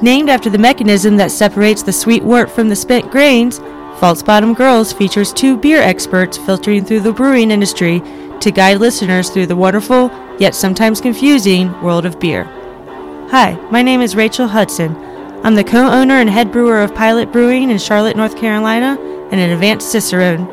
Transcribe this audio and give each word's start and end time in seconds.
Named 0.00 0.30
after 0.30 0.48
the 0.48 0.58
mechanism 0.58 1.16
that 1.16 1.32
separates 1.32 1.82
the 1.82 1.92
sweet 1.92 2.22
wort 2.22 2.48
from 2.48 2.68
the 2.68 2.76
spent 2.76 3.10
grains, 3.10 3.58
False 3.98 4.22
Bottom 4.22 4.54
Girls 4.54 4.92
features 4.92 5.32
two 5.32 5.56
beer 5.56 5.80
experts 5.80 6.38
filtering 6.38 6.84
through 6.84 7.00
the 7.00 7.12
brewing 7.12 7.50
industry 7.50 8.00
to 8.40 8.52
guide 8.52 8.78
listeners 8.78 9.28
through 9.28 9.46
the 9.46 9.56
wonderful, 9.56 10.08
yet 10.38 10.54
sometimes 10.54 11.00
confusing, 11.00 11.72
world 11.82 12.06
of 12.06 12.20
beer. 12.20 12.44
Hi, 13.30 13.58
my 13.72 13.82
name 13.82 14.00
is 14.00 14.14
Rachel 14.14 14.46
Hudson. 14.46 14.94
I'm 15.42 15.56
the 15.56 15.64
co 15.64 15.88
owner 15.88 16.14
and 16.14 16.30
head 16.30 16.52
brewer 16.52 16.80
of 16.80 16.94
Pilot 16.94 17.32
Brewing 17.32 17.68
in 17.68 17.78
Charlotte, 17.78 18.16
North 18.16 18.36
Carolina, 18.36 18.96
and 19.32 19.40
an 19.40 19.50
advanced 19.50 19.90
Cicerone. 19.90 20.46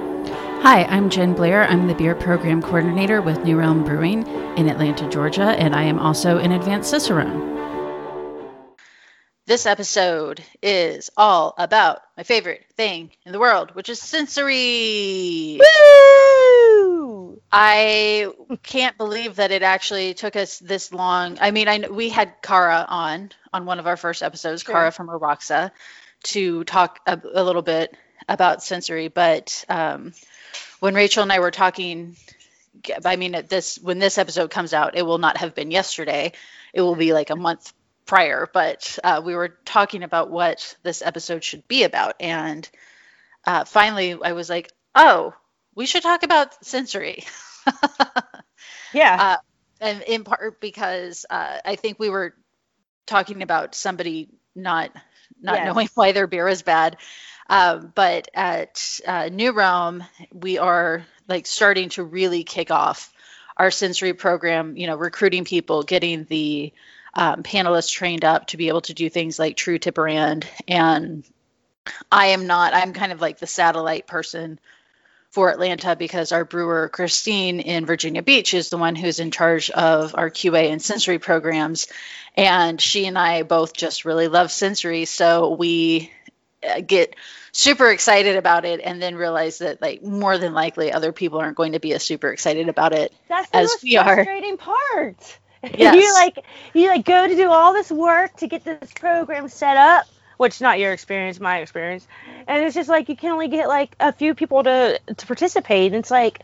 Hi, 0.63 0.85
I'm 0.85 1.11
Jen 1.11 1.35
Blair. 1.35 1.65
I'm 1.65 1.85
the 1.85 1.93
beer 1.93 2.15
program 2.15 2.63
coordinator 2.63 3.21
with 3.21 3.43
New 3.43 3.57
Realm 3.57 3.83
Brewing 3.83 4.25
in 4.57 4.67
Atlanta, 4.67 5.07
Georgia, 5.07 5.55
and 5.59 5.75
I 5.75 5.83
am 5.83 5.99
also 5.99 6.39
an 6.39 6.51
advanced 6.51 6.89
Cicerone. 6.89 7.54
This 9.47 9.67
episode 9.67 10.43
is 10.63 11.11
all 11.15 11.53
about 11.59 12.01
my 12.17 12.23
favorite 12.23 12.65
thing 12.75 13.11
in 13.27 13.31
the 13.31 13.37
world, 13.37 13.75
which 13.75 13.89
is 13.89 14.01
sensory. 14.01 15.59
Woo! 15.59 17.39
I 17.51 18.31
can't 18.63 18.97
believe 18.97 19.35
that 19.35 19.51
it 19.51 19.61
actually 19.61 20.15
took 20.15 20.35
us 20.35 20.57
this 20.57 20.91
long. 20.91 21.37
I 21.39 21.51
mean, 21.51 21.67
I 21.67 21.87
we 21.91 22.09
had 22.09 22.41
Kara 22.41 22.87
on 22.89 23.29
on 23.53 23.67
one 23.67 23.77
of 23.77 23.85
our 23.85 23.97
first 23.97 24.23
episodes, 24.23 24.63
Sure. 24.63 24.73
Kara 24.73 24.91
from 24.91 25.09
Aroxa, 25.09 25.69
to 26.23 26.63
talk 26.63 26.99
a, 27.05 27.21
a 27.35 27.43
little 27.43 27.61
bit 27.61 27.95
about 28.27 28.63
sensory. 28.63 29.09
But 29.09 29.63
um, 29.69 30.13
when 30.79 30.95
Rachel 30.95 31.21
and 31.21 31.31
I 31.31 31.39
were 31.39 31.51
talking, 31.51 32.15
I 33.05 33.15
mean, 33.15 33.35
at 33.35 33.47
this 33.47 33.77
when 33.77 33.99
this 33.99 34.17
episode 34.17 34.49
comes 34.49 34.73
out, 34.73 34.97
it 34.97 35.05
will 35.05 35.19
not 35.19 35.37
have 35.37 35.53
been 35.53 35.69
yesterday. 35.69 36.31
It 36.73 36.81
will 36.81 36.95
be 36.95 37.13
like 37.13 37.29
a 37.29 37.35
month 37.35 37.71
prior. 38.05 38.49
But 38.51 38.97
uh, 39.03 39.21
we 39.23 39.35
were 39.35 39.57
talking 39.65 40.03
about 40.03 40.31
what 40.31 40.75
this 40.83 41.01
episode 41.01 41.43
should 41.43 41.67
be 41.67 41.83
about, 41.83 42.15
and 42.19 42.69
uh, 43.45 43.65
finally, 43.65 44.17
I 44.23 44.33
was 44.33 44.49
like, 44.49 44.71
"Oh, 44.95 45.33
we 45.75 45.85
should 45.85 46.03
talk 46.03 46.23
about 46.23 46.65
sensory." 46.65 47.25
Yeah. 48.91 49.19
uh, 49.19 49.37
and 49.79 50.01
in 50.03 50.23
part 50.23 50.59
because 50.61 51.25
uh, 51.29 51.57
I 51.65 51.75
think 51.75 51.99
we 51.99 52.09
were 52.09 52.33
talking 53.05 53.41
about 53.41 53.75
somebody 53.75 54.29
not 54.55 54.91
not 55.41 55.61
Yes. 55.61 55.63
knowing 55.63 55.89
why 55.95 56.11
their 56.11 56.27
beer 56.27 56.47
is 56.47 56.61
bad. 56.63 56.97
Um, 57.49 57.91
but 57.95 58.29
at 58.33 58.99
uh, 59.05 59.29
New 59.31 59.51
Realm, 59.53 60.03
we 60.33 60.57
are 60.57 61.05
like 61.27 61.45
starting 61.47 61.89
to 61.89 62.03
really 62.03 62.43
kick 62.43 62.71
off 62.71 63.13
our 63.57 63.71
sensory 63.71 64.13
program. 64.13 64.77
You 64.77 64.87
know, 64.87 64.95
recruiting 64.97 65.45
people, 65.45 65.83
getting 65.83 66.25
the 66.25 66.73
um, 67.15 67.43
panelists 67.43 67.91
trained 67.91 68.25
up 68.25 68.47
to 68.47 68.57
be 68.57 68.67
able 68.67 68.81
to 68.81 68.93
do 68.93 69.09
things 69.09 69.39
like 69.39 69.55
True 69.55 69.79
to 69.79 69.91
Brand. 69.91 70.47
And 70.67 71.23
I 72.11 72.27
am 72.27 72.47
not. 72.47 72.73
I'm 72.73 72.93
kind 72.93 73.11
of 73.11 73.21
like 73.21 73.39
the 73.39 73.47
satellite 73.47 74.07
person 74.07 74.59
for 75.35 75.49
Atlanta 75.49 75.95
because 75.97 76.31
our 76.31 76.45
brewer 76.45 76.87
Christine 76.87 77.59
in 77.59 77.85
Virginia 77.85 78.21
Beach 78.21 78.53
is 78.53 78.69
the 78.69 78.77
one 78.77 78.95
who's 78.95 79.19
in 79.19 79.31
charge 79.31 79.69
of 79.69 80.15
our 80.15 80.29
QA 80.29 80.71
and 80.71 80.81
sensory 80.81 81.19
programs, 81.19 81.87
and 82.37 82.79
she 82.79 83.05
and 83.05 83.17
I 83.17 83.43
both 83.43 83.73
just 83.73 84.05
really 84.05 84.29
love 84.29 84.49
sensory, 84.49 85.03
so 85.03 85.53
we 85.53 86.09
uh, 86.63 86.79
get 86.79 87.17
super 87.51 87.91
excited 87.91 88.37
about 88.37 88.63
it, 88.63 88.79
and 88.81 89.01
then 89.01 89.15
realize 89.15 89.57
that 89.57 89.81
like 89.81 90.01
more 90.01 90.37
than 90.37 90.53
likely 90.53 90.93
other 90.93 91.11
people 91.11 91.39
aren't 91.39 91.57
going 91.57 91.73
to 91.73 91.79
be 91.79 91.93
as 91.93 92.03
super 92.03 92.29
excited 92.29 92.69
about 92.69 92.93
it. 92.93 93.13
That's 93.27 93.49
the 93.49 93.57
as 93.57 93.67
most 93.71 93.83
we 93.83 93.97
are. 93.97 94.15
frustrating 94.15 94.57
part. 94.57 95.37
Yes. 95.77 95.95
you 95.95 96.13
like 96.13 96.45
you 96.73 96.87
like 96.89 97.05
go 97.05 97.27
to 97.27 97.35
do 97.35 97.49
all 97.49 97.73
this 97.73 97.91
work 97.91 98.35
to 98.37 98.47
get 98.47 98.63
this 98.63 98.91
program 98.93 99.47
set 99.49 99.77
up, 99.77 100.05
which 100.37 100.61
not 100.61 100.79
your 100.79 100.93
experience, 100.93 101.39
my 101.39 101.59
experience, 101.59 102.07
and 102.47 102.63
it's 102.63 102.75
just 102.75 102.89
like 102.89 103.09
you 103.09 103.15
can 103.15 103.31
only 103.31 103.47
get 103.47 103.67
like 103.67 103.95
a 103.99 104.11
few 104.13 104.35
people 104.35 104.63
to 104.63 104.99
to 105.17 105.25
participate. 105.27 105.87
And 105.93 105.95
it's 105.99 106.11
like, 106.11 106.41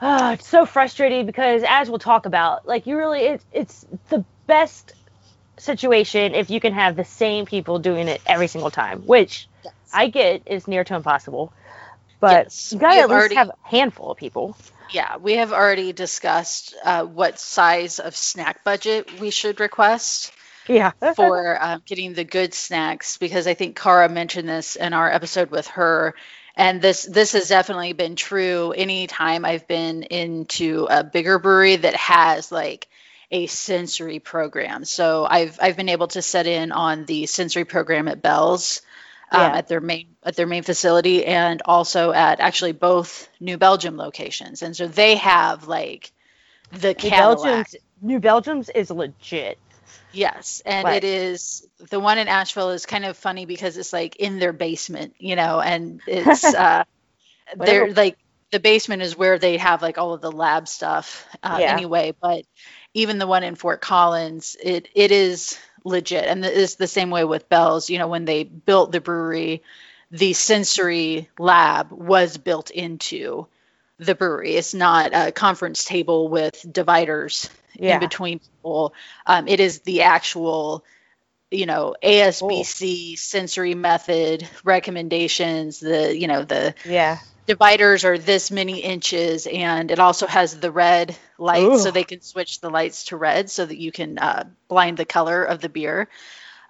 oh, 0.00 0.32
it's 0.32 0.48
so 0.48 0.66
frustrating 0.66 1.26
because 1.26 1.62
as 1.68 1.88
we'll 1.88 1.98
talk 1.98 2.26
about, 2.26 2.66
like 2.66 2.86
you 2.86 2.96
really 2.96 3.20
it's 3.22 3.44
it's 3.52 3.86
the 4.08 4.24
best 4.46 4.94
situation 5.58 6.34
if 6.34 6.50
you 6.50 6.60
can 6.60 6.72
have 6.72 6.96
the 6.96 7.04
same 7.04 7.46
people 7.46 7.78
doing 7.78 8.08
it 8.08 8.20
every 8.26 8.48
single 8.48 8.70
time, 8.70 9.00
which 9.02 9.48
Yes. 9.64 9.74
I 9.92 10.08
get 10.08 10.42
is 10.46 10.66
near 10.66 10.82
to 10.84 10.94
impossible. 10.96 11.52
But 12.18 12.46
Yes, 12.46 12.72
you 12.72 12.78
gotta 12.78 12.94
at 12.94 13.00
have 13.02 13.10
least 13.10 13.18
already- 13.18 13.34
have 13.36 13.50
a 13.50 13.54
handful 13.68 14.10
of 14.12 14.16
people. 14.16 14.56
Yeah, 14.92 15.16
we 15.16 15.34
have 15.34 15.52
already 15.52 15.92
discussed 15.92 16.74
uh, 16.84 17.04
what 17.04 17.38
size 17.38 17.98
of 17.98 18.14
snack 18.14 18.62
budget 18.64 19.20
we 19.20 19.30
should 19.30 19.60
request. 19.60 20.32
Yeah. 20.68 20.92
for 21.16 21.58
um, 21.62 21.82
getting 21.86 22.14
the 22.14 22.24
good 22.24 22.54
snacks 22.54 23.16
because 23.16 23.46
I 23.46 23.54
think 23.54 23.78
Kara 23.80 24.08
mentioned 24.08 24.48
this 24.48 24.76
in 24.76 24.92
our 24.92 25.10
episode 25.10 25.50
with 25.50 25.66
her, 25.68 26.14
and 26.56 26.80
this 26.80 27.02
this 27.02 27.32
has 27.32 27.48
definitely 27.48 27.94
been 27.94 28.16
true. 28.16 28.72
Anytime 28.72 29.44
I've 29.44 29.66
been 29.66 30.02
into 30.04 30.86
a 30.88 31.02
bigger 31.02 31.38
brewery 31.38 31.76
that 31.76 31.96
has 31.96 32.52
like 32.52 32.88
a 33.30 33.46
sensory 33.46 34.18
program, 34.18 34.84
so 34.84 35.26
I've 35.28 35.58
I've 35.60 35.76
been 35.76 35.88
able 35.88 36.08
to 36.08 36.22
set 36.22 36.46
in 36.46 36.70
on 36.70 37.06
the 37.06 37.26
sensory 37.26 37.64
program 37.64 38.08
at 38.08 38.22
Bell's. 38.22 38.82
Um, 39.32 39.54
Yeah. 39.54 39.56
at 39.56 39.68
their 39.68 39.80
main 39.80 40.16
at 40.24 40.36
their 40.36 40.46
main 40.46 40.62
facility 40.62 41.24
and 41.26 41.62
also 41.64 42.12
at 42.12 42.40
actually 42.40 42.72
both 42.72 43.28
New 43.40 43.58
Belgium 43.58 43.96
locations, 43.96 44.62
and 44.62 44.76
so 44.76 44.86
they 44.88 45.16
have 45.16 45.68
like 45.68 46.12
the 46.72 46.94
New 46.96 47.10
Cadillac. 47.10 47.70
Belgium's 47.70 47.74
New 48.00 48.20
Belgium's 48.20 48.68
is 48.70 48.90
legit. 48.90 49.60
Yes, 50.10 50.62
and 50.66 50.88
Right. 50.88 50.90
it 50.90 51.04
is 51.04 51.66
the 51.90 52.00
one 52.00 52.18
in 52.18 52.28
Asheville 52.28 52.70
is 52.70 52.86
kind 52.86 53.04
of 53.04 53.16
funny 53.16 53.46
because 53.46 53.78
it's 53.78 53.92
like 53.92 54.16
in 54.16 54.38
their 54.38 54.52
basement, 54.52 55.14
you 55.18 55.36
know, 55.36 55.60
and 55.60 56.02
it's 56.06 56.52
uh 56.54 56.84
they're 57.56 57.92
like 57.92 58.18
the 58.52 58.60
basement 58.60 59.02
is 59.02 59.16
where 59.16 59.38
they 59.38 59.58
have 59.58 59.82
like 59.82 59.98
all 59.98 60.14
of 60.14 60.20
the 60.22 60.32
lab 60.32 60.68
stuff 60.68 61.26
uh, 61.42 61.60
Yeah. 61.60 61.66
anyway, 61.66 62.14
but 62.20 62.44
even 62.94 63.18
the 63.18 63.26
one 63.26 63.44
in 63.44 63.54
Fort 63.56 63.80
Collins, 63.80 64.56
it 64.62 64.88
it 64.94 65.12
is 65.12 65.58
legit, 65.84 66.24
and 66.26 66.44
it's 66.44 66.76
the 66.76 66.86
same 66.86 67.10
way 67.10 67.24
with 67.24 67.48
Bell's. 67.48 67.90
You 67.90 67.98
know, 67.98 68.08
when 68.08 68.24
they 68.24 68.44
built 68.44 68.92
the 68.92 69.00
brewery, 69.00 69.62
the 70.10 70.32
sensory 70.32 71.28
lab 71.38 71.90
was 71.92 72.36
built 72.38 72.70
into 72.70 73.46
the 73.98 74.14
brewery. 74.14 74.54
It's 74.56 74.74
not 74.74 75.10
a 75.14 75.32
conference 75.32 75.84
table 75.84 76.28
with 76.28 76.64
dividers 76.70 77.48
Yeah. 77.74 77.94
in 77.94 78.00
between 78.00 78.38
people. 78.40 78.94
Um, 79.26 79.48
it 79.48 79.60
is 79.60 79.80
the 79.80 80.02
actual, 80.02 80.84
you 81.50 81.66
know, 81.66 81.94
ASBC 82.02 83.16
sensory 83.16 83.74
method 83.74 84.48
recommendations. 84.64 85.80
The 85.80 86.16
you 86.16 86.26
know 86.26 86.44
the 86.44 86.74
Yeah. 86.84 87.18
Dividers 87.46 88.04
are 88.04 88.18
this 88.18 88.50
many 88.50 88.80
inches, 88.80 89.46
and 89.46 89.90
it 89.90 89.98
also 89.98 90.26
has 90.26 90.58
the 90.58 90.70
red 90.70 91.16
lights, 91.38 91.82
so 91.82 91.90
they 91.90 92.04
can 92.04 92.20
switch 92.20 92.60
the 92.60 92.70
lights 92.70 93.06
to 93.06 93.16
red, 93.16 93.50
so 93.50 93.66
that 93.66 93.78
you 93.78 93.92
can 93.92 94.18
uh, 94.18 94.44
blind 94.68 94.96
the 94.96 95.04
color 95.04 95.44
of 95.44 95.60
the 95.60 95.68
beer, 95.68 96.08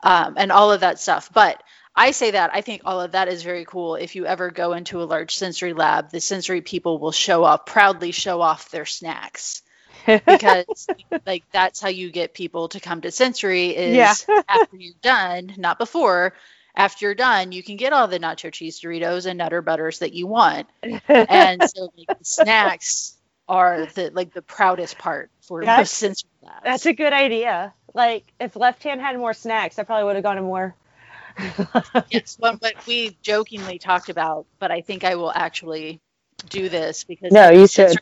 um, 0.02 0.34
and 0.36 0.52
all 0.52 0.72
of 0.72 0.80
that 0.80 1.00
stuff. 1.00 1.30
But 1.32 1.62
I 1.94 2.12
say 2.12 2.32
that 2.32 2.50
I 2.54 2.60
think 2.62 2.82
all 2.84 3.00
of 3.00 3.12
that 3.12 3.28
is 3.28 3.42
very 3.42 3.64
cool. 3.64 3.96
If 3.96 4.16
you 4.16 4.26
ever 4.26 4.50
go 4.50 4.72
into 4.72 5.02
a 5.02 5.04
large 5.04 5.36
sensory 5.36 5.74
lab, 5.74 6.10
the 6.10 6.20
sensory 6.20 6.60
people 6.62 6.98
will 6.98 7.12
show 7.12 7.44
off 7.44 7.66
proudly 7.66 8.12
show 8.12 8.40
off 8.40 8.70
their 8.70 8.86
snacks 8.86 9.62
because 10.26 10.88
like 11.26 11.44
that's 11.52 11.80
how 11.80 11.88
you 11.88 12.10
get 12.10 12.34
people 12.34 12.68
to 12.68 12.80
come 12.80 13.00
to 13.02 13.10
sensory 13.10 13.76
is 13.76 13.96
Yeah. 13.96 14.14
after 14.48 14.76
you're 14.76 14.94
done, 15.02 15.54
not 15.58 15.78
before. 15.78 16.34
After 16.74 17.04
you're 17.06 17.14
done, 17.14 17.52
you 17.52 17.62
can 17.62 17.76
get 17.76 17.92
all 17.92 18.08
the 18.08 18.18
nacho 18.18 18.50
cheese 18.52 18.80
Doritos 18.80 19.26
and 19.26 19.36
Nutter 19.38 19.60
Butters 19.62 19.98
that 19.98 20.12
you 20.14 20.26
want, 20.26 20.68
and 21.08 21.62
so 21.68 21.92
like, 21.96 22.18
the 22.18 22.24
snacks 22.24 23.16
are 23.48 23.86
the 23.86 24.10
like 24.14 24.32
the 24.32 24.40
proudest 24.42 24.96
part 24.98 25.30
for 25.42 25.60
That's- 25.60 25.78
most 25.80 25.92
sensory 25.94 26.30
labs. 26.42 26.60
That's 26.64 26.86
a 26.86 26.92
good 26.94 27.12
idea. 27.12 27.74
Like 27.92 28.24
if 28.40 28.56
Left 28.56 28.82
Hand 28.84 29.00
had 29.00 29.18
more 29.18 29.34
snacks, 29.34 29.78
I 29.78 29.82
probably 29.82 30.04
would 30.04 30.16
have 30.16 30.22
gone 30.24 30.36
to 30.36 30.42
more. 30.42 30.74
yes, 32.10 32.36
what, 32.38 32.60
what 32.60 32.86
we 32.86 33.16
jokingly 33.22 33.78
talked 33.78 34.08
about, 34.08 34.46
but 34.58 34.70
I 34.70 34.80
think 34.82 35.04
I 35.04 35.14
will 35.16 35.32
actually 35.34 36.00
do 36.48 36.68
this 36.68 37.04
because 37.04 37.32
No, 37.32 37.50
you 37.50 37.66
should. 37.66 37.86
going 37.86 37.96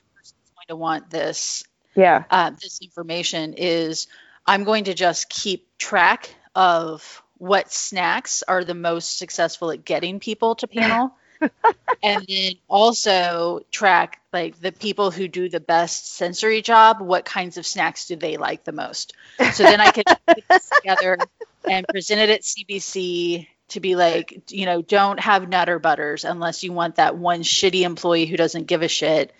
to 0.68 0.76
want 0.76 1.10
this 1.10 1.64
Yeah. 1.94 2.24
uh, 2.30 2.50
this 2.60 2.80
information 2.82 3.54
is 3.54 4.06
I'm 4.46 4.64
going 4.64 4.84
to 4.84 4.94
just 4.94 5.28
keep 5.28 5.66
track 5.78 6.34
of 6.54 7.22
what 7.40 7.72
snacks 7.72 8.42
are 8.46 8.62
the 8.64 8.74
most 8.74 9.18
successful 9.18 9.70
at 9.72 9.84
getting 9.84 10.20
people 10.20 10.54
to 10.56 10.68
panel. 10.68 11.16
and 12.02 12.26
then 12.28 12.52
also 12.68 13.60
track 13.72 14.20
like 14.30 14.60
the 14.60 14.72
people 14.72 15.10
who 15.10 15.26
do 15.26 15.48
the 15.48 15.58
best 15.58 16.12
sensory 16.14 16.60
job 16.60 17.00
what 17.00 17.24
kinds 17.24 17.56
of 17.56 17.66
snacks 17.66 18.06
do 18.08 18.14
they 18.16 18.36
like 18.36 18.62
the 18.64 18.72
most 18.72 19.14
so 19.54 19.62
then 19.62 19.80
i 19.80 19.90
could 19.90 20.04
put 20.26 20.44
this 20.50 20.68
together 20.82 21.16
and 21.64 21.86
present 21.88 22.20
it 22.20 22.28
at 22.28 22.42
cbc 22.42 23.46
to 23.68 23.80
be 23.80 23.96
like 23.96 24.50
you 24.50 24.66
know 24.66 24.82
don't 24.82 25.18
have 25.18 25.48
nutter 25.48 25.78
butters 25.78 26.24
unless 26.24 26.62
you 26.62 26.74
want 26.74 26.96
that 26.96 27.16
one 27.16 27.40
shitty 27.40 27.82
employee 27.84 28.26
who 28.26 28.36
doesn't 28.36 28.66
give 28.66 28.82
a 28.82 28.88
shit 28.88 29.32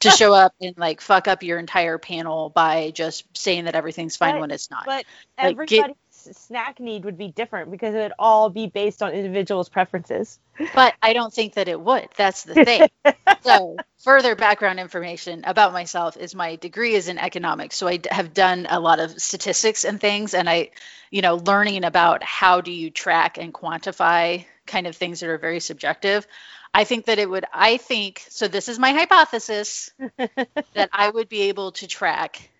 to 0.00 0.10
show 0.16 0.32
up 0.32 0.54
and 0.58 0.78
like 0.78 1.02
fuck 1.02 1.28
up 1.28 1.42
your 1.42 1.58
entire 1.58 1.98
panel 1.98 2.48
by 2.48 2.92
just 2.92 3.24
saying 3.36 3.66
that 3.66 3.74
everything's 3.74 4.16
fine 4.16 4.36
But- 4.36 4.40
when 4.40 4.50
it's 4.52 4.70
not. 4.70 4.86
But 4.86 5.04
Like, 5.36 5.56
get- 5.66 5.80
everybody's 5.80 5.96
snack 6.24 6.80
need 6.80 7.04
would 7.04 7.18
be 7.18 7.28
different 7.28 7.70
because 7.70 7.94
it 7.94 7.98
would 7.98 8.12
all 8.18 8.50
be 8.50 8.66
based 8.66 9.02
on 9.02 9.12
individuals' 9.12 9.68
preferences. 9.68 10.38
But 10.74 10.94
I 11.02 11.12
don't 11.12 11.32
think 11.32 11.54
that 11.54 11.68
it 11.68 11.80
would. 11.80 12.08
That's 12.16 12.44
the 12.44 12.64
thing. 12.64 12.88
so, 13.42 13.76
further 14.02 14.36
background 14.36 14.80
information 14.80 15.42
about 15.44 15.72
myself 15.72 16.16
is 16.16 16.34
my 16.34 16.56
degree 16.56 16.94
is 16.94 17.08
in 17.08 17.18
economics. 17.18 17.76
So, 17.76 17.88
I 17.88 17.96
d- 17.98 18.08
have 18.12 18.34
done 18.34 18.66
a 18.68 18.80
lot 18.80 19.00
of 19.00 19.20
statistics 19.20 19.84
and 19.84 20.00
things, 20.00 20.34
and 20.34 20.48
I, 20.48 20.70
you 21.10 21.22
know, 21.22 21.36
learning 21.36 21.84
about 21.84 22.22
how 22.22 22.60
do 22.60 22.72
you 22.72 22.90
track 22.90 23.38
and 23.38 23.52
quantify 23.52 24.44
kind 24.66 24.86
of 24.86 24.96
things 24.96 25.20
that 25.20 25.28
are 25.28 25.38
very 25.38 25.60
subjective. 25.60 26.26
I 26.74 26.84
think 26.84 27.06
that 27.06 27.18
it 27.18 27.28
would, 27.28 27.44
I 27.52 27.76
think, 27.76 28.24
so 28.28 28.48
this 28.48 28.68
is 28.68 28.78
my 28.78 28.92
hypothesis 28.92 29.90
that 30.16 30.88
I 30.92 31.10
would 31.10 31.28
be 31.28 31.42
able 31.42 31.72
to 31.72 31.86
track 31.86 32.50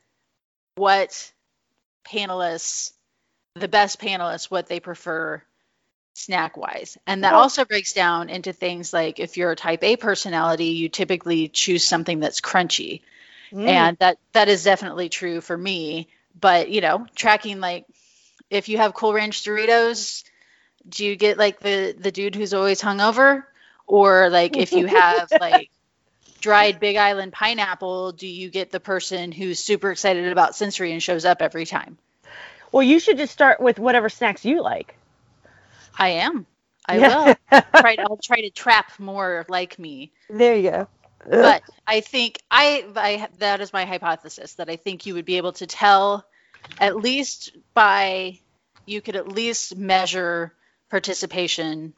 what 0.75 1.33
panelists, 2.07 2.93
the 3.55 3.69
best 3.69 4.01
panelists, 4.01 4.51
what 4.51 4.67
they 4.67 4.81
prefer 4.81 5.43
snack 6.15 6.57
wise. 6.57 6.99
And 7.07 7.25
that 7.25 7.33
Well- 7.33 7.43
also 7.43 7.65
breaks 7.65 7.93
down 7.93 8.29
into 8.29 8.53
things 8.53 8.93
like 8.93 9.19
if 9.19 9.37
you're 9.37 9.53
a 9.53 9.57
type 9.57 9.83
A 9.83 9.97
personality, 9.97 10.67
you 10.67 10.89
typically 10.89 11.49
choose 11.49 11.85
something 11.85 12.21
that's 12.21 12.41
crunchy. 12.41 13.03
Mm. 13.53 13.67
And 13.67 13.97
that 13.99 14.19
that 14.33 14.49
is 14.49 14.65
definitely 14.65 15.09
true 15.09 15.41
for 15.41 15.57
me. 15.57 16.09
But 16.39 16.71
you 16.71 16.81
know, 16.81 17.07
tracking 17.15 17.61
like 17.61 17.87
if 18.51 18.69
you 18.69 18.79
have 18.79 18.95
Cool 18.95 19.13
Ranch 19.13 19.43
Doritos, 19.45 20.25
do 20.89 21.05
you 21.05 21.17
get 21.17 21.39
like 21.39 21.61
the 21.61 21.95
the 21.99 22.13
dude 22.13 22.35
who's 22.35 22.55
always 22.55 22.81
hungover? 22.81 23.45
Or 23.87 24.31
like 24.31 24.57
if 24.57 24.73
you 24.73 24.87
have 24.87 25.31
like 25.41 25.71
dried 26.41 26.81
Big 26.81 26.97
Island 26.97 27.33
pineapple, 27.33 28.13
do 28.13 28.27
you 28.27 28.51
get 28.51 28.71
the 28.71 28.81
person 28.81 29.33
who's 29.33 29.59
super 29.59 29.91
excited 29.91 30.31
about 30.33 30.57
sensory 30.57 30.93
and 30.93 31.03
shows 31.03 31.25
up 31.25 31.43
every 31.43 31.67
time? 31.67 31.99
Well, 32.73 32.83
you 32.83 32.99
should 32.99 33.19
just 33.19 33.33
start 33.33 33.61
with 33.61 33.79
whatever 33.79 34.09
snacks 34.09 34.45
you 34.45 34.63
like. 34.63 34.97
I 35.99 36.09
am. 36.09 36.47
I 36.87 36.99
will. 36.99 37.63
Try 37.77 37.97
to, 37.97 38.03
I'll 38.03 38.17
try 38.17 38.41
to 38.41 38.51
trap 38.51 38.99
more 38.99 39.47
like 39.49 39.79
me. 39.79 40.13
There 40.29 40.57
you 40.57 40.71
go. 40.71 40.89
But 41.29 41.63
I 41.87 42.01
think 42.01 42.39
I, 42.51 42.85
I 42.97 43.29
that 43.39 43.61
is 43.61 43.73
my 43.73 43.85
hypothesis 43.85 44.55
that 44.55 44.69
I 44.69 44.77
think 44.77 45.07
you 45.07 45.15
would 45.15 45.25
be 45.25 45.37
able 45.37 45.53
to 45.53 45.67
tell 45.67 46.27
at 46.81 46.97
least 46.97 47.57
by 47.75 48.41
you 48.87 49.01
could 49.01 49.15
at 49.15 49.29
least 49.29 49.77
measure 49.77 50.53
participation 50.91 51.93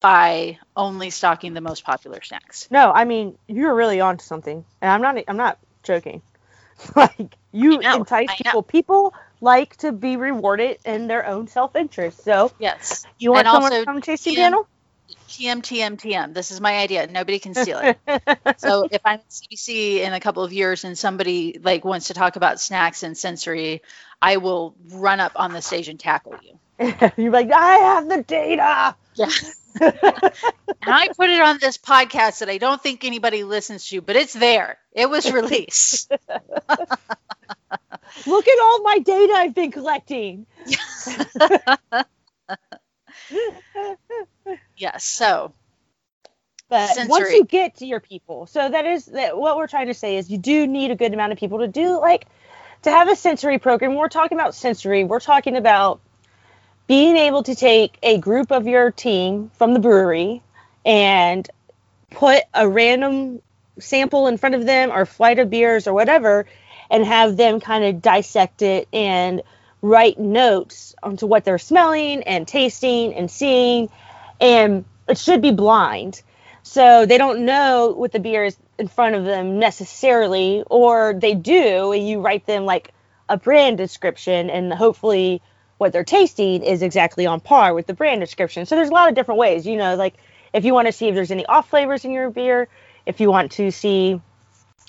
by 0.00 0.58
only 0.76 1.10
stocking 1.10 1.52
the 1.52 1.60
most 1.60 1.84
popular 1.84 2.22
snacks. 2.22 2.68
No, 2.70 2.90
I 2.90 3.04
mean 3.04 3.36
you're 3.46 3.74
really 3.74 4.00
onto 4.00 4.24
something, 4.24 4.64
and 4.80 4.90
I'm 4.90 5.02
not. 5.02 5.22
I'm 5.28 5.36
not 5.36 5.58
joking. 5.82 6.22
like 6.96 7.36
you 7.52 7.80
entice 7.80 8.34
people. 8.36 8.62
People 8.62 9.14
like 9.40 9.76
to 9.78 9.92
be 9.92 10.16
rewarded 10.16 10.78
in 10.84 11.06
their 11.06 11.26
own 11.26 11.48
self-interest. 11.48 12.24
So 12.24 12.52
Yes. 12.58 13.04
you 13.18 13.32
want 13.32 13.46
And 13.46 13.52
someone 13.54 13.72
also, 13.72 13.84
come 13.84 14.00
tasting 14.00 14.34
yeah. 14.34 14.44
panel? 14.44 14.68
TM 15.28 15.62
TM 15.62 15.96
TM. 15.98 16.32
This 16.34 16.50
is 16.50 16.60
my 16.60 16.78
idea. 16.78 17.06
Nobody 17.08 17.38
can 17.40 17.54
steal 17.54 17.78
it. 17.80 17.98
so 18.58 18.86
if 18.90 19.00
I'm 19.04 19.18
at 19.18 19.28
CBC 19.28 19.98
in 20.00 20.12
a 20.12 20.20
couple 20.20 20.44
of 20.44 20.52
years 20.52 20.84
and 20.84 20.96
somebody 20.96 21.58
like 21.62 21.84
wants 21.84 22.08
to 22.08 22.14
talk 22.14 22.36
about 22.36 22.60
snacks 22.60 23.02
and 23.02 23.16
sensory, 23.18 23.82
I 24.22 24.36
will 24.36 24.74
run 24.90 25.20
up 25.20 25.32
on 25.36 25.52
the 25.52 25.60
stage 25.60 25.88
and 25.88 25.98
tackle 25.98 26.36
you. 26.42 26.58
You're 27.16 27.32
like, 27.32 27.50
I 27.52 27.76
have 27.76 28.08
the 28.08 28.22
data. 28.22 28.96
Yeah. 29.14 29.30
And 30.86 30.94
I 30.94 31.08
put 31.08 31.30
it 31.30 31.40
on 31.40 31.58
this 31.58 31.78
podcast 31.78 32.38
that 32.40 32.48
I 32.48 32.58
don't 32.58 32.80
think 32.80 33.04
anybody 33.04 33.42
listens 33.42 33.88
to, 33.88 34.00
but 34.00 34.16
it's 34.16 34.34
there. 34.34 34.78
It 34.92 35.08
was 35.10 35.30
released. 35.32 36.12
Look 38.26 38.48
at 38.48 38.58
all 38.62 38.82
my 38.82 38.98
data 38.98 39.32
I've 39.34 39.54
been 39.54 39.72
collecting. 39.72 40.46
yes. 44.76 45.04
So 45.04 45.52
But 46.68 46.90
once 47.06 47.30
you 47.30 47.44
get 47.44 47.76
to 47.76 47.86
your 47.86 48.00
people, 48.00 48.46
so 48.46 48.68
that 48.68 48.86
is 48.86 49.06
that 49.06 49.36
what 49.36 49.56
we're 49.56 49.66
trying 49.66 49.88
to 49.88 49.94
say 49.94 50.16
is 50.16 50.30
you 50.30 50.38
do 50.38 50.66
need 50.66 50.90
a 50.90 50.96
good 50.96 51.14
amount 51.14 51.32
of 51.32 51.38
people 51.38 51.58
to 51.58 51.68
do 51.68 52.00
like 52.00 52.26
to 52.82 52.90
have 52.90 53.08
a 53.08 53.16
sensory 53.16 53.58
program. 53.58 53.92
When 53.92 54.00
we're 54.00 54.08
talking 54.08 54.38
about 54.38 54.54
sensory, 54.54 55.04
we're 55.04 55.20
talking 55.20 55.56
about 55.56 56.00
being 56.86 57.16
able 57.16 57.42
to 57.42 57.54
take 57.54 57.98
a 58.02 58.18
group 58.18 58.50
of 58.52 58.66
your 58.66 58.90
team 58.90 59.50
from 59.54 59.72
the 59.72 59.80
brewery 59.80 60.42
and 60.84 61.48
put 62.10 62.42
a 62.52 62.68
random 62.68 63.40
sample 63.78 64.26
in 64.26 64.36
front 64.36 64.54
of 64.54 64.66
them 64.66 64.90
or 64.90 65.06
flight 65.06 65.38
of 65.38 65.50
beers 65.50 65.86
or 65.86 65.94
whatever 65.94 66.46
and 66.94 67.04
have 67.04 67.36
them 67.36 67.58
kind 67.58 67.82
of 67.82 68.00
dissect 68.00 68.62
it 68.62 68.86
and 68.92 69.42
write 69.82 70.16
notes 70.16 70.94
onto 71.02 71.26
what 71.26 71.44
they're 71.44 71.58
smelling 71.58 72.22
and 72.22 72.46
tasting 72.46 73.12
and 73.14 73.28
seeing 73.28 73.88
and 74.40 74.84
it 75.08 75.18
should 75.18 75.42
be 75.42 75.50
blind. 75.50 76.22
So 76.62 77.04
they 77.04 77.18
don't 77.18 77.46
know 77.46 77.92
what 77.96 78.12
the 78.12 78.20
beer 78.20 78.44
is 78.44 78.56
in 78.78 78.86
front 78.86 79.16
of 79.16 79.24
them 79.24 79.58
necessarily 79.58 80.62
or 80.70 81.14
they 81.14 81.34
do 81.34 81.90
and 81.90 82.08
you 82.08 82.20
write 82.20 82.46
them 82.46 82.64
like 82.64 82.94
a 83.28 83.36
brand 83.36 83.76
description 83.76 84.48
and 84.48 84.72
hopefully 84.72 85.42
what 85.78 85.92
they're 85.92 86.04
tasting 86.04 86.62
is 86.62 86.80
exactly 86.80 87.26
on 87.26 87.40
par 87.40 87.74
with 87.74 87.88
the 87.88 87.94
brand 87.94 88.20
description. 88.20 88.66
So 88.66 88.76
there's 88.76 88.90
a 88.90 88.94
lot 88.94 89.08
of 89.08 89.16
different 89.16 89.40
ways 89.40 89.66
you 89.66 89.76
know 89.76 89.96
like 89.96 90.14
if 90.52 90.64
you 90.64 90.72
want 90.72 90.86
to 90.86 90.92
see 90.92 91.08
if 91.08 91.16
there's 91.16 91.32
any 91.32 91.44
off 91.46 91.70
flavors 91.70 92.04
in 92.04 92.12
your 92.12 92.30
beer 92.30 92.68
if 93.04 93.18
you 93.18 93.32
want 93.32 93.50
to 93.52 93.72
see 93.72 94.20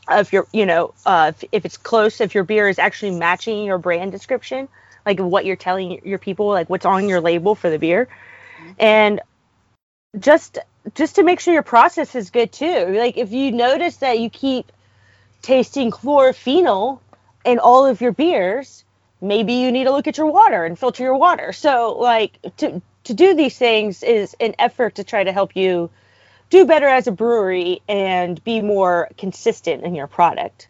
if 0.10 0.34
you're 0.34 0.48
you 0.52 0.66
know 0.66 0.94
uh, 1.06 1.32
if, 1.36 1.50
if 1.52 1.66
it's 1.66 1.78
close 1.78 2.22
if 2.22 2.36
your 2.36 2.44
beer 2.44 2.70
is 2.70 2.80
actually 2.80 3.12
matching 3.12 3.64
your 3.64 3.78
brand 3.78 4.12
description 4.12 4.68
like 5.06 5.20
what 5.20 5.46
you're 5.46 5.56
telling 5.56 6.06
your 6.06 6.20
people 6.20 6.48
like 6.48 6.70
what's 6.70 6.86
on 6.86 7.08
your 7.08 7.22
label 7.22 7.56
for 7.56 7.70
the 7.70 7.80
beer. 7.80 8.08
And 8.80 9.22
just 10.18 10.58
just 10.94 11.16
to 11.16 11.24
make 11.24 11.40
sure 11.40 11.54
your 11.54 11.64
process 11.64 12.16
is 12.16 12.30
good 12.30 12.52
too. 12.52 12.88
Like 12.90 13.18
if 13.18 13.32
you 13.32 13.52
notice 13.52 13.98
that 13.98 14.20
you 14.20 14.30
keep 14.30 14.72
tasting 15.42 15.92
chlorophenol 15.92 17.00
in 17.44 17.60
all 17.60 17.86
of 17.86 18.02
your 18.02 18.12
beers 18.12 18.84
maybe 19.22 19.54
you 19.54 19.72
need 19.72 19.86
to 19.86 19.92
look 19.92 20.08
at 20.08 20.18
your 20.18 20.28
water 20.28 20.66
and 20.66 20.78
filter 20.78 21.04
your 21.04 21.18
water. 21.18 21.54
So 21.54 21.98
like 22.00 22.38
to 22.58 22.82
to 23.06 23.14
do 23.14 23.36
these 23.36 23.58
things 23.58 24.04
is 24.04 24.36
an 24.40 24.56
effort 24.60 24.96
to 24.96 25.04
try 25.04 25.24
to 25.24 25.32
help 25.32 25.56
you 25.56 25.90
do 26.50 26.66
better 26.66 26.88
as 26.88 27.08
a 27.08 27.12
brewery 27.12 27.82
and 27.88 28.44
be 28.44 28.62
more 28.62 29.10
consistent 29.18 29.84
in 29.84 29.96
your 29.96 30.08
product. 30.08 30.70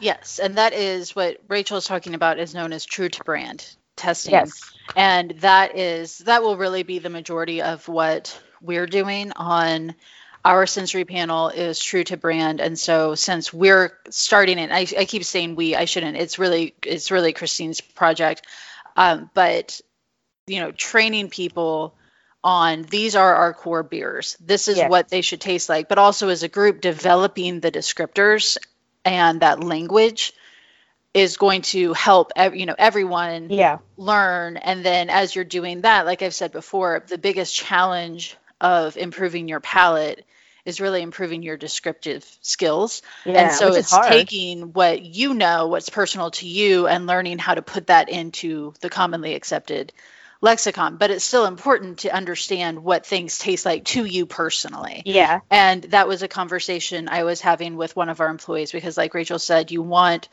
Yes, 0.00 0.38
and 0.38 0.56
that 0.56 0.72
is 0.72 1.14
what 1.14 1.38
Rachel 1.48 1.76
is 1.76 1.84
talking 1.84 2.14
about 2.14 2.38
is 2.38 2.54
known 2.54 2.72
as 2.72 2.84
true 2.84 3.08
to 3.08 3.24
brand 3.24 3.76
testing. 3.96 4.32
yes. 4.32 4.60
And 4.96 5.30
that 5.40 5.76
is 5.76 6.18
that 6.18 6.42
will 6.42 6.56
really 6.56 6.82
be 6.82 6.98
the 6.98 7.10
majority 7.10 7.62
of 7.62 7.86
what 7.88 8.38
we're 8.60 8.86
doing 8.86 9.32
on 9.36 9.94
our 10.44 10.66
sensory 10.66 11.04
panel 11.04 11.48
is 11.50 11.78
true 11.78 12.02
to 12.04 12.16
brand. 12.16 12.60
And 12.60 12.78
so 12.78 13.14
since 13.14 13.52
we're 13.52 13.96
starting 14.10 14.58
it 14.58 14.70
I, 14.72 14.86
I 14.98 15.04
keep 15.04 15.24
saying 15.24 15.54
we 15.54 15.76
i 15.76 15.84
shouldn't 15.84 16.16
it's 16.16 16.38
really 16.38 16.74
it's 16.84 17.10
really 17.10 17.32
christine's 17.32 17.80
project. 17.80 18.42
Um, 18.96 19.30
but 19.34 19.80
you 20.46 20.60
know 20.60 20.72
training 20.72 21.30
people 21.30 21.94
on 22.44 22.82
these 22.82 23.14
are 23.14 23.34
our 23.34 23.54
core 23.54 23.82
beers. 23.82 24.36
This 24.40 24.68
is 24.68 24.78
Yes. 24.78 24.90
what 24.90 25.08
they 25.08 25.20
should 25.20 25.40
taste 25.40 25.68
like. 25.68 25.88
But 25.88 25.98
also 25.98 26.28
as 26.28 26.42
a 26.42 26.48
group 26.48 26.80
developing 26.80 27.60
the 27.60 27.70
descriptors 27.70 28.58
and 29.04 29.40
that 29.40 29.62
language 29.62 30.32
is 31.14 31.36
going 31.36 31.60
to 31.62 31.92
help 31.92 32.32
you 32.54 32.66
know 32.66 32.74
everyone 32.78 33.50
yeah. 33.50 33.78
learn. 33.96 34.56
And 34.56 34.84
then 34.84 35.10
as 35.10 35.34
you're 35.34 35.44
doing 35.44 35.82
that 35.82 36.06
like 36.06 36.22
i've 36.22 36.34
said 36.34 36.52
before 36.52 37.04
the 37.06 37.18
biggest 37.18 37.54
challenge 37.54 38.36
of 38.60 38.96
improving 38.96 39.48
your 39.48 39.60
palate 39.60 40.24
is 40.64 40.80
really 40.80 41.02
improving 41.02 41.42
your 41.42 41.56
descriptive 41.56 42.24
skills. 42.40 43.02
Yeah 43.24 43.42
and 43.42 43.52
so 43.52 43.74
it's 43.74 43.90
hard. 43.90 44.08
taking 44.10 44.72
what 44.72 45.02
you 45.02 45.34
know 45.34 45.66
what's 45.68 45.90
personal 45.90 46.30
to 46.32 46.46
you 46.46 46.86
and 46.86 47.06
learning 47.06 47.38
how 47.38 47.54
to 47.54 47.62
put 47.62 47.88
that 47.88 48.08
into 48.08 48.72
the 48.80 48.88
commonly 48.88 49.34
accepted 49.34 49.92
lexicon 50.42 50.98
but 50.98 51.10
it's 51.10 51.24
still 51.24 51.46
important 51.46 52.00
to 52.00 52.14
understand 52.14 52.82
what 52.84 53.06
things 53.06 53.38
taste 53.38 53.64
like 53.64 53.84
to 53.84 54.04
you 54.04 54.26
personally 54.26 55.02
yeah 55.06 55.40
and 55.50 55.84
that 55.84 56.06
was 56.06 56.22
a 56.22 56.28
conversation 56.28 57.08
I 57.08 57.24
was 57.24 57.40
having 57.40 57.76
with 57.76 57.94
one 57.94 58.08
of 58.08 58.20
our 58.20 58.28
employees 58.28 58.72
because, 58.72 58.96
like 58.96 59.14
Rachel 59.14 59.38
said, 59.38 59.70
you 59.70 59.82
want 59.82 60.28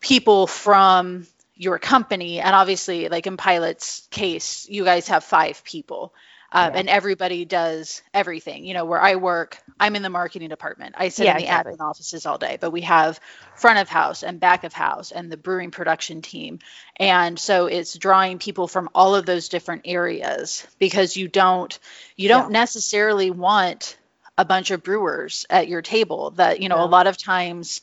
people 0.00 0.46
from 0.46 1.26
your 1.54 1.78
company, 1.78 2.40
and 2.40 2.54
obviously, 2.54 3.08
like 3.08 3.26
in 3.26 3.36
Pilot's 3.36 4.06
case, 4.10 4.68
you 4.68 4.84
guys 4.84 5.08
have 5.08 5.24
five 5.24 5.64
people. 5.64 6.14
Um, 6.52 6.72
Yeah. 6.72 6.78
And 6.80 6.88
everybody 6.88 7.44
does 7.44 8.02
everything. 8.14 8.64
You 8.64 8.74
know, 8.74 8.84
where 8.84 9.00
I 9.00 9.16
work, 9.16 9.58
I'm 9.80 9.96
in 9.96 10.02
the 10.02 10.10
marketing 10.10 10.48
department. 10.48 10.94
I 10.98 11.08
sit 11.08 11.26
Yeah, 11.26 11.30
in 11.30 11.36
the 11.36 11.46
exactly. 11.46 11.74
admin 11.76 11.80
offices 11.80 12.26
all 12.26 12.38
day, 12.38 12.58
but 12.60 12.70
we 12.70 12.82
have 12.82 13.20
front 13.54 13.78
of 13.78 13.88
house 13.88 14.22
and 14.22 14.40
back 14.40 14.64
of 14.64 14.72
house 14.72 15.12
and 15.12 15.30
the 15.30 15.36
brewing 15.36 15.70
production 15.70 16.22
team. 16.22 16.58
And 16.96 17.38
so 17.38 17.66
it's 17.66 17.96
drawing 17.96 18.38
people 18.38 18.68
from 18.68 18.88
all 18.94 19.14
of 19.14 19.26
those 19.26 19.48
different 19.48 19.82
areas 19.84 20.66
because 20.78 21.16
you 21.16 21.28
don't 21.28 21.78
you 22.16 22.28
don't 22.28 22.52
necessarily 22.52 23.30
want 23.30 23.96
a 24.36 24.44
bunch 24.44 24.70
of 24.70 24.82
brewers 24.82 25.46
at 25.50 25.68
your 25.68 25.82
table 25.82 26.30
that 26.32 26.60
you 26.60 26.68
know 26.68 26.76
No. 26.76 26.84
a 26.84 26.86
lot 26.86 27.06
of 27.06 27.16
times 27.16 27.80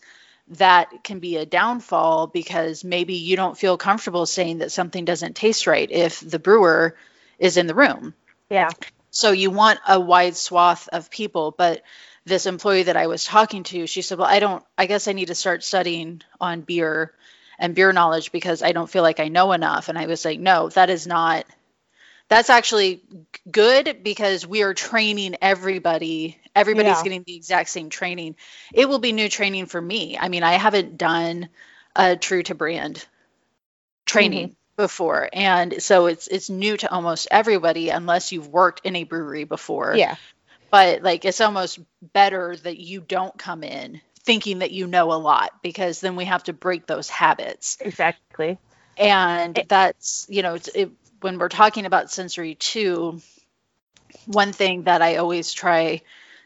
that 0.49 1.03
can 1.03 1.19
be 1.19 1.37
a 1.37 1.45
downfall 1.45 2.27
because 2.27 2.83
maybe 2.83 3.15
you 3.15 3.35
don't 3.35 3.57
feel 3.57 3.77
comfortable 3.77 4.25
saying 4.25 4.59
that 4.59 4.71
something 4.71 5.05
doesn't 5.05 5.35
taste 5.35 5.67
right 5.67 5.89
if 5.91 6.19
the 6.19 6.39
brewer 6.39 6.95
is 7.39 7.57
in 7.57 7.67
the 7.67 7.75
room. 7.75 8.13
Yeah. 8.49 8.73
So 9.15 9.31
you 9.31 9.49
want 9.51 9.79
a 9.87 9.99
wide 9.99 10.37
swath 10.37 10.89
of 10.89 11.09
people, 11.09 11.55
but 11.57 11.83
this 12.25 12.45
employee 12.47 12.83
that 12.83 12.97
I 12.97 13.07
was 13.07 13.23
talking 13.25 13.63
to, 13.65 13.87
she 13.87 14.01
said, 14.03 14.19
"Well, 14.19 14.27
I 14.27 14.39
don't 14.39 14.63
I 14.77 14.87
guess 14.87 15.07
I 15.07 15.13
need 15.13 15.27
to 15.27 15.35
start 15.35 15.63
studying 15.63 16.21
on 16.41 16.61
beer 16.61 17.13
and 17.59 17.75
beer 17.75 17.93
knowledge 17.93 18.31
because 18.33 18.61
I 18.63 18.73
don't 18.73 18.89
feel 18.89 19.03
like 19.03 19.21
I 19.21 19.29
know 19.29 19.53
enough." 19.53 19.89
And 19.89 19.97
I 19.97 20.07
was 20.07 20.25
like, 20.25 20.39
"No, 20.39 20.69
that 20.69 20.89
is 20.91 21.07
not 21.07 21.45
that's 22.29 22.49
actually 22.49 23.03
good 23.51 24.03
because 24.03 24.47
we 24.47 24.63
are 24.63 24.73
training 24.73 25.37
everybody. 25.41 26.39
Everybody's 26.55 26.97
Yeah. 26.97 27.03
getting 27.03 27.23
the 27.25 27.35
exact 27.35 27.69
same 27.69 27.89
training. 27.89 28.35
It 28.73 28.89
will 28.89 28.99
be 28.99 29.13
new 29.13 29.29
training 29.29 29.67
for 29.67 29.81
me. 29.81 30.17
I 30.19 30.29
mean 30.29 30.43
i 30.43 30.53
haven't 30.53 30.97
done 30.97 31.49
a 31.95 32.15
true 32.17 32.43
to 32.43 32.55
brand 32.55 33.05
training 34.05 34.49
mm-hmm. 34.49 34.64
Before 34.75 35.29
and 35.31 35.81
so 35.81 36.07
it's 36.07 36.27
it's 36.27 36.49
new 36.49 36.75
to 36.75 36.91
almost 36.91 37.27
everybody 37.31 37.89
unless 37.89 38.31
you've 38.31 38.47
worked 38.49 38.81
in 38.85 38.95
a 38.95 39.03
brewery 39.03 39.45
before 39.45 39.95
Yeah. 39.95 40.15
but 40.69 41.01
like 41.01 41.23
it's 41.23 41.39
almost 41.41 41.79
better 42.13 42.55
that 42.63 42.77
you 42.77 42.99
don't 42.99 43.37
come 43.37 43.63
in 43.63 44.01
thinking 44.23 44.59
that 44.59 44.71
you 44.71 44.87
know 44.87 45.13
a 45.13 45.15
lot 45.15 45.51
because 45.61 46.01
then 46.01 46.15
we 46.15 46.25
have 46.25 46.43
to 46.43 46.53
break 46.53 46.87
those 46.87 47.09
habits 47.09 47.77
Exactly. 47.79 48.57
and 48.97 49.57
It- 49.57 49.69
that's 49.69 50.25
you 50.29 50.41
know 50.41 50.55
it's, 50.55 50.67
it, 50.67 50.91
when 51.21 51.39
we're 51.39 51.49
talking 51.49 51.85
about 51.85 52.11
sensory 52.11 52.55
too 52.55 53.21
one 54.25 54.51
thing 54.51 54.83
that 54.83 55.01
i 55.01 55.15
always 55.17 55.53
try 55.53 56.01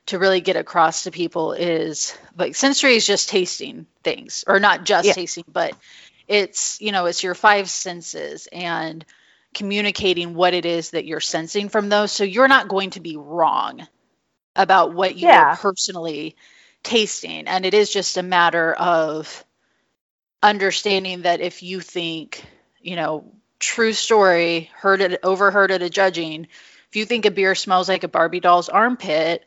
to 0.05 0.17
really 0.19 0.41
get 0.41 0.55
across 0.55 1.03
to 1.03 1.11
people 1.11 1.53
is 1.53 2.15
like 2.37 2.55
sensory 2.55 2.95
is 2.95 3.05
just 3.05 3.29
tasting 3.29 3.85
things 4.03 4.43
or 4.47 4.59
not 4.59 4.83
just 4.83 5.07
Yeah. 5.07 5.13
tasting 5.13 5.45
but 5.51 5.73
it's 6.29 6.81
you 6.81 6.93
know 6.93 7.07
it's 7.07 7.23
your 7.23 7.35
five 7.35 7.69
senses 7.69 8.47
and 8.53 9.05
communicating 9.53 10.35
what 10.35 10.53
it 10.55 10.65
is 10.65 10.91
that 10.91 11.05
you're 11.05 11.19
sensing 11.21 11.69
from 11.69 11.89
those 11.89 12.13
so 12.13 12.23
you're 12.23 12.47
not 12.49 12.69
going 12.69 12.91
to 12.91 13.01
be 13.01 13.17
wrong 13.17 13.87
about 14.55 14.93
what 14.93 15.17
you're 15.17 15.45
Yeah. 15.45 15.53
personally 15.53 16.35
tasting 16.83 17.47
and 17.47 17.65
it 17.65 17.73
is 17.73 17.91
just 17.91 18.17
a 18.17 18.23
matter 18.23 18.73
of 18.73 19.45
understanding 20.41 21.23
that 21.23 21.41
if 21.41 21.63
you 21.63 21.81
think 21.81 22.43
you 22.81 22.95
know 22.95 23.25
true 23.59 23.93
story 23.93 24.69
heard 24.75 25.01
it 25.01 25.19
overheard 25.23 25.71
at 25.71 25.81
a 25.81 25.89
judging 25.89 26.47
if 26.89 26.95
you 26.95 27.05
think 27.05 27.25
a 27.25 27.31
beer 27.31 27.55
smells 27.55 27.89
like 27.89 28.03
a 28.05 28.09
barbie 28.09 28.39
doll's 28.39 28.69
armpit 28.69 29.45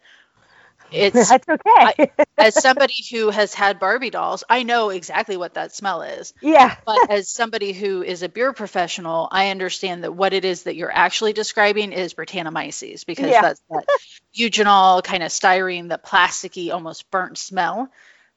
it's 0.93 1.31
That's 1.31 1.49
okay. 1.49 2.11
as 2.39 2.61
somebody 2.61 2.95
who 3.11 3.31
has 3.31 3.55
had 3.55 3.79
barbie 3.79 4.11
dolls 4.11 4.45
i 4.49 4.63
know 4.63 4.91
exactly 4.91 5.37
what 5.37 5.55
that 5.55 5.75
smell 5.75 6.03
is 6.03 6.35
yeah. 6.41 6.77
but 6.87 7.11
as 7.11 7.29
somebody 7.29 7.73
who 7.73 8.03
is 8.03 8.23
a 8.23 8.29
beer 8.29 8.53
professional 8.53 9.29
i 9.31 9.51
understand 9.51 10.05
that 10.05 10.13
what 10.13 10.33
it 10.33 10.45
is 10.45 10.65
that 10.65 10.77
you're 10.77 10.93
actually 10.93 11.33
describing 11.33 11.93
is 11.93 12.15
Brettanomyces 12.15 13.05
because 13.07 13.31
Yeah. 13.31 13.43
that's 13.43 13.63
that 13.71 13.85
eugenol 14.39 15.03
kind 15.03 15.23
of 15.23 15.31
styrene 15.31 15.89
the 15.89 15.99
plasticky 15.99 16.73
almost 16.73 17.11
burnt 17.11 17.39
smell 17.39 17.89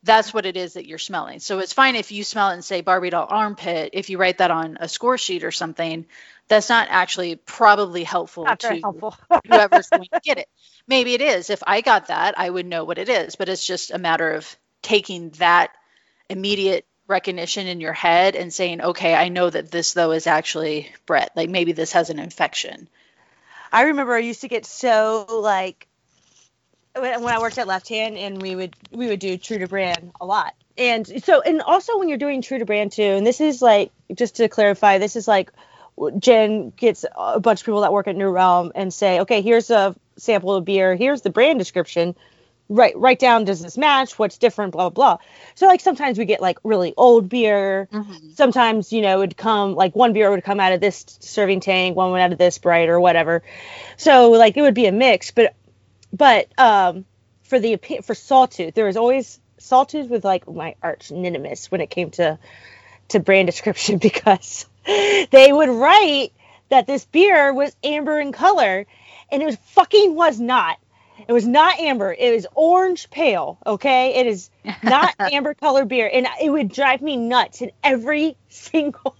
that's 0.03 0.33
what 0.33 0.45
it 0.45 0.55
is 0.55 0.73
that 0.73 0.85
you're 0.85 0.97
smelling 0.99 1.39
so 1.39 1.59
it's 1.59 1.73
fine 1.73 1.95
if 1.95 2.11
you 2.11 2.23
smell 2.23 2.49
it 2.49 2.53
and 2.53 2.63
say 2.65 2.81
barbie 2.81 3.09
doll 3.09 3.27
armpit 3.29 3.91
if 3.93 4.09
you 4.09 4.17
write 4.17 4.37
that 4.37 4.51
on 4.51 4.77
a 4.79 4.87
score 4.87 5.17
sheet 5.17 5.43
or 5.43 5.51
something 5.51 6.05
that's 6.47 6.69
not 6.69 6.87
actually 6.89 7.35
probably 7.35 8.03
helpful 8.03 8.45
Not 8.45 8.59
to 8.61 8.79
helpful. 8.79 9.15
whoever's 9.47 9.89
going 9.89 10.07
to 10.13 10.21
get 10.23 10.37
it. 10.37 10.47
Maybe 10.87 11.13
it 11.13 11.21
is. 11.21 11.49
If 11.49 11.63
I 11.65 11.81
got 11.81 12.07
that, 12.07 12.37
I 12.37 12.49
would 12.49 12.65
know 12.65 12.83
what 12.83 12.97
it 12.97 13.09
is, 13.09 13.35
but 13.35 13.49
it's 13.49 13.65
just 13.65 13.91
a 13.91 13.97
matter 13.97 14.31
of 14.31 14.55
taking 14.81 15.31
that 15.31 15.71
immediate 16.29 16.85
recognition 17.07 17.67
in 17.67 17.81
your 17.81 17.93
head 17.93 18.35
and 18.35 18.53
saying, 18.53 18.81
okay, 18.81 19.13
I 19.15 19.29
know 19.29 19.49
that 19.49 19.71
this 19.71 19.93
though 19.93 20.11
is 20.11 20.27
actually 20.27 20.91
Brett. 21.05 21.31
Like 21.35 21.49
maybe 21.49 21.71
this 21.71 21.93
has 21.93 22.09
an 22.09 22.19
infection. 22.19 22.87
I 23.71 23.83
remember 23.83 24.13
I 24.13 24.19
used 24.19 24.41
to 24.41 24.47
get 24.47 24.65
so 24.65 25.25
like 25.27 25.87
when, 26.95 27.23
when 27.23 27.33
I 27.33 27.39
worked 27.39 27.57
at 27.57 27.67
Left 27.67 27.89
Hand 27.89 28.17
and 28.17 28.41
we 28.41 28.55
would 28.55 28.75
we 28.91 29.07
would 29.07 29.19
do 29.19 29.37
True 29.37 29.59
to 29.59 29.67
Brand 29.67 30.11
a 30.19 30.25
lot. 30.25 30.53
And 30.77 31.23
so 31.23 31.41
and 31.41 31.61
also 31.61 31.97
when 31.99 32.09
you're 32.09 32.17
doing 32.17 32.41
True 32.41 32.59
to 32.59 32.65
Brand 32.65 32.91
too, 32.91 33.03
and 33.03 33.25
this 33.25 33.41
is 33.41 33.61
like 33.61 33.91
just 34.13 34.37
to 34.37 34.47
clarify, 34.47 34.97
this 34.97 35.15
is 35.15 35.27
like 35.27 35.51
Jen 36.19 36.71
gets 36.71 37.05
a 37.15 37.39
bunch 37.39 37.61
of 37.61 37.65
people 37.65 37.81
that 37.81 37.93
work 37.93 38.07
at 38.07 38.15
New 38.15 38.29
Realm 38.29 38.71
and 38.75 38.93
say, 38.93 39.21
okay, 39.21 39.41
here's 39.41 39.69
a 39.69 39.95
sample 40.17 40.53
of 40.53 40.65
beer, 40.65 40.95
here's 40.95 41.21
the 41.21 41.29
brand 41.29 41.59
description. 41.59 42.15
Write 42.67 42.97
write 42.97 43.19
down 43.19 43.45
does 43.45 43.61
this 43.61 43.77
match? 43.77 44.17
What's 44.17 44.39
different? 44.39 44.71
Blah 44.71 44.89
blah 44.89 45.17
blah. 45.17 45.25
So 45.53 45.67
like 45.67 45.81
sometimes 45.81 46.17
we 46.17 46.25
get 46.25 46.41
like 46.41 46.57
really 46.63 46.95
old 46.97 47.29
beer, 47.29 47.87
sometimes 48.35 48.91
you 48.91 49.01
know 49.01 49.15
it 49.17 49.19
would 49.19 49.37
come 49.37 49.75
like 49.75 49.95
one 49.95 50.13
beer 50.13 50.29
would 50.31 50.43
come 50.43 50.59
out 50.59 50.73
of 50.73 50.81
this 50.81 51.05
serving 51.19 51.59
tank 51.59 51.95
one 51.95 52.11
went 52.11 52.23
out 52.23 52.31
of 52.31 52.37
this 52.37 52.57
bright 52.57 52.89
or 52.89 52.99
whatever 52.99 53.43
so 53.97 54.31
like 54.31 54.57
it 54.57 54.61
would 54.61 54.73
be 54.73 54.85
a 54.87 54.91
mix 54.91 55.31
but 55.31 55.55
but 56.11 56.47
um 56.59 57.05
for 57.43 57.59
the 57.59 57.77
for 58.03 58.13
sawtooth 58.15 58.73
there 58.73 58.85
was 58.85 58.97
always 58.97 59.39
sawtooth 59.57 60.09
with 60.09 60.25
like 60.25 60.47
my 60.47 60.75
arch 60.81 61.11
nemesis 61.11 61.71
when 61.71 61.81
it 61.81 61.89
came 61.89 62.11
to 62.11 62.37
to 63.07 63.19
brand 63.19 63.47
description 63.47 63.97
because 64.01 64.65
they 65.31 65.51
would 65.51 65.69
write 65.69 66.31
that 66.69 66.87
this 66.87 67.05
beer 67.05 67.53
was 67.53 67.75
amber 67.83 68.19
in 68.19 68.31
color 68.31 68.85
and 69.31 69.41
it 69.41 69.45
was 69.45 69.57
fucking 69.67 70.15
was 70.15 70.39
not. 70.39 70.77
It 71.27 71.31
was 71.31 71.47
not 71.47 71.79
amber. 71.79 72.13
It 72.17 72.35
was 72.35 72.45
orange 72.53 73.09
pale 73.09 73.57
okay? 73.65 74.15
It 74.15 74.27
is 74.27 74.49
not 74.83 75.15
amber 75.19 75.53
color 75.53 75.85
beer 75.85 76.09
and 76.11 76.27
it 76.41 76.49
would 76.49 76.69
drive 76.69 77.01
me 77.01 77.17
nuts 77.17 77.61
in 77.61 77.71
every 77.83 78.37
single 78.49 79.15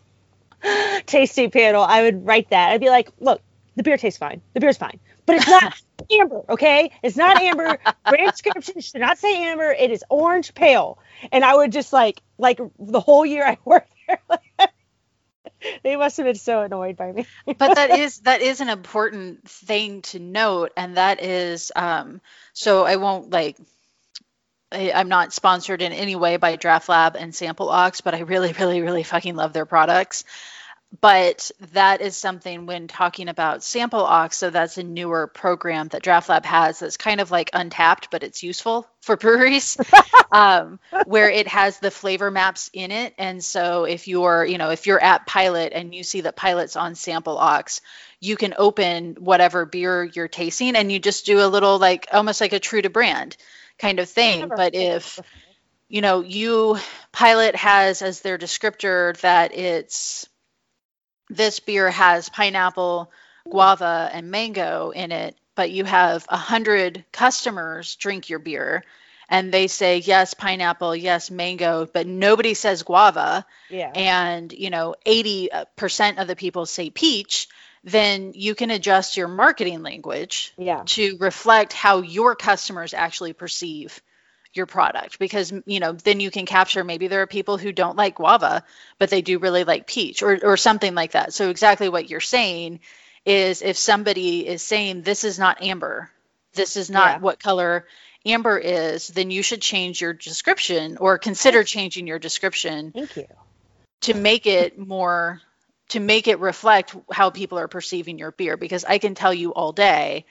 tasting 1.05 1.51
panel. 1.51 1.83
I 1.83 2.03
would 2.03 2.25
write 2.25 2.49
that. 2.51 2.71
I'd 2.71 2.81
be 2.81 2.89
like 2.89 3.09
look 3.19 3.41
the 3.75 3.83
beer 3.83 3.97
tastes 3.97 4.19
fine. 4.19 4.41
The 4.53 4.59
beer's 4.59 4.77
fine. 4.77 4.99
But 5.25 5.37
it's 5.37 5.47
not 5.47 5.81
amber 6.11 6.43
okay? 6.49 6.91
It's 7.01 7.17
not 7.17 7.41
amber. 7.41 7.79
Brand 8.07 8.31
description. 8.31 8.81
Should 8.81 9.01
not 9.01 9.17
say 9.17 9.43
amber. 9.45 9.71
It 9.71 9.89
is 9.89 10.03
orange 10.09 10.53
pale. 10.53 10.99
And 11.31 11.43
i 11.43 11.55
would 11.55 11.71
just 11.71 11.91
like 11.91 12.21
like 12.37 12.59
the 12.77 12.99
whole 12.99 13.25
year 13.25 13.45
i 13.47 13.57
worked 13.65 13.91
there 14.07 14.19
they 15.83 15.95
must 15.95 16.17
have 16.17 16.25
been 16.25 16.35
so 16.35 16.61
annoyed 16.61 16.97
by 16.97 17.11
me. 17.11 17.25
But 17.45 17.75
that 17.75 17.91
is 17.91 18.19
that 18.19 18.41
is 18.41 18.61
an 18.61 18.69
important 18.69 19.47
thing 19.49 20.01
to 20.03 20.19
note 20.19 20.71
and 20.75 20.97
that 20.97 21.21
is 21.21 21.71
um 21.75 22.21
so 22.53 22.85
i 22.85 22.95
won't 22.95 23.29
like 23.29 23.57
I, 24.71 24.91
i'm 24.93 25.09
not 25.09 25.33
sponsored 25.33 25.81
in 25.81 25.91
any 25.91 26.15
way 26.15 26.37
by 26.37 26.55
draft 26.55 26.89
lab 26.89 27.15
and 27.15 27.33
sample 27.33 27.69
ox 27.69 28.01
but 28.01 28.13
i 28.15 28.19
really 28.19 28.53
really 28.53 28.81
really 28.81 29.03
fucking 29.03 29.35
love 29.35 29.53
their 29.53 29.65
products 29.65 30.23
but 31.01 31.51
that 31.73 32.01
is 32.01 32.15
something 32.15 32.65
when 32.65 32.87
talking 32.87 33.27
about 33.27 33.63
sample 33.63 34.03
ox 34.03 34.37
so 34.37 34.49
that's 34.49 34.77
a 34.77 34.83
newer 34.83 35.27
program 35.27 35.87
that 35.89 36.03
draft 36.03 36.29
lab 36.29 36.45
has 36.45 36.79
that's 36.79 36.97
kind 36.97 37.19
of 37.19 37.31
like 37.31 37.49
untapped 37.53 38.09
but 38.11 38.23
it's 38.23 38.43
useful 38.43 38.87
for 39.01 39.15
breweries 39.25 39.77
um, 40.31 40.79
where 41.05 41.29
it 41.29 41.47
has 41.47 41.79
the 41.79 41.91
flavor 41.91 42.31
maps 42.31 42.69
in 42.73 42.91
it. 42.91 43.13
And 43.17 43.43
so 43.43 43.85
if 43.85 44.07
you're 44.07 44.43
you 44.43 44.57
know 44.57 44.71
if 44.71 44.87
you're 44.87 45.01
at 45.01 45.25
pilot 45.25 45.71
and 45.73 45.93
you 45.93 46.03
see 46.03 46.21
that 46.21 46.35
pilot's 46.35 46.75
on 46.75 46.95
sample 46.95 47.37
ox 47.37 47.81
you 48.19 48.35
can 48.35 48.53
open 48.57 49.15
whatever 49.19 49.65
beer 49.65 50.03
you're 50.03 50.27
tasting 50.27 50.75
and 50.75 50.91
you 50.91 50.99
just 50.99 51.25
do 51.25 51.39
a 51.39 51.47
little 51.47 51.77
like 51.77 52.07
almost 52.11 52.41
like 52.41 52.53
a 52.53 52.59
true 52.59 52.81
to 52.81 52.89
brand 52.89 53.37
kind 53.77 53.99
of 53.99 54.09
thing. 54.09 54.49
But 54.49 54.75
if 54.75 55.19
you 55.87 56.01
know 56.01 56.21
you 56.21 56.77
pilot 57.11 57.55
has 57.55 58.01
as 58.01 58.21
their 58.21 58.37
descriptor 58.37 59.17
that 59.21 59.55
it's 59.55 60.27
this 61.29 61.59
beer 61.59 61.89
has 61.89 62.29
pineapple 62.29 63.11
guava 63.49 64.09
and 64.11 64.31
mango 64.31 64.91
in 64.91 65.11
it 65.11 65.35
but 65.55 65.71
you 65.71 65.85
have 65.85 66.25
a 66.29 66.37
hundred 66.37 67.05
customers 67.11 67.95
drink 67.95 68.29
your 68.29 68.39
beer 68.39 68.83
and 69.29 69.51
they 69.51 69.67
say 69.67 69.97
yes 69.97 70.33
pineapple 70.33 70.95
yes 70.95 71.31
mango 71.31 71.87
but 71.91 72.07
nobody 72.07 72.53
says 72.53 72.83
guava. 72.83 73.45
Yeah. 73.69 73.91
And 73.93 74.51
you 74.51 74.69
know 74.69 74.95
80% 75.05 76.17
uh, 76.17 76.21
of 76.21 76.27
the 76.27 76.35
people 76.35 76.65
say 76.65 76.89
peach 76.89 77.47
then 77.83 78.31
you 78.33 78.55
can 78.55 78.71
adjust 78.71 79.15
your 79.15 79.27
marketing 79.27 79.83
language 79.83 80.53
yeah. 80.57 80.81
to 80.87 81.17
reflect 81.19 81.71
how 81.71 82.01
your 82.01 82.35
customers 82.35 82.95
actually 82.95 83.33
perceive 83.33 84.01
your 84.55 84.65
product 84.65 85.19
because 85.19 85.51
you 85.65 85.79
know 85.79 85.91
then 85.93 86.19
you 86.19 86.31
can 86.31 86.45
capture 86.45 86.83
maybe 86.83 87.07
there 87.07 87.21
are 87.21 87.27
people 87.27 87.57
who 87.57 87.71
don't 87.71 87.97
like 87.97 88.15
guava 88.15 88.63
but 88.99 89.09
they 89.09 89.21
do 89.21 89.39
really 89.39 89.63
like 89.63 89.87
peach 89.87 90.23
or 90.23 90.39
or 90.43 90.57
something 90.57 90.95
like 90.95 91.11
that. 91.11 91.33
So 91.33 91.49
exactly 91.49 91.89
what 91.89 92.09
you're 92.09 92.21
saying 92.21 92.79
is 93.25 93.61
if 93.61 93.77
somebody 93.77 94.47
is 94.47 94.61
saying 94.61 95.01
this 95.01 95.23
is 95.23 95.39
not 95.39 95.61
amber. 95.61 96.09
This 96.53 96.77
is 96.77 96.89
not 96.89 97.15
Yeah. 97.15 97.19
what 97.19 97.39
color 97.39 97.85
amber 98.25 98.57
is 98.57 99.07
then 99.09 99.29
you 99.29 99.43
should 99.43 99.61
change 99.61 100.01
your 100.01 100.13
description 100.13 100.97
or 100.97 101.17
consider 101.17 101.63
changing 101.63 102.07
your 102.07 102.17
description 102.19 102.91
thank 102.91 103.17
you. 103.17 103.27
to 104.01 104.13
make 104.13 104.47
it 104.47 104.79
more 104.79 105.41
to 105.89 105.99
make 105.99 106.27
it 106.27 106.39
reflect 106.39 106.95
how 107.11 107.29
people 107.29 107.59
are 107.59 107.67
perceiving 107.67 108.17
your 108.17 108.31
beer 108.31 108.57
because 108.57 108.83
I 108.83 108.97
can 108.97 109.13
tell 109.13 109.33
you 109.33 109.53
all 109.53 109.71
day 109.73 110.25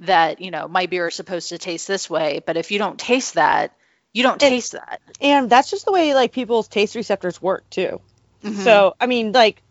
that 0.00 0.40
you 0.40 0.50
know 0.50 0.68
my 0.68 0.86
beer 0.86 1.08
is 1.08 1.14
supposed 1.14 1.48
to 1.48 1.58
taste 1.58 1.88
this 1.88 2.08
way 2.08 2.40
but 2.46 2.56
if 2.56 2.70
you 2.70 2.78
don't 2.78 2.98
taste 2.98 3.34
that 3.34 3.72
you 4.12 4.22
don't 4.22 4.40
And- 4.42 4.50
taste 4.52 4.72
that. 4.72 5.00
and 5.20 5.50
that's 5.50 5.70
just 5.70 5.84
the 5.84 5.92
way 5.92 6.14
like 6.14 6.32
people's 6.32 6.68
taste 6.68 6.94
receptors 6.94 7.42
work 7.42 7.68
too. 7.68 8.00
Mhm. 8.42 8.64
So 8.64 8.94
I 9.00 9.06
mean, 9.06 9.32
like, 9.32 9.62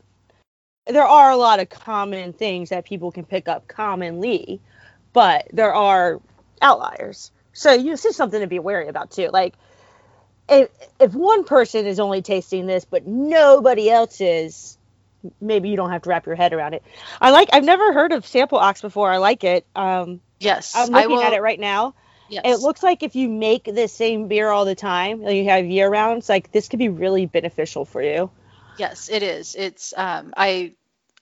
there 0.85 1.05
are 1.07 1.31
a 1.31 1.37
lot 1.37 1.59
of 1.59 1.69
common 1.69 2.33
things 2.33 2.69
that 2.69 2.85
people 2.85 3.11
can 3.11 3.25
pick 3.25 3.47
up 3.47 3.67
commonly, 3.67 4.61
but 5.11 5.47
there 5.53 5.73
are 5.73 6.21
outliers. 6.61 7.31
So 7.53 7.71
you 7.73 7.91
this 7.91 8.05
is 8.05 8.15
something 8.15 8.39
to 8.41 8.47
be 8.47 8.59
wary 8.59 8.87
about 8.87 9.11
too. 9.11 9.29
Like, 9.33 9.55
if 10.47 10.69
if 10.99 11.13
one 11.13 11.43
person 11.43 11.85
is 11.87 11.99
only 11.99 12.21
tasting 12.21 12.67
this, 12.67 12.85
but 12.85 13.07
nobody 13.07 13.89
else 13.89 14.21
is, 14.21 14.77
maybe 15.41 15.69
you 15.69 15.75
don't 15.75 15.91
have 15.91 16.03
to 16.03 16.09
wrap 16.09 16.25
your 16.25 16.35
head 16.35 16.53
around 16.53 16.73
it. 16.73 16.83
I 17.19 17.31
like. 17.31 17.49
I've 17.53 17.63
never 17.63 17.93
heard 17.93 18.11
of 18.11 18.25
sample 18.25 18.57
ox 18.57 18.81
before. 18.81 19.11
I 19.11 19.17
like 19.17 19.43
it. 19.43 19.65
Um, 19.75 20.21
yes, 20.39 20.75
I'm 20.75 20.93
I 20.93 21.05
looking 21.05 21.25
at 21.25 21.33
it 21.33 21.41
right 21.41 21.59
now. 21.59 21.95
Yes. 22.29 22.43
It 22.45 22.59
looks 22.59 22.83
like 22.83 23.03
if 23.03 23.15
you 23.15 23.29
make 23.29 23.63
the 23.63 23.87
same 23.87 24.27
beer 24.27 24.49
all 24.49 24.65
the 24.65 24.75
time, 24.75 25.21
like 25.21 25.35
you 25.35 25.45
have 25.45 25.65
year 25.65 25.89
rounds, 25.89 26.27
like 26.27 26.51
this 26.51 26.67
could 26.67 26.79
be 26.79 26.89
really 26.89 27.25
beneficial 27.25 27.85
for 27.85 28.01
you. 28.01 28.29
Yes, 28.77 29.09
it 29.09 29.23
is. 29.23 29.55
It's 29.55 29.93
um, 29.95 30.33
I 30.35 30.73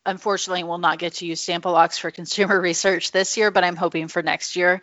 unfortunately 0.05 0.63
will 0.63 0.77
not 0.77 0.99
get 0.99 1.13
to 1.13 1.25
use 1.25 1.41
sample 1.41 1.75
ox 1.75 1.97
for 1.97 2.11
consumer 2.11 2.59
research 2.69 3.11
this 3.11 3.37
year, 3.37 3.51
but 3.51 3.63
I'm 3.63 3.75
hoping 3.75 4.07
for 4.07 4.21
next 4.21 4.55
year. 4.55 4.81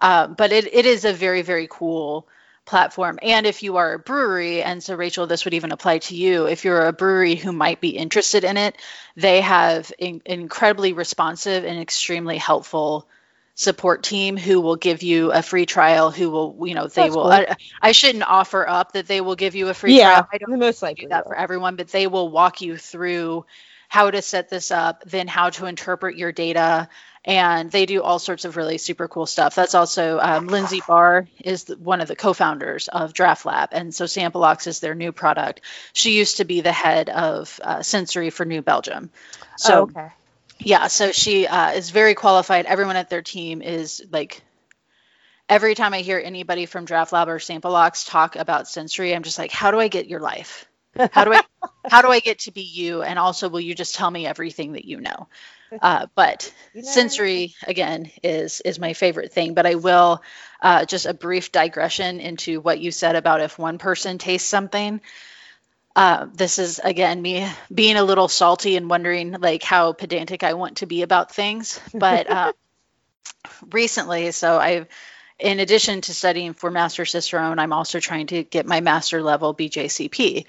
Um, 0.00 0.34
but 0.34 0.52
it, 0.52 0.72
it 0.72 0.86
is 0.86 1.04
a 1.04 1.12
very 1.12 1.42
very 1.42 1.68
cool 1.70 2.26
platform. 2.64 3.18
And 3.22 3.46
if 3.46 3.62
you 3.62 3.76
are 3.76 3.94
a 3.94 3.98
brewery, 3.98 4.62
and 4.62 4.82
so 4.82 4.94
Rachel, 4.94 5.26
this 5.26 5.44
would 5.44 5.54
even 5.54 5.72
apply 5.72 5.98
to 5.98 6.16
you. 6.16 6.46
If 6.46 6.64
you're 6.64 6.86
a 6.86 6.92
brewery 6.92 7.34
who 7.34 7.52
might 7.52 7.80
be 7.80 7.90
interested 7.90 8.44
in 8.44 8.56
it, 8.56 8.76
they 9.16 9.40
have 9.40 9.92
in, 9.98 10.22
incredibly 10.24 10.92
responsive 10.92 11.64
and 11.64 11.80
extremely 11.80 12.38
helpful 12.38 13.08
support 13.54 14.02
team 14.02 14.36
who 14.36 14.60
will 14.60 14.76
give 14.76 15.02
you 15.02 15.30
a 15.30 15.42
free 15.42 15.66
trial 15.66 16.10
who 16.10 16.30
will 16.30 16.66
you 16.66 16.74
know 16.74 16.88
they 16.88 17.02
That's 17.02 17.16
will 17.16 17.24
cool. 17.24 17.32
I, 17.32 17.54
I 17.82 17.92
shouldn't 17.92 18.24
offer 18.24 18.66
up 18.66 18.92
that 18.92 19.06
they 19.06 19.20
will 19.20 19.36
give 19.36 19.54
you 19.54 19.68
a 19.68 19.74
free 19.74 19.94
yeah, 19.96 20.22
trial 20.22 20.28
i 20.32 20.38
don't 20.38 20.50
the 20.50 20.56
most 20.56 20.80
do 20.80 20.86
likely. 20.86 21.06
that 21.08 21.24
for 21.26 21.34
everyone, 21.36 21.76
but 21.76 21.88
they 21.88 22.06
will 22.06 22.30
walk 22.30 22.60
you 22.62 22.76
through 22.78 23.44
how 23.88 24.10
to 24.10 24.22
set 24.22 24.48
this 24.48 24.70
up, 24.70 25.04
then 25.04 25.28
how 25.28 25.50
to 25.50 25.66
interpret 25.66 26.16
your 26.16 26.32
data, 26.32 26.88
and 27.24 27.70
they 27.70 27.86
do 27.86 28.02
all 28.02 28.18
sorts 28.18 28.44
of 28.44 28.56
really 28.56 28.78
super 28.78 29.06
cool 29.06 29.26
stuff. 29.26 29.54
That's 29.54 29.74
also 29.74 30.18
um, 30.20 30.48
Lindsay 30.48 30.82
Barr 30.86 31.28
is 31.42 31.64
the, 31.64 31.76
one 31.76 32.00
of 32.00 32.08
the 32.08 32.16
co-founders 32.16 32.88
of 32.88 33.12
Draft 33.12 33.46
Lab, 33.46 33.68
and 33.72 33.94
so 33.94 34.06
Sampleox 34.06 34.66
is 34.66 34.80
their 34.80 34.94
new 34.94 35.12
product. 35.12 35.60
She 35.92 36.16
used 36.16 36.38
to 36.38 36.44
be 36.44 36.60
the 36.60 36.72
head 36.72 37.08
of 37.08 37.60
uh, 37.62 37.82
sensory 37.82 38.30
for 38.30 38.44
New 38.44 38.62
Belgium, 38.62 39.10
so 39.56 39.80
oh, 39.80 39.82
okay. 39.82 40.08
yeah, 40.58 40.88
so 40.88 41.12
she 41.12 41.46
uh, 41.46 41.72
is 41.72 41.90
very 41.90 42.14
qualified. 42.14 42.66
Everyone 42.66 42.96
at 42.96 43.08
their 43.08 43.22
team 43.22 43.62
is 43.62 44.04
like, 44.10 44.42
every 45.48 45.76
time 45.76 45.94
I 45.94 46.00
hear 46.00 46.20
anybody 46.22 46.66
from 46.66 46.86
Draft 46.86 47.12
Lab 47.12 47.28
or 47.28 47.38
SampleOx 47.38 48.08
talk 48.10 48.34
about 48.34 48.68
sensory, 48.68 49.14
I'm 49.14 49.22
just 49.22 49.38
like, 49.38 49.52
how 49.52 49.70
do 49.70 49.78
I 49.78 49.86
get 49.86 50.08
your 50.08 50.20
life? 50.20 50.66
How 51.12 51.24
do 51.24 51.32
I, 51.32 51.42
how 51.88 52.02
do 52.02 52.08
I 52.08 52.18
get 52.18 52.40
to 52.40 52.50
be 52.50 52.62
you? 52.62 53.02
And 53.02 53.18
also, 53.18 53.48
will 53.48 53.60
you 53.60 53.74
just 53.74 53.94
tell 53.94 54.10
me 54.10 54.26
everything 54.26 54.72
that 54.72 54.84
you 54.84 55.00
know? 55.00 55.28
Uh, 55.82 56.06
but 56.14 56.52
You 56.74 56.82
know- 56.82 56.88
sensory 56.90 57.54
again 57.66 58.10
is 58.22 58.60
is 58.60 58.78
my 58.78 58.92
favorite 58.92 59.32
thing. 59.32 59.54
But 59.54 59.66
I 59.66 59.76
will 59.76 60.22
uh, 60.60 60.84
just 60.84 61.06
a 61.06 61.14
brief 61.14 61.50
digression 61.52 62.20
into 62.20 62.60
what 62.60 62.78
you 62.80 62.90
said 62.90 63.16
about 63.16 63.40
if 63.40 63.58
one 63.58 63.78
person 63.78 64.18
tastes 64.18 64.48
something. 64.48 65.00
Uh, 65.94 66.26
this 66.34 66.58
is 66.58 66.80
again 66.82 67.20
me 67.20 67.46
being 67.72 67.96
a 67.96 68.02
little 68.04 68.28
salty 68.28 68.76
and 68.76 68.88
wondering 68.88 69.32
like 69.32 69.62
how 69.62 69.92
pedantic 69.92 70.42
I 70.42 70.54
want 70.54 70.78
to 70.78 70.86
be 70.86 71.02
about 71.02 71.34
things. 71.34 71.80
But 71.92 72.30
uh, 72.30 72.52
recently, 73.70 74.30
so 74.32 74.58
I've, 74.58 74.86
in 75.38 75.60
addition 75.60 76.00
to 76.02 76.14
studying 76.14 76.54
for 76.54 76.70
Master 76.70 77.04
Cicerone, 77.04 77.58
I'm 77.58 77.72
also 77.72 78.00
trying 78.00 78.28
to 78.28 78.42
get 78.42 78.66
my 78.66 78.80
master 78.80 79.22
level 79.22 79.54
BJCP. 79.54 80.46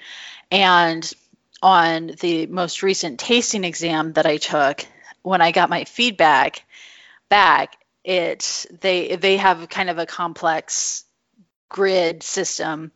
And 0.50 1.10
on 1.62 2.12
the 2.20 2.46
most 2.46 2.82
recent 2.82 3.18
tasting 3.18 3.64
exam 3.64 4.12
that 4.14 4.26
I 4.26 4.36
took, 4.36 4.86
when 5.24 5.40
I 5.40 5.50
got 5.50 5.70
my 5.70 5.84
feedback 5.84 6.64
back, 7.28 7.76
it 8.04 8.66
they 8.80 9.16
they 9.16 9.38
have 9.38 9.68
kind 9.68 9.90
of 9.90 9.98
a 9.98 10.06
complex 10.06 11.04
grid 11.68 12.22
system 12.22 12.92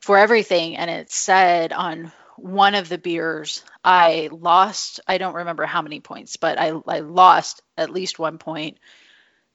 for 0.00 0.18
everything 0.18 0.76
and 0.76 0.90
it 0.90 1.12
said 1.12 1.72
on 1.72 2.10
one 2.36 2.74
of 2.74 2.88
the 2.88 2.98
beers 2.98 3.62
i 3.84 4.28
lost 4.32 5.00
i 5.06 5.18
don't 5.18 5.34
remember 5.34 5.66
how 5.66 5.82
many 5.82 6.00
points 6.00 6.36
but 6.36 6.58
i, 6.58 6.68
I 6.86 7.00
lost 7.00 7.62
at 7.76 7.90
least 7.90 8.18
one 8.18 8.38
point 8.38 8.78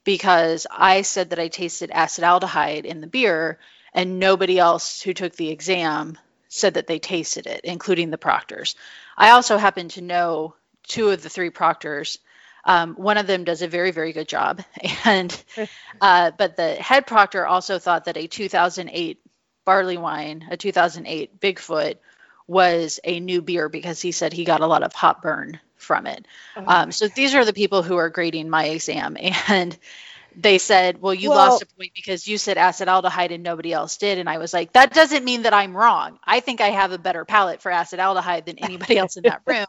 because 0.04 0.68
i 0.72 1.02
said 1.02 1.32
that 1.32 1.40
i 1.40 1.48
tasted 1.48 1.90
acetaldehyde 1.90 2.86
in 2.86 3.02
the 3.02 3.08
beer 3.08 3.60
and 3.94 4.20
nobody 4.20 4.60
else 4.60 5.02
who 5.02 5.14
took 5.14 5.36
the 5.36 5.50
exam 5.50 6.18
said 6.48 6.76
that 6.76 6.86
they 6.86 7.00
tasted 7.00 7.48
it 7.48 7.62
including 7.64 8.12
the 8.12 8.18
proctors. 8.18 8.76
I 9.18 9.32
also 9.32 9.58
happen 9.58 9.88
to 9.90 10.02
know 10.02 10.56
two 10.88 11.10
of 11.10 11.22
the 11.22 11.30
three 11.30 11.50
proctors 11.50 12.20
um, 12.64 12.94
one 12.96 13.18
of 13.18 13.28
them 13.28 13.44
does 13.44 13.62
a 13.62 13.68
very 13.68 13.92
very 13.92 14.14
good 14.14 14.28
job. 14.28 14.62
And 15.06 15.44
uh, 16.02 16.32
but 16.38 16.56
the 16.56 16.76
head 16.76 17.08
proctor 17.08 17.46
also 17.46 17.80
thought 17.80 18.06
that 18.06 18.18
a 18.18 18.28
2008 18.28 19.20
barley 19.66 19.98
wine, 19.98 20.48
a 20.50 20.58
2008 20.58 21.40
Bigfoot, 21.40 21.96
was 22.48 23.00
a 23.04 23.20
new 23.20 23.42
beer 23.42 23.70
because 23.70 24.02
he 24.02 24.12
said 24.12 24.34
he 24.34 24.44
got 24.44 24.62
a 24.62 24.68
lot 24.68 24.84
of 24.84 24.94
hot 24.94 25.22
burn 25.22 25.60
from 25.78 26.06
it. 26.06 26.28
Um, 26.56 26.92
so 26.92 27.08
these 27.08 27.34
are 27.34 27.46
the 27.46 27.54
people 27.54 27.82
who 27.82 27.98
are 27.98 28.10
grading 28.10 28.50
my 28.50 28.66
exam, 28.66 29.18
and 29.48 29.78
they 30.36 30.58
said, 30.58 31.02
"Well, 31.02 31.14
you 31.14 31.30
Well- 31.30 31.50
lost 31.50 31.64
a 31.64 31.66
point 31.66 31.92
because 31.96 32.28
you 32.28 32.38
said 32.38 32.58
acetaldehyde 32.58 33.34
and 33.34 33.44
nobody 33.44 33.74
else 33.74 33.98
did." 33.98 34.18
And 34.18 34.30
I 34.30 34.38
was 34.38 34.54
like, 34.54 34.74
"That 34.74 34.94
doesn't 34.94 35.26
mean 35.26 35.44
that 35.44 35.54
I'm 35.54 35.76
wrong. 35.76 36.20
I 36.24 36.40
think 36.40 36.62
I 36.62 36.70
have 36.70 36.92
a 36.92 36.98
better 36.98 37.26
palate 37.26 37.62
for 37.62 37.72
acetaldehyde 37.72 38.46
than 38.46 38.60
anybody 38.60 38.98
else 38.98 39.18
in 39.18 39.24
that 39.24 39.42
room. 39.48 39.66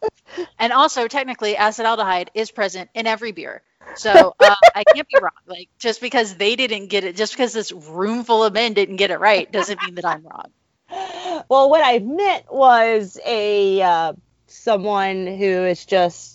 And 0.58 0.72
also, 0.72 1.08
technically, 1.08 1.54
acetaldehyde 1.54 2.28
is 2.34 2.50
present 2.50 2.90
in 2.94 3.06
every 3.06 3.32
beer." 3.32 3.62
So 3.96 4.34
uh, 4.40 4.54
I 4.74 4.84
can't 4.94 5.08
be 5.08 5.18
wrong. 5.20 5.32
Like 5.46 5.68
just 5.78 6.00
because 6.00 6.34
they 6.36 6.56
didn't 6.56 6.86
get 6.88 7.04
it, 7.04 7.16
just 7.16 7.32
because 7.32 7.52
this 7.52 7.72
room 7.72 8.24
full 8.24 8.44
of 8.44 8.52
men 8.52 8.74
didn't 8.74 8.96
get 8.96 9.10
it 9.10 9.18
right, 9.18 9.50
doesn't 9.50 9.82
mean 9.82 9.96
that 9.96 10.04
I'm 10.04 10.22
wrong. 10.24 11.44
Well, 11.48 11.70
what 11.70 11.82
I 11.84 11.98
meant 11.98 12.52
was 12.52 13.18
a 13.26 13.82
uh, 13.82 14.12
someone 14.46 15.26
who 15.26 15.64
is 15.64 15.84
just 15.84 16.31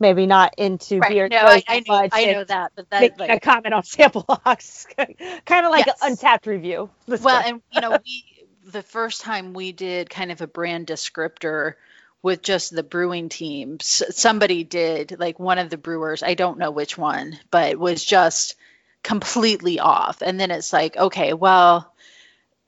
maybe 0.00 0.26
not 0.26 0.54
into 0.58 1.00
beer. 1.00 1.28
No, 1.28 1.38
I, 1.38 1.62
I 1.68 1.80
know, 1.80 1.84
much 1.88 2.10
I 2.12 2.24
know 2.32 2.44
that, 2.44 2.72
but 2.74 2.90
that 2.90 3.18
Making 3.18 3.30
a 3.36 3.40
comment 3.40 3.74
on 3.74 3.82
SampleOx, 3.82 4.96
kind 5.44 5.66
of 5.66 5.70
like 5.70 5.86
Yes. 5.86 6.02
an 6.02 6.12
untapped 6.12 6.46
review. 6.46 6.90
Let's 7.06 7.22
well, 7.22 7.42
and 7.44 7.62
you 7.70 7.80
know, 7.80 7.98
we 8.04 8.24
the 8.66 8.82
first 8.82 9.20
time 9.20 9.52
we 9.52 9.72
did 9.72 10.10
kind 10.10 10.32
of 10.32 10.40
a 10.40 10.46
brand 10.46 10.86
descriptor 10.86 11.74
with 12.22 12.42
just 12.42 12.74
the 12.74 12.82
brewing 12.82 13.28
team, 13.28 13.78
somebody 13.80 14.64
did 14.64 15.16
like 15.18 15.38
one 15.38 15.58
of 15.58 15.70
the 15.70 15.78
brewers, 15.78 16.22
I 16.22 16.34
don't 16.34 16.58
know 16.58 16.70
which 16.70 16.98
one, 16.98 17.38
but 17.50 17.78
was 17.78 18.04
just 18.04 18.56
completely 19.02 19.78
off. 19.80 20.20
And 20.22 20.38
then 20.38 20.50
it's 20.50 20.72
like, 20.72 20.96
okay, 20.96 21.32
well, 21.32 21.92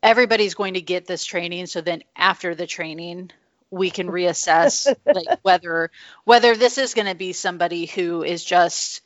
everybody's 0.02 0.54
going 0.54 0.74
to 0.74 0.80
get 0.80 1.06
this 1.06 1.24
training, 1.24 1.66
so 1.66 1.82
then 1.82 2.02
after 2.16 2.54
the 2.54 2.66
training, 2.66 3.30
we 3.72 3.90
can 3.90 4.06
reassess 4.06 4.94
like 5.04 5.38
whether 5.42 5.90
whether 6.24 6.54
this 6.54 6.78
is 6.78 6.94
going 6.94 7.08
to 7.08 7.14
be 7.14 7.32
somebody 7.32 7.86
who 7.86 8.22
is 8.22 8.44
just 8.44 9.00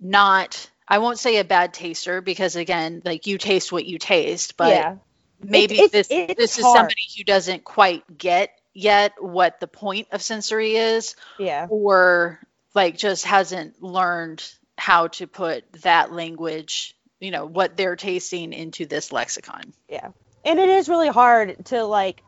not 0.00 0.70
I 0.88 0.98
won't 0.98 1.18
say 1.18 1.36
a 1.36 1.44
bad 1.44 1.74
taster 1.74 2.22
because 2.22 2.56
again, 2.56 3.02
like 3.04 3.26
you 3.26 3.36
taste 3.36 3.70
what 3.70 3.84
you 3.84 3.98
taste, 3.98 4.56
but 4.56 4.70
yeah, 4.70 4.96
maybe 5.40 5.74
it's- 5.74 5.90
this 5.90 6.08
it's 6.10 6.34
this 6.34 6.58
is 6.58 6.64
somebody 6.64 7.02
who 7.16 7.24
doesn't 7.24 7.62
quite 7.64 8.02
get 8.16 8.50
yet 8.72 9.12
what 9.18 9.60
the 9.60 9.66
point 9.66 10.08
of 10.12 10.22
sensory 10.22 10.76
is 10.76 11.16
yeah. 11.38 11.66
or 11.68 12.40
like 12.74 12.96
just 12.96 13.24
hasn't 13.24 13.82
learned 13.82 14.42
how 14.76 15.08
to 15.08 15.26
put 15.26 15.70
that 15.82 16.12
language 16.12 16.94
you 17.18 17.32
know 17.32 17.44
what 17.44 17.76
they're 17.76 17.96
tasting 17.96 18.52
into 18.52 18.86
this 18.86 19.10
lexicon 19.10 19.72
Yeah. 19.88 20.10
and 20.44 20.60
it 20.60 20.68
is 20.68 20.88
really 20.88 21.08
hard 21.08 21.64
to 21.66 21.82
like 21.84 22.22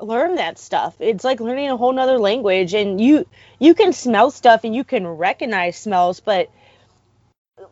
learn 0.00 0.36
that 0.36 0.58
stuff. 0.58 0.96
It's 1.00 1.24
like 1.24 1.40
learning 1.40 1.70
a 1.70 1.76
whole 1.76 1.92
nother 1.92 2.18
language 2.18 2.74
and 2.74 3.00
you 3.00 3.26
you 3.58 3.74
can 3.74 3.92
smell 3.92 4.30
stuff 4.30 4.64
and 4.64 4.74
you 4.74 4.84
can 4.84 5.06
recognize 5.06 5.76
smells 5.76 6.20
but 6.20 6.50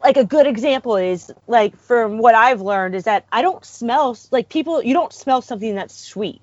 like 0.02 0.16
a 0.16 0.24
good 0.24 0.46
example 0.46 0.96
is 0.96 1.32
like 1.46 1.76
from 1.76 2.18
what 2.18 2.34
i've 2.34 2.60
learned 2.60 2.94
is 2.94 3.04
that 3.04 3.26
i 3.32 3.42
don't 3.42 3.64
smell 3.64 4.16
like 4.30 4.48
people 4.48 4.82
you 4.82 4.94
don't 4.94 5.12
smell 5.12 5.42
something 5.42 5.74
that's 5.74 5.96
sweet. 5.96 6.40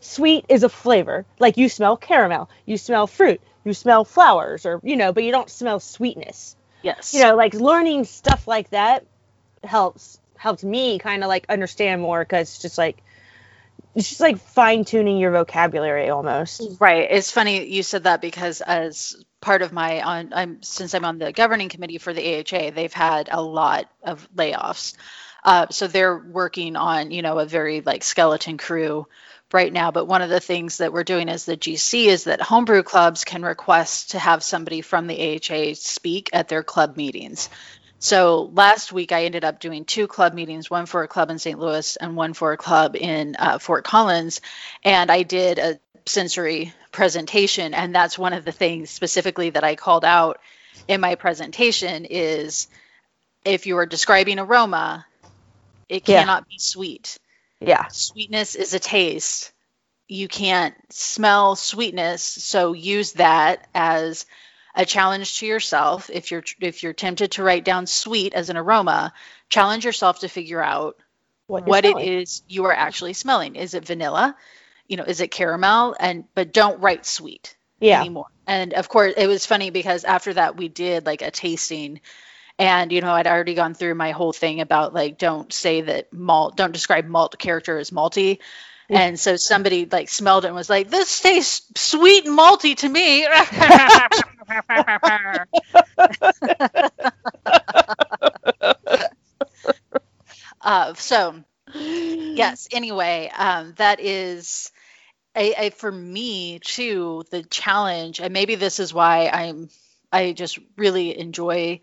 Sweet 0.00 0.44
is 0.48 0.62
a 0.62 0.68
flavor. 0.68 1.26
Like 1.40 1.56
you 1.56 1.68
smell 1.68 1.96
caramel 1.96 2.48
you 2.64 2.76
smell 2.76 3.06
fruit 3.06 3.40
you 3.64 3.74
smell 3.74 4.04
flowers 4.04 4.64
or 4.64 4.80
you 4.82 4.96
know 4.96 5.12
but 5.12 5.24
you 5.24 5.32
don't 5.32 5.50
smell 5.50 5.80
sweetness. 5.80 6.56
Yes. 6.82 7.12
You 7.12 7.22
know 7.22 7.36
like 7.36 7.54
learning 7.54 8.04
stuff 8.04 8.48
like 8.48 8.70
that 8.70 9.04
helps 9.62 10.18
helps 10.36 10.64
me 10.64 10.98
kind 10.98 11.22
of 11.22 11.28
like 11.28 11.46
understand 11.48 12.00
more 12.00 12.24
because 12.24 12.48
it's 12.48 12.62
just 12.62 12.78
like 12.78 13.02
it's 13.94 14.08
just 14.08 14.20
like 14.20 14.38
fine 14.38 14.84
tuning 14.84 15.18
your 15.18 15.32
vocabulary 15.32 16.08
almost 16.08 16.62
Right. 16.80 17.08
It's 17.10 17.30
funny 17.30 17.66
you 17.66 17.82
said 17.82 18.04
that 18.04 18.20
because 18.20 18.60
as 18.60 19.16
part 19.40 19.62
of 19.62 19.72
my 19.72 20.02
on 20.02 20.32
I'm 20.32 20.62
since 20.62 20.94
I'm 20.94 21.04
on 21.04 21.18
the 21.18 21.32
governing 21.32 21.68
committee 21.68 21.98
for 21.98 22.12
the 22.12 22.38
AHA, 22.38 22.70
they've 22.70 22.92
had 22.92 23.28
a 23.30 23.42
lot 23.42 23.90
of 24.02 24.28
layoffs. 24.34 24.94
Uh, 25.44 25.66
so 25.70 25.86
they're 25.86 26.18
working 26.18 26.76
on, 26.76 27.10
you 27.10 27.22
know, 27.22 27.38
a 27.38 27.46
very 27.46 27.80
like 27.80 28.02
skeleton 28.02 28.58
crew 28.58 29.06
right 29.52 29.72
now. 29.72 29.90
But 29.90 30.06
one 30.06 30.22
of 30.22 30.30
the 30.30 30.40
things 30.40 30.78
that 30.78 30.92
we're 30.92 31.04
doing 31.04 31.28
as 31.28 31.44
the 31.44 31.56
GC 31.56 32.06
is 32.06 32.24
that 32.24 32.40
homebrew 32.40 32.82
clubs 32.82 33.24
can 33.24 33.42
request 33.42 34.10
to 34.10 34.18
have 34.18 34.42
somebody 34.42 34.80
from 34.80 35.06
the 35.06 35.36
AHA 35.36 35.74
speak 35.74 36.30
at 36.32 36.48
their 36.48 36.62
club 36.62 36.96
meetings. 36.96 37.48
So 37.98 38.50
last 38.54 38.92
week 38.92 39.12
I 39.12 39.24
ended 39.24 39.44
up 39.44 39.60
doing 39.60 39.84
two 39.84 40.06
club 40.08 40.34
meetings, 40.34 40.70
one 40.70 40.86
for 40.86 41.02
a 41.04 41.08
club 41.08 41.30
in 41.30 41.38
St. 41.38 41.58
Louis 41.58 41.96
and 41.96 42.16
one 42.16 42.34
for 42.34 42.52
a 42.52 42.58
club 42.58 42.96
in 42.96 43.36
uh, 43.38 43.58
Fort 43.58 43.84
Collins, 43.84 44.40
and 44.84 45.10
I 45.10 45.24
did 45.24 45.58
a 45.58 45.80
sensory 46.06 46.74
presentation, 46.92 47.74
and 47.74 47.94
that's 47.94 48.18
one 48.18 48.34
of 48.34 48.44
the 48.44 48.52
things 48.52 48.90
specifically 48.90 49.50
that 49.50 49.64
I 49.64 49.76
called 49.76 50.04
out 50.04 50.40
in 50.88 51.00
my 51.00 51.16
presentation 51.16 52.06
is 52.06 52.68
if 53.44 53.66
you 53.66 53.78
are 53.78 53.86
describing 53.86 54.38
aroma, 54.38 55.06
it 55.88 56.04
Yeah. 56.06 56.26
cannot 56.26 56.48
be 56.48 56.58
sweet. 56.58 57.18
Yeah. 57.60 57.86
Sweetness 57.88 58.56
is 58.56 58.74
a 58.74 58.80
taste. 58.80 59.52
You 60.08 60.28
can't 60.28 60.74
smell 60.92 61.56
sweetness, 61.56 62.22
so 62.22 62.74
use 62.74 63.14
that 63.14 63.68
as 63.74 64.26
a 64.78 64.86
challenge 64.86 65.40
to 65.40 65.46
yourself. 65.46 66.10
If 66.12 66.32
you're 66.32 66.44
if 66.60 66.84
you're 66.84 66.94
tempted 66.94 67.32
to 67.34 67.44
write 67.44 67.66
down 67.66 67.86
sweet 67.86 68.34
as 68.34 68.50
an 68.50 68.58
aroma, 68.58 69.14
challenge 69.50 69.86
yourself 69.86 70.20
to 70.20 70.28
figure 70.30 70.62
out 70.62 70.98
What, 71.48 71.64
what 71.64 71.84
it 71.84 71.98
is 71.98 72.42
you 72.48 72.66
are 72.66 72.74
actually 72.74 73.14
smelling. 73.14 73.56
Is 73.56 73.74
it 73.74 73.86
vanilla? 73.86 74.36
You 74.88 74.96
know, 74.98 75.04
is 75.04 75.20
it 75.20 75.28
caramel? 75.30 75.96
And 75.98 76.24
but 76.34 76.52
don't 76.52 76.80
write 76.80 77.06
sweet 77.06 77.56
Yeah. 77.80 78.04
anymore. 78.04 78.26
And 78.46 78.74
of 78.74 78.88
course, 78.88 79.14
it 79.16 79.26
was 79.28 79.46
funny 79.46 79.70
because 79.70 80.04
after 80.04 80.34
that 80.34 80.56
we 80.56 80.68
did 80.68 81.06
like 81.06 81.22
a 81.22 81.30
tasting 81.30 82.00
and 82.58 82.92
you 82.92 83.00
know, 83.00 83.12
I'd 83.12 83.26
already 83.26 83.54
gone 83.54 83.74
through 83.74 83.94
my 83.94 84.12
whole 84.12 84.32
thing 84.32 84.60
about 84.60 84.94
like 84.94 85.18
don't 85.18 85.52
say 85.52 85.82
that 85.82 86.12
malt, 86.12 86.56
don't 86.56 86.72
describe 86.72 87.06
malt 87.06 87.38
character 87.38 87.78
as 87.78 87.90
malty. 87.90 88.38
Yeah. 88.88 89.00
And 89.00 89.20
so 89.20 89.36
somebody 89.36 89.86
like 89.86 90.08
smelled 90.08 90.44
it 90.44 90.48
and 90.48 90.56
was 90.56 90.70
like, 90.70 90.88
"This 90.90 91.20
tastes 91.20 91.66
sweet 91.80 92.26
and 92.26 92.38
malty 92.38 92.76
to 92.78 92.88
me." 92.88 93.26
uh, 100.60 100.94
so 100.94 101.42
yes 101.72 102.68
anyway 102.72 103.30
um, 103.36 103.74
that 103.76 104.00
is 104.00 104.70
a, 105.36 105.66
a 105.66 105.70
for 105.70 105.90
me 105.92 106.58
too 106.60 107.24
the 107.30 107.42
challenge 107.44 108.20
and 108.20 108.32
maybe 108.32 108.56
this 108.56 108.80
is 108.80 108.94
why 108.94 109.28
i'm 109.28 109.68
i 110.12 110.32
just 110.32 110.58
really 110.76 111.18
enjoy 111.18 111.80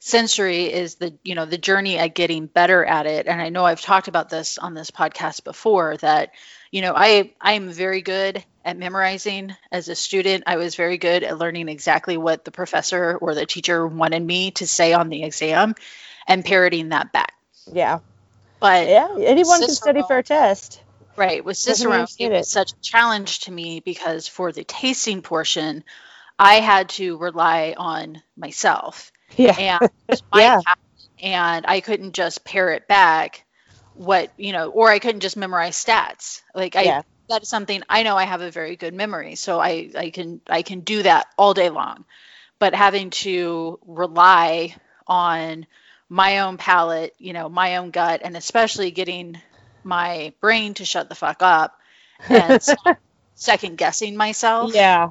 sensory 0.00 0.72
is 0.72 0.96
the 0.96 1.14
you 1.24 1.34
know 1.34 1.46
the 1.46 1.58
journey 1.58 1.98
at 1.98 2.14
getting 2.14 2.46
better 2.46 2.84
at 2.84 3.06
it 3.06 3.26
and 3.26 3.42
i 3.42 3.50
know 3.50 3.64
i've 3.64 3.80
talked 3.82 4.08
about 4.08 4.30
this 4.30 4.58
on 4.58 4.74
this 4.74 4.90
podcast 4.90 5.44
before 5.44 5.96
that 5.98 6.30
you 6.70 6.82
know 6.82 6.92
i 6.96 7.32
i'm 7.40 7.70
very 7.70 8.02
good 8.02 8.44
at 8.64 8.76
memorizing 8.76 9.54
as 9.72 9.88
a 9.88 9.94
student 9.94 10.44
i 10.46 10.56
was 10.56 10.74
very 10.74 10.98
good 10.98 11.22
at 11.22 11.38
learning 11.38 11.68
exactly 11.68 12.16
what 12.16 12.44
the 12.44 12.50
professor 12.50 13.16
or 13.16 13.34
the 13.34 13.46
teacher 13.46 13.86
wanted 13.86 14.22
me 14.22 14.50
to 14.52 14.66
say 14.66 14.92
on 14.92 15.08
the 15.08 15.22
exam 15.24 15.74
and 16.26 16.44
parroting 16.44 16.90
that 16.90 17.12
back 17.12 17.32
Yeah. 17.72 18.00
but 18.60 18.88
Yeah. 18.88 19.08
Anyone 19.18 19.60
can 19.60 19.70
study 19.70 20.02
for 20.06 20.18
a 20.18 20.22
test. 20.22 20.82
Right. 21.16 21.44
With 21.44 21.56
Cicerone, 21.56 22.06
it 22.20 22.30
was 22.30 22.48
such 22.48 22.72
a 22.72 22.80
challenge 22.80 23.40
to 23.40 23.50
me 23.50 23.80
because 23.80 24.28
for 24.28 24.52
the 24.52 24.62
tasting 24.62 25.20
portion, 25.20 25.82
I 26.38 26.60
had 26.60 26.90
to 26.90 27.16
rely 27.16 27.74
on 27.76 28.22
myself 28.36 29.10
Yeah. 29.36 29.56
and 29.58 29.90
my 30.32 30.40
Yeah. 30.42 30.60
and 31.20 31.64
I 31.66 31.80
couldn't 31.80 32.12
just 32.12 32.44
parrot 32.44 32.86
back 32.86 33.44
what 33.98 34.32
you 34.36 34.52
know, 34.52 34.70
or 34.70 34.90
I 34.90 34.98
couldn't 35.00 35.20
just 35.20 35.36
memorize 35.36 35.82
stats. 35.82 36.42
Like 36.54 36.76
I, 36.76 36.94
Yeah. 36.94 37.02
that's 37.28 37.48
something 37.48 37.82
I 37.88 38.02
know 38.04 38.16
I 38.16 38.24
have 38.24 38.40
a 38.42 38.50
very 38.50 38.76
good 38.76 38.94
memory, 38.94 39.34
so 39.36 39.60
I 39.60 39.90
I 39.96 40.10
can 40.10 40.40
I 40.48 40.62
can 40.62 40.80
do 40.80 41.02
that 41.02 41.26
all 41.38 41.54
day 41.54 41.70
long. 41.70 42.04
But 42.58 42.74
having 42.74 43.10
to 43.10 43.78
rely 43.86 44.76
on 45.06 45.66
my 46.08 46.40
own 46.40 46.58
palate, 46.58 47.14
you 47.18 47.32
know, 47.32 47.48
my 47.48 47.76
own 47.78 47.90
gut, 47.90 48.22
and 48.24 48.36
especially 48.36 48.90
getting 48.92 49.40
my 49.84 50.32
brain 50.40 50.74
to 50.74 50.84
shut 50.84 51.08
the 51.08 51.14
fuck 51.16 51.42
up 51.42 51.76
and 52.30 52.60
second 53.34 53.78
guessing 53.78 54.16
myself 54.16 54.74
Yeah. 54.74 55.10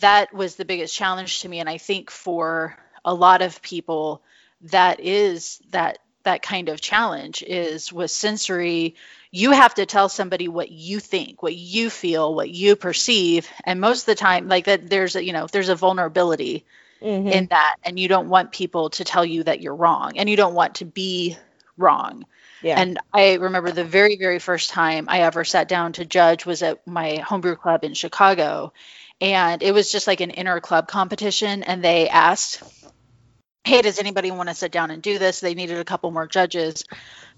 that 0.00 0.32
was 0.32 0.56
the 0.56 0.64
biggest 0.64 0.94
challenge 0.94 1.40
to 1.40 1.48
me 1.48 1.60
and 1.60 1.68
i 1.68 1.78
think 1.78 2.10
for 2.10 2.76
a 3.04 3.14
lot 3.14 3.42
of 3.42 3.62
people 3.62 4.22
that 4.62 5.00
is 5.00 5.60
that 5.70 5.98
that 6.24 6.42
kind 6.42 6.68
of 6.68 6.80
challenge 6.80 7.42
is 7.42 7.92
with 7.92 8.10
sensory 8.10 8.94
you 9.30 9.52
have 9.52 9.74
to 9.74 9.86
tell 9.86 10.08
somebody 10.08 10.48
what 10.48 10.70
you 10.70 11.00
think 11.00 11.42
what 11.42 11.54
you 11.54 11.90
feel 11.90 12.34
what 12.34 12.50
you 12.50 12.76
perceive 12.76 13.48
and 13.64 13.80
most 13.80 14.00
of 14.00 14.06
the 14.06 14.14
time 14.14 14.48
like 14.48 14.66
that 14.66 14.88
there's 14.88 15.16
a 15.16 15.24
you 15.24 15.32
know 15.32 15.46
there's 15.50 15.68
a 15.68 15.74
vulnerability 15.76 16.64
Mhm. 17.02 17.32
in 17.32 17.46
that 17.46 17.76
and 17.82 17.98
you 17.98 18.06
don't 18.06 18.28
want 18.28 18.52
people 18.52 18.90
to 18.90 19.04
tell 19.04 19.24
you 19.24 19.42
that 19.42 19.60
you're 19.60 19.74
wrong 19.74 20.12
and 20.16 20.30
you 20.30 20.36
don't 20.36 20.54
want 20.54 20.76
to 20.76 20.84
be 20.84 21.36
wrong 21.76 22.24
yeah. 22.62 22.80
and 22.80 22.98
I 23.12 23.34
remember 23.34 23.72
the 23.72 23.84
very, 23.84 24.16
very 24.16 24.38
first 24.38 24.70
time 24.70 25.06
I 25.08 25.22
ever 25.22 25.42
sat 25.44 25.68
down 25.68 25.94
to 25.94 26.04
judge 26.04 26.46
was 26.46 26.62
at 26.62 26.86
my 26.86 27.16
homebrew 27.16 27.56
club 27.56 27.82
in 27.82 27.94
Chicago. 27.94 28.72
And 29.20 29.62
it 29.62 29.72
was 29.72 29.90
just 29.90 30.06
like 30.06 30.20
an 30.20 30.30
inner 30.30 30.60
club 30.60 30.86
competition. 30.88 31.62
And 31.64 31.82
they 31.82 32.08
asked, 32.08 32.62
Hey, 33.64 33.82
does 33.82 33.98
anybody 33.98 34.30
want 34.30 34.48
to 34.48 34.54
sit 34.54 34.72
down 34.72 34.90
and 34.90 35.02
do 35.02 35.18
this? 35.18 35.40
They 35.40 35.54
needed 35.54 35.78
a 35.78 35.84
couple 35.84 36.10
more 36.10 36.26
judges. 36.26 36.84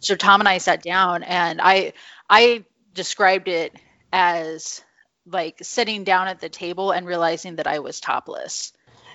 So 0.01 0.17
Tom 0.17 0.41
and 0.41 0.49
I 0.49 0.59
sat 0.59 0.83
down 0.83 1.23
and 1.23 1.61
I 1.63 1.93
I 2.29 2.65
described 2.95 3.49
it 3.49 3.75
as 4.13 4.83
like 5.27 5.59
sitting 5.63 6.05
down 6.05 6.29
at 6.29 6.41
the 6.41 6.49
table 6.49 6.93
and 6.93 7.07
realizing 7.07 7.57
that 7.57 7.67
I 7.67 7.81
was 7.81 8.01
topless. 8.01 8.73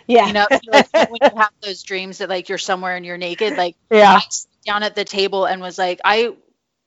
yeah. 0.07 0.27
You 0.27 0.33
know, 0.33 0.47
like 0.93 1.09
when 1.09 1.21
you 1.23 1.37
have 1.37 1.51
those 1.63 1.83
dreams 1.83 2.19
that 2.19 2.29
like 2.29 2.49
you're 2.49 2.57
somewhere 2.57 2.95
and 2.95 3.05
you're 3.05 3.17
naked, 3.17 3.55
like 3.57 3.75
yeah. 3.91 4.21
Down 4.65 4.83
at 4.83 4.95
the 4.95 5.05
table 5.05 5.45
and 5.45 5.61
was 5.61 5.77
like, 5.77 5.99
I 6.03 6.35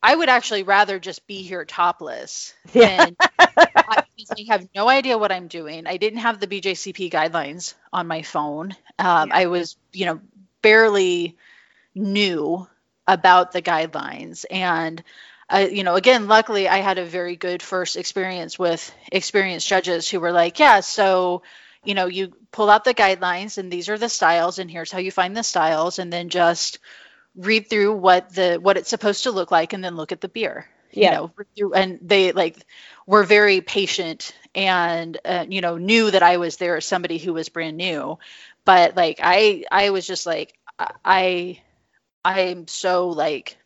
I 0.02 0.14
would 0.14 0.28
actually 0.28 0.62
rather 0.64 0.98
just 0.98 1.26
be 1.26 1.42
here 1.42 1.64
topless 1.64 2.54
Yeah. 2.74 2.88
than 2.88 3.16
I, 3.88 3.96
I 4.38 4.44
have 4.50 4.68
no 4.74 4.88
idea 4.88 5.18
what 5.18 5.32
I'm 5.32 5.48
doing. 5.48 5.86
I 5.86 5.96
didn't 5.96 6.20
have 6.20 6.40
the 6.40 6.46
BJCP 6.46 7.10
guidelines 7.10 7.74
on 7.92 8.06
my 8.06 8.22
phone. 8.22 8.76
Um, 8.98 9.30
I 9.32 9.46
was, 9.46 9.76
you 9.92 10.06
know, 10.06 10.20
barely 10.62 11.36
knew 11.94 12.66
about 13.06 13.52
the 13.52 13.62
guidelines 13.62 14.44
and 14.50 15.02
uh, 15.50 15.66
you 15.70 15.82
know 15.82 15.96
again 15.96 16.28
luckily 16.28 16.68
i 16.68 16.78
had 16.78 16.98
a 16.98 17.04
very 17.04 17.36
good 17.36 17.62
first 17.62 17.96
experience 17.96 18.58
with 18.58 18.94
experienced 19.10 19.68
judges 19.68 20.08
who 20.08 20.20
were 20.20 20.32
like 20.32 20.58
yeah 20.58 20.80
so 20.80 21.42
you 21.84 21.94
know 21.94 22.06
you 22.06 22.32
pull 22.52 22.70
out 22.70 22.84
the 22.84 22.94
guidelines 22.94 23.58
and 23.58 23.72
these 23.72 23.88
are 23.88 23.98
the 23.98 24.08
styles 24.08 24.58
and 24.58 24.70
here's 24.70 24.92
how 24.92 24.98
you 24.98 25.10
find 25.10 25.36
the 25.36 25.42
styles 25.42 25.98
and 25.98 26.12
then 26.12 26.28
just 26.28 26.78
read 27.36 27.68
through 27.68 27.94
what 27.96 28.34
the 28.34 28.58
what 28.60 28.76
it's 28.76 28.90
supposed 28.90 29.24
to 29.24 29.30
look 29.30 29.50
like 29.50 29.72
and 29.72 29.82
then 29.82 29.96
look 29.96 30.12
at 30.12 30.20
the 30.20 30.28
beer 30.28 30.66
Yeah. 30.92 31.28
you 31.56 31.64
know 31.66 31.72
and 31.74 31.98
they 32.02 32.32
like 32.32 32.56
were 33.06 33.24
very 33.24 33.60
patient 33.62 34.34
and 34.54 35.16
uh, 35.24 35.46
you 35.48 35.60
know 35.62 35.78
knew 35.78 36.10
that 36.10 36.22
i 36.22 36.36
was 36.36 36.56
there 36.58 36.76
as 36.76 36.84
somebody 36.84 37.18
who 37.18 37.32
was 37.32 37.48
brand 37.48 37.76
new 37.76 38.18
but 38.66 38.96
like 38.96 39.18
i 39.22 39.64
i 39.70 39.90
was 39.90 40.06
just 40.06 40.26
like 40.26 40.52
i 41.04 41.58
i'm 42.24 42.68
so 42.68 43.08
like 43.08 43.56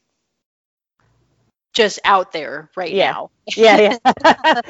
just 1.72 1.98
out 2.04 2.32
there 2.32 2.70
right 2.76 2.92
Yeah. 2.92 3.10
now 3.12 3.30
yeah, 3.56 3.78
yeah. 3.78 3.98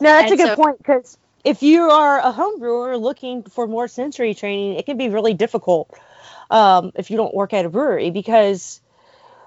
that's 0.00 0.32
a 0.32 0.36
good 0.36 0.46
so- 0.48 0.56
point 0.56 0.78
because 0.78 1.18
if 1.44 1.62
you 1.62 1.82
are 1.90 2.18
a 2.18 2.32
home 2.32 2.58
brewer 2.58 2.96
looking 2.96 3.44
for 3.44 3.68
more 3.68 3.86
sensory 3.86 4.34
training, 4.34 4.74
it 4.78 4.84
can 4.84 4.96
be 4.96 5.08
really 5.10 5.32
difficult 5.34 5.88
um, 6.50 6.92
if 6.94 7.10
you 7.10 7.16
don't 7.16 7.34
work 7.34 7.52
at 7.52 7.64
a 7.64 7.68
brewery 7.68 8.10
because 8.10 8.80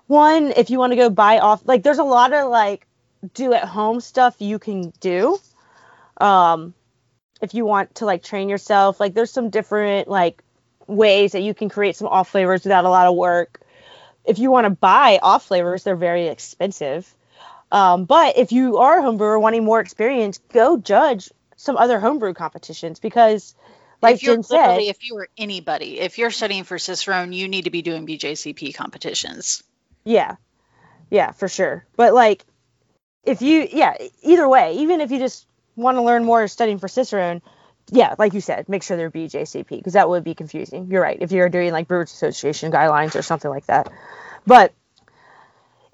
one, 0.07 0.51
if 0.55 0.69
you 0.69 0.79
want 0.79 0.91
to 0.91 0.97
go 0.97 1.09
buy 1.09 1.39
off, 1.39 1.62
like 1.65 1.83
there's 1.83 1.99
a 1.99 2.03
lot 2.03 2.33
of 2.33 2.49
like 2.49 2.88
do 3.33 3.53
at 3.53 3.65
home 3.65 4.01
stuff 4.01 4.35
you 4.39 4.59
can 4.59 4.91
do. 4.99 5.39
Um, 6.19 6.73
if 7.41 7.53
you 7.53 7.65
want 7.65 7.95
to 7.95 8.05
like 8.05 8.23
train 8.23 8.49
yourself, 8.49 8.99
like 8.99 9.13
there's 9.13 9.31
some 9.31 9.49
different 9.49 10.07
like 10.07 10.43
ways 10.88 11.33
that 11.33 11.41
you 11.41 11.53
can 11.53 11.69
create 11.69 11.95
some 11.95 12.07
off 12.07 12.29
flavors 12.29 12.63
without 12.63 12.85
a 12.85 12.89
lot 12.89 13.07
of 13.07 13.15
work. 13.15 13.62
If 14.25 14.39
you 14.39 14.51
want 14.51 14.65
to 14.65 14.71
buy 14.71 15.19
off 15.21 15.45
flavors, 15.45 15.83
they're 15.83 15.95
very 15.95 16.27
expensive. 16.27 17.13
Um, 17.71 18.05
but 18.05 18.38
if 18.38 18.51
you 18.51 18.77
are 18.77 18.99
a 18.99 19.03
homebrewer 19.03 19.39
wanting 19.39 19.63
more 19.63 19.79
experience, 19.79 20.39
go 20.51 20.77
judge 20.77 21.31
some 21.55 21.77
other 21.77 21.99
homebrew 21.99 22.33
competitions 22.33 22.99
because, 22.99 23.53
like 24.01 24.15
if 24.15 24.23
you're 24.23 24.35
Jen 24.35 24.43
said, 24.43 24.81
if 24.81 25.03
you 25.03 25.15
were 25.15 25.29
anybody 25.38 25.99
if 25.99 26.17
you're 26.17 26.31
studying 26.31 26.63
for 26.63 26.77
cicerone 26.77 27.33
you 27.33 27.47
need 27.47 27.65
to 27.65 27.69
be 27.71 27.81
doing 27.81 28.07
bjcp 28.07 28.73
competitions 28.73 29.63
yeah, 30.03 30.35
yeah, 31.09 31.31
for 31.31 31.47
sure. 31.47 31.85
But 31.95 32.13
like, 32.13 32.43
if 33.23 33.41
you, 33.41 33.67
yeah, 33.71 33.95
either 34.23 34.47
way, 34.47 34.77
even 34.77 35.01
if 35.01 35.12
you 35.12 35.19
just 35.19 35.45
want 35.75 35.97
to 35.97 36.01
learn 36.01 36.25
more 36.25 36.47
studying 36.47 36.79
for 36.79 36.88
Cicerone, 36.88 37.41
yeah, 37.91 38.15
like 38.17 38.33
you 38.33 38.41
said, 38.41 38.69
make 38.69 38.83
sure 38.83 38.97
they're 38.97 39.12
BJCP 39.12 39.69
because 39.69 39.93
that 39.93 40.09
would 40.09 40.23
be 40.23 40.35
confusing. 40.35 40.88
You're 40.89 41.01
right. 41.01 41.17
If 41.19 41.31
you're 41.31 41.49
doing 41.49 41.71
like 41.71 41.88
Brewers 41.88 42.12
Association 42.12 42.71
guidelines 42.71 43.15
or 43.15 43.21
something 43.21 43.49
like 43.49 43.65
that. 43.65 43.91
But 44.45 44.73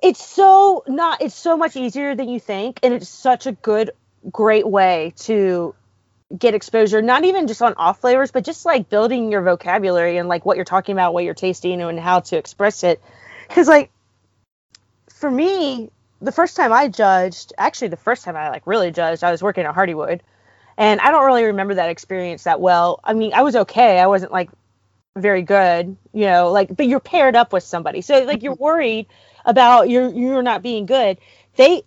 it's 0.04 0.24
so 0.24 0.84
not 0.88 1.22
it's 1.22 1.36
so 1.36 1.56
much 1.58 1.76
easier 1.76 2.16
than 2.16 2.28
you 2.30 2.40
think 2.40 2.80
and 2.84 2.94
it's 2.94 3.08
such 3.08 3.48
a 3.48 3.54
good 3.54 3.92
great 4.30 4.68
way 4.68 5.14
to 5.16 5.74
get 6.36 6.56
exposure 6.56 7.02
not 7.02 7.24
even 7.24 7.46
just 7.48 7.62
on 7.62 7.76
off 7.76 8.02
flavors 8.02 8.32
but 8.32 8.44
just 8.44 8.66
like 8.66 8.90
building 8.90 9.32
your 9.32 9.44
vocabulary 9.44 10.18
and 10.18 10.28
like 10.28 10.44
what 10.44 10.56
you're 10.56 10.66
talking 10.66 10.94
about 10.94 11.14
what 11.14 11.24
you're 11.24 11.36
tasting 11.36 11.82
and 11.82 12.00
how 12.00 12.20
to 12.20 12.38
express 12.38 12.84
it. 12.84 13.02
Because 13.48 13.68
like 13.68 13.92
for 15.10 15.30
me 15.30 15.92
the 16.22 16.32
first 16.32 16.56
time 16.56 16.74
i 16.74 16.88
judged 16.88 17.54
actually 17.58 17.90
the 17.90 17.98
first 17.98 18.24
time 18.26 18.36
i 18.36 18.50
like 18.50 18.66
really 18.66 18.92
judged 18.92 19.24
i 19.24 19.32
was 19.32 19.44
working 19.44 19.66
at 19.66 19.76
hardywood 19.76 20.20
and 20.78 21.00
i 21.00 21.12
don't 21.12 21.26
really 21.26 21.44
remember 21.44 21.76
that 21.76 21.90
experience 21.90 22.44
that 22.44 22.60
well. 22.60 23.00
I 23.04 23.14
mean 23.14 23.34
i 23.34 23.44
was 23.44 23.56
okay. 23.56 24.00
I 24.00 24.08
wasn't 24.08 24.32
like 24.32 24.50
very 25.16 25.44
good 25.44 25.96
you 26.12 26.26
know 26.26 26.52
like 26.52 26.76
but 26.76 26.88
you're 26.88 27.00
paired 27.00 27.36
up 27.36 27.54
with 27.54 27.64
somebody. 27.64 28.02
So 28.02 28.24
like 28.24 28.42
you're 28.42 28.54
mm-hmm. 28.54 28.64
worried 28.64 29.08
about 29.46 29.90
you're 29.90 30.10
you're 30.12 30.42
not 30.42 30.64
being 30.64 30.88
good. 30.88 31.20
They 31.56 31.84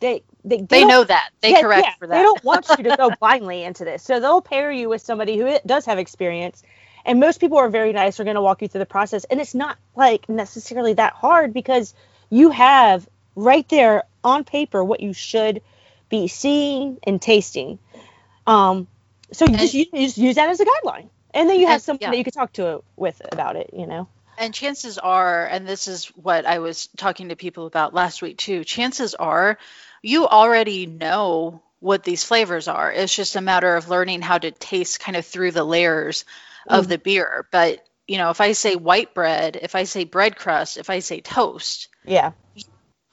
they 0.00 0.22
they, 0.44 0.60
they, 0.62 0.80
don't- 0.80 0.88
know 0.88 1.04
that. 1.04 1.30
They 1.40 1.52
yeah, 1.52 1.60
correct 1.62 1.86
yeah, 1.86 1.94
for 1.98 2.06
that. 2.06 2.16
They 2.16 2.22
don't 2.22 2.44
want 2.44 2.66
you 2.76 2.84
to 2.84 2.96
go 2.96 3.10
blindly 3.20 3.62
into 3.64 3.84
this. 3.84 4.02
So 4.02 4.20
they'll 4.20 4.42
pair 4.42 4.70
you 4.70 4.88
with 4.88 5.02
somebody 5.02 5.36
who 5.38 5.58
does 5.66 5.86
have 5.86 5.98
experience. 5.98 6.62
And 7.06 7.20
most 7.20 7.38
people 7.40 7.58
are 7.58 7.68
very 7.68 7.92
nice. 7.92 8.16
They're 8.16 8.24
going 8.24 8.34
to 8.36 8.42
walk 8.42 8.62
you 8.62 8.68
through 8.68 8.78
the 8.80 8.86
process. 8.86 9.24
And 9.24 9.40
it's 9.40 9.54
not 9.54 9.78
like 9.94 10.28
necessarily 10.28 10.94
that 10.94 11.12
hard 11.14 11.52
because 11.52 11.94
you 12.30 12.50
have 12.50 13.06
right 13.36 13.68
there 13.68 14.04
on 14.22 14.44
paper 14.44 14.82
what 14.82 15.00
you 15.00 15.12
should 15.12 15.60
be 16.08 16.28
seeing 16.28 16.98
and 17.04 17.20
tasting. 17.20 17.78
Um, 18.46 18.86
so 19.32 19.44
you 19.46 19.52
And- 19.52 19.60
just, 19.60 19.74
you 19.74 19.86
just 19.92 20.18
use 20.18 20.36
that 20.36 20.48
as 20.48 20.60
a 20.60 20.64
guideline. 20.64 21.08
And 21.32 21.48
then 21.50 21.58
you 21.58 21.66
have 21.66 21.74
And- 21.76 21.82
someone 21.82 21.98
yeah. 22.02 22.10
that 22.10 22.18
you 22.18 22.24
can 22.24 22.32
talk 22.32 22.52
to 22.54 22.82
with 22.96 23.20
about 23.32 23.56
it, 23.56 23.70
you 23.72 23.86
know? 23.86 24.08
And 24.38 24.52
chances 24.52 24.98
are, 24.98 25.46
and 25.46 25.66
this 25.66 25.88
is 25.88 26.06
what 26.16 26.46
I 26.46 26.58
was 26.58 26.88
talking 26.96 27.28
to 27.28 27.36
people 27.36 27.66
about 27.66 27.94
last 27.94 28.22
week 28.22 28.38
too, 28.38 28.64
chances 28.64 29.14
are 29.14 29.58
you 30.02 30.26
already 30.26 30.86
know 30.86 31.62
what 31.80 32.02
these 32.04 32.24
flavors 32.24 32.68
are. 32.68 32.92
It's 32.92 33.14
just 33.14 33.36
a 33.36 33.40
matter 33.40 33.76
of 33.76 33.88
learning 33.88 34.22
how 34.22 34.38
to 34.38 34.50
taste 34.50 35.00
kind 35.00 35.16
of 35.16 35.26
through 35.26 35.52
the 35.52 35.64
layers 35.64 36.24
of 36.68 36.86
Mm. 36.86 36.88
the 36.88 36.98
beer. 36.98 37.46
But, 37.50 37.86
you 38.06 38.18
know, 38.18 38.30
if 38.30 38.40
I 38.40 38.52
say 38.52 38.74
white 38.74 39.14
bread, 39.14 39.58
if 39.60 39.74
I 39.74 39.84
say 39.84 40.04
bread 40.04 40.36
crust, 40.36 40.76
if 40.76 40.90
I 40.90 41.00
say 41.00 41.20
toast, 41.20 41.88
Yeah. 42.04 42.32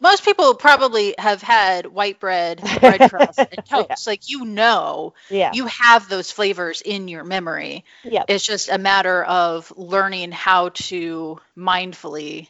Most 0.02 0.26
people 0.26 0.56
probably 0.56 1.16
have 1.18 1.42
had 1.42 1.86
white 1.86 2.20
bread, 2.20 2.62
bread 2.82 3.06
crust, 3.10 3.46
and 3.52 3.64
Yeah. 3.72 3.84
toast. 3.88 4.08
Like, 4.08 4.30
you 4.30 4.46
know, 4.46 5.14
Yeah. 5.30 5.54
you 5.54 5.68
have 5.68 6.10
those 6.10 6.32
flavors 6.32 6.82
in 6.82 7.08
your 7.08 7.24
memory. 7.24 7.86
yeah. 8.04 8.24
It's 8.28 8.46
just 8.46 8.70
a 8.70 8.78
matter 8.78 9.24
of 9.24 9.72
learning 9.78 10.32
how 10.32 10.70
to 10.70 11.40
mindfully 11.58 12.48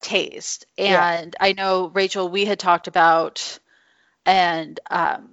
taste. 0.00 0.66
Yeah. 0.76 1.04
And 1.20 1.36
I 1.40 1.52
know, 1.52 1.88
Rachel, 1.88 2.28
we 2.28 2.44
had 2.44 2.58
talked 2.58 2.86
about, 2.88 3.58
and 4.24 4.78
um, 4.90 5.30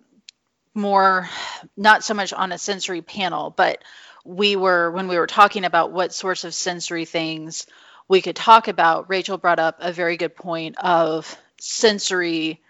more, 0.73 1.30
not 1.76 2.04
so 2.04 2.13
much 2.13 2.34
on 2.34 2.52
a 2.52 2.58
sensory 2.58 3.02
panel, 3.02 3.50
but 3.56 3.84
we 4.26 4.56
were, 4.56 4.91
when 4.91 5.08
we 5.08 5.17
were 5.17 5.28
talking 5.28 5.65
about 5.65 5.91
what 5.91 6.13
sorts 6.13 6.43
of 6.43 6.54
sensory 6.54 7.06
things 7.06 7.65
we 8.08 8.22
could 8.22 8.36
talk 8.36 8.67
about, 8.67 9.10
Rachel 9.10 9.38
brought 9.38 9.60
up 9.60 9.78
a 9.80 9.91
very 9.91 10.17
good 10.17 10.36
point 10.36 10.78
of 10.78 11.38
sensory 11.60 12.62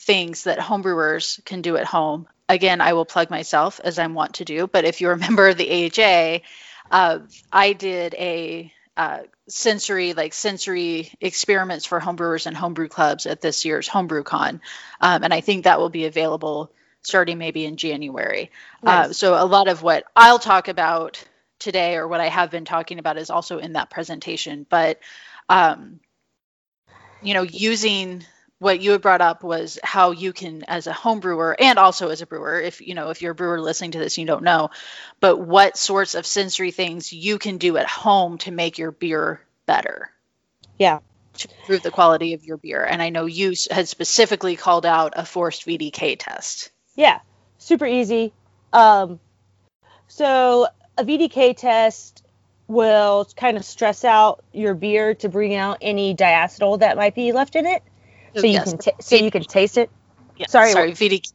things 0.00 0.44
that 0.44 0.58
homebrewers 0.58 1.44
can 1.44 1.62
do 1.62 1.76
at 1.76 1.86
home. 1.86 2.26
Again, 2.48 2.80
I 2.80 2.92
will 2.92 3.04
plug 3.04 3.30
myself 3.30 3.80
as 3.82 3.98
I'm 3.98 4.14
wont 4.14 4.34
to 4.34 4.44
do, 4.44 4.66
but 4.66 4.84
if 4.84 5.00
you 5.00 5.10
remember 5.10 5.54
the 5.54 5.86
AHA, 5.86 6.40
uh, 6.90 7.20
I 7.52 7.72
did 7.72 8.14
a 8.14 8.72
uh, 8.96 9.20
sensory, 9.48 10.12
like 10.14 10.32
sensory 10.32 11.10
experiments 11.20 11.86
for 11.86 12.00
homebrewers 12.00 12.46
and 12.46 12.56
homebrew 12.56 12.88
clubs 12.88 13.26
at 13.26 13.40
this 13.40 13.64
year's 13.64 13.88
HomebrewCon. 13.88 14.60
Um, 15.00 15.24
and 15.24 15.34
I 15.34 15.40
think 15.40 15.64
that 15.64 15.80
will 15.80 15.90
be 15.90 16.04
available 16.04 16.70
starting 17.02 17.38
maybe 17.38 17.64
in 17.64 17.76
January. 17.76 18.50
Uh, 18.82 19.12
so 19.12 19.34
a 19.34 19.44
lot 19.44 19.68
of 19.68 19.82
what 19.82 20.04
I'll 20.16 20.38
talk 20.38 20.68
about 20.68 21.22
today 21.58 21.96
or 21.96 22.06
what 22.08 22.20
I 22.20 22.28
have 22.28 22.50
been 22.50 22.64
talking 22.64 22.98
about 22.98 23.18
is 23.18 23.30
also 23.30 23.58
in 23.58 23.74
that 23.74 23.90
presentation. 23.90 24.66
But, 24.68 25.00
um, 25.48 26.00
you 27.20 27.34
know, 27.34 27.42
using 27.42 28.24
what 28.58 28.80
you 28.80 28.92
had 28.92 29.02
brought 29.02 29.20
up 29.20 29.42
was 29.42 29.78
how 29.82 30.12
you 30.12 30.32
can 30.32 30.62
as 30.64 30.86
a 30.86 30.92
home 30.92 31.20
brewer 31.20 31.56
and 31.58 31.78
also 31.78 32.08
as 32.08 32.22
a 32.22 32.26
brewer 32.26 32.60
if 32.60 32.80
you 32.80 32.94
know 32.94 33.10
if 33.10 33.20
you're 33.20 33.32
a 33.32 33.34
brewer 33.34 33.60
listening 33.60 33.90
to 33.90 33.98
this 33.98 34.16
you 34.16 34.24
don't 34.24 34.44
know 34.44 34.70
but 35.20 35.36
what 35.36 35.76
sorts 35.76 36.14
of 36.14 36.24
sensory 36.24 36.70
things 36.70 37.12
you 37.12 37.38
can 37.38 37.58
do 37.58 37.76
at 37.76 37.86
home 37.86 38.38
to 38.38 38.50
make 38.50 38.78
your 38.78 38.92
beer 38.92 39.40
better 39.66 40.10
Yeah. 40.78 41.00
to 41.36 41.48
improve 41.58 41.82
the 41.82 41.90
quality 41.90 42.32
of 42.34 42.44
your 42.44 42.56
beer 42.56 42.82
and 42.84 43.02
i 43.02 43.10
know 43.10 43.26
you 43.26 43.54
had 43.70 43.88
specifically 43.88 44.56
called 44.56 44.86
out 44.86 45.14
a 45.16 45.26
forced 45.26 45.66
vdk 45.66 46.16
test 46.18 46.70
Yeah, 46.96 47.20
super 47.58 47.86
easy. 47.86 48.32
Um, 48.72 49.18
so 50.06 50.68
a 50.96 51.04
VDK 51.04 51.56
test 51.56 52.22
will 52.66 53.26
kind 53.36 53.56
of 53.56 53.64
stress 53.64 54.04
out 54.04 54.42
your 54.52 54.74
beer 54.74 55.14
to 55.16 55.28
bring 55.28 55.54
out 55.54 55.78
any 55.80 56.14
diacetyl 56.14 56.80
that 56.80 56.96
might 56.96 57.14
be 57.14 57.32
left 57.32 57.56
in 57.56 57.66
it, 57.66 57.82
so 58.34 58.46
you 58.46 58.54
Yes. 58.54 58.64
can 58.70 58.78
ta- 58.78 58.96
so 59.00 59.16
you 59.16 59.30
can 59.30 59.42
taste 59.44 59.76
it. 59.78 59.90
Yeah, 60.36 60.46
Sorry, 60.48 60.72
sorry. 60.72 60.92
VDK, 60.92 61.32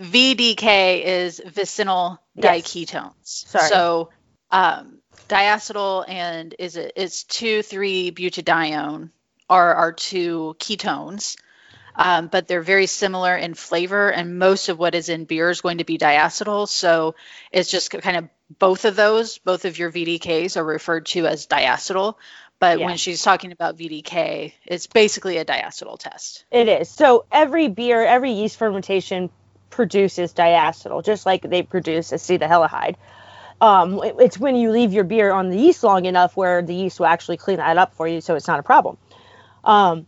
VDK 0.00 1.02
is 1.04 1.40
vicinal 1.44 2.18
Yes. 2.34 2.66
diketones. 2.66 3.12
Sorry. 3.48 3.68
So 3.68 4.10
um, 4.50 4.98
diacetyl 5.28 6.08
and 6.08 6.54
is 6.58 6.76
it 6.76 6.92
it's 6.96 7.24
two 7.24 7.62
three 7.62 8.10
butanedione 8.10 9.10
are 9.48 9.74
our 9.74 9.92
two 9.92 10.56
ketones. 10.58 11.36
Um, 11.96 12.26
but 12.26 12.48
they're 12.48 12.60
very 12.60 12.86
similar 12.86 13.36
in 13.36 13.54
flavor, 13.54 14.10
and 14.10 14.36
most 14.36 14.68
of 14.68 14.80
what 14.80 14.96
is 14.96 15.08
in 15.08 15.26
beer 15.26 15.48
is 15.48 15.60
going 15.60 15.78
to 15.78 15.84
be 15.84 15.96
diacetyl. 15.96 16.66
So 16.68 17.14
it's 17.52 17.70
just 17.70 17.90
kind 17.90 18.16
of 18.16 18.28
both 18.58 18.84
of 18.84 18.96
those, 18.96 19.38
both 19.38 19.64
of 19.64 19.78
your 19.78 19.90
VDKs 19.90 20.56
are 20.56 20.64
referred 20.64 21.06
to 21.06 21.26
as 21.26 21.46
diacetyl. 21.46 22.14
But 22.60 22.78
Yeah. 22.78 22.86
when 22.86 22.96
she's 22.96 23.22
talking 23.22 23.52
about 23.52 23.76
VDK, 23.76 24.54
it's 24.64 24.86
basically 24.86 25.38
a 25.38 25.44
diacetyl 25.44 25.98
test. 25.98 26.44
It 26.50 26.68
is. 26.68 26.88
So 26.88 27.24
every 27.32 27.68
beer, 27.68 28.04
every 28.04 28.32
yeast 28.32 28.56
fermentation 28.56 29.30
produces 29.70 30.32
diacetyl, 30.32 31.04
just 31.04 31.26
like 31.26 31.42
they 31.42 31.62
produce 31.62 32.12
acetaldehyde. 32.12 32.94
Um, 33.60 34.02
it- 34.02 34.16
it's 34.18 34.38
when 34.38 34.56
you 34.56 34.70
leave 34.70 34.92
your 34.92 35.04
beer 35.04 35.32
on 35.32 35.50
the 35.50 35.58
yeast 35.58 35.82
long 35.82 36.04
enough 36.04 36.36
where 36.36 36.62
the 36.62 36.74
yeast 36.74 37.00
will 37.00 37.06
actually 37.06 37.38
clean 37.38 37.56
that 37.56 37.76
up 37.76 37.94
for 37.94 38.06
you, 38.06 38.20
so 38.20 38.34
it's 38.34 38.46
not 38.48 38.60
a 38.60 38.62
problem. 38.62 38.98
Um, 39.64 40.06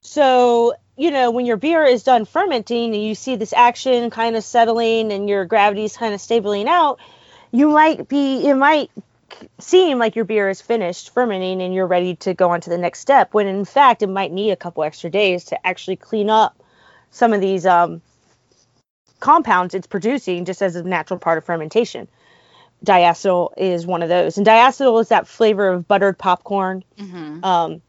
so 0.00 0.74
you 0.96 1.10
know 1.10 1.30
when 1.30 1.46
your 1.46 1.56
beer 1.56 1.84
is 1.84 2.02
done 2.02 2.24
fermenting 2.24 2.94
and 2.94 3.02
you 3.02 3.14
see 3.14 3.36
this 3.36 3.52
action 3.52 4.10
kind 4.10 4.36
of 4.36 4.44
settling 4.44 5.12
and 5.12 5.28
your 5.28 5.44
gravity's 5.44 5.96
kind 5.96 6.14
of 6.14 6.20
stabilizing 6.20 6.68
out, 6.68 6.98
you 7.52 7.68
might 7.70 8.08
be 8.08 8.46
it 8.46 8.54
might 8.54 8.90
seem 9.58 9.98
like 9.98 10.16
your 10.16 10.24
beer 10.24 10.48
is 10.48 10.60
finished 10.60 11.12
fermenting 11.12 11.60
and 11.62 11.74
you're 11.74 11.86
ready 11.86 12.16
to 12.16 12.34
go 12.34 12.50
on 12.50 12.60
to 12.60 12.70
the 12.70 12.78
next 12.78 13.00
step 13.00 13.34
when 13.34 13.46
in 13.46 13.64
fact 13.64 14.02
it 14.02 14.08
might 14.08 14.32
need 14.32 14.50
a 14.50 14.56
couple 14.56 14.82
extra 14.82 15.10
days 15.10 15.44
to 15.44 15.66
actually 15.66 15.96
clean 15.96 16.30
up 16.30 16.60
some 17.10 17.32
of 17.32 17.40
these 17.40 17.66
um, 17.66 18.00
compounds 19.20 19.74
it's 19.74 19.86
producing 19.86 20.44
just 20.44 20.62
as 20.62 20.76
a 20.76 20.82
natural 20.82 21.18
part 21.18 21.38
of 21.38 21.44
fermentation 21.44 22.08
diacetyl 22.84 23.50
is 23.56 23.86
one 23.86 24.02
of 24.02 24.08
those 24.08 24.38
and 24.38 24.46
diacetyl 24.46 25.00
is 25.00 25.08
that 25.08 25.26
flavor 25.28 25.68
of 25.68 25.86
buttered 25.88 26.18
popcorn 26.18 26.82
Mm-hmm. 26.98 27.44
um, 27.44 27.82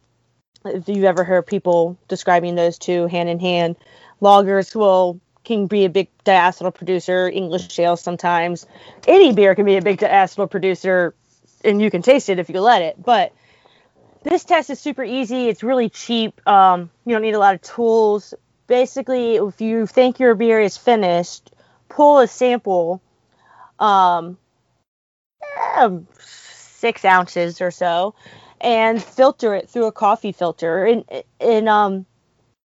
if 0.66 0.90
you've 0.90 1.06
ever 1.06 1.24
heard 1.24 1.48
people 1.48 1.98
describing 2.08 2.56
those 2.56 2.78
two 2.78 3.08
hand 3.08 3.30
in 3.30 3.40
hand, 3.40 3.78
lagers 4.22 4.76
will 4.76 5.20
can 5.50 5.66
be 5.66 5.86
a 5.86 5.90
big 5.90 6.08
diacetyl 6.24 6.74
producer. 6.74 7.28
English 7.28 7.80
ale 7.80 7.98
sometimes. 7.98 8.68
Any 9.08 9.34
beer 9.34 9.56
can 9.56 9.66
be 9.66 9.78
a 9.78 9.82
big 9.82 10.00
diacetyl 10.00 10.50
producer, 10.50 11.16
and 11.64 11.82
you 11.82 11.90
can 11.90 12.04
taste 12.04 12.30
it 12.30 12.38
if 12.38 12.50
you 12.50 12.62
let 12.62 12.84
it. 12.84 13.04
But 13.04 13.34
this 14.24 14.44
test 14.44 14.70
is 14.70 14.80
super 14.80 15.04
easy. 15.04 15.50
It's 15.50 15.64
really 15.64 15.90
cheap. 15.90 16.40
Um, 16.48 16.92
you 17.04 17.14
don't 17.14 17.24
need 17.24 17.34
a 17.34 17.40
lot 17.40 17.56
of 17.56 17.62
tools. 17.64 18.36
Basically, 18.68 19.38
if 19.38 19.60
you 19.60 19.88
think 19.88 20.20
your 20.20 20.36
beer 20.36 20.62
is 20.62 20.78
finished, 20.78 21.52
pull 21.90 22.20
a 22.20 22.28
sample. 22.28 23.02
Um, 23.80 24.38
eh, 25.78 25.90
six 26.20 27.04
ounces 27.04 27.60
or 27.60 27.72
so 27.72 28.14
and 28.62 29.02
filter 29.02 29.54
it 29.56 29.70
through 29.70 29.86
a 29.86 29.92
coffee 29.92 30.32
filter 30.32 30.86
and 30.86 31.04
and 31.40 31.70
um 31.70 32.06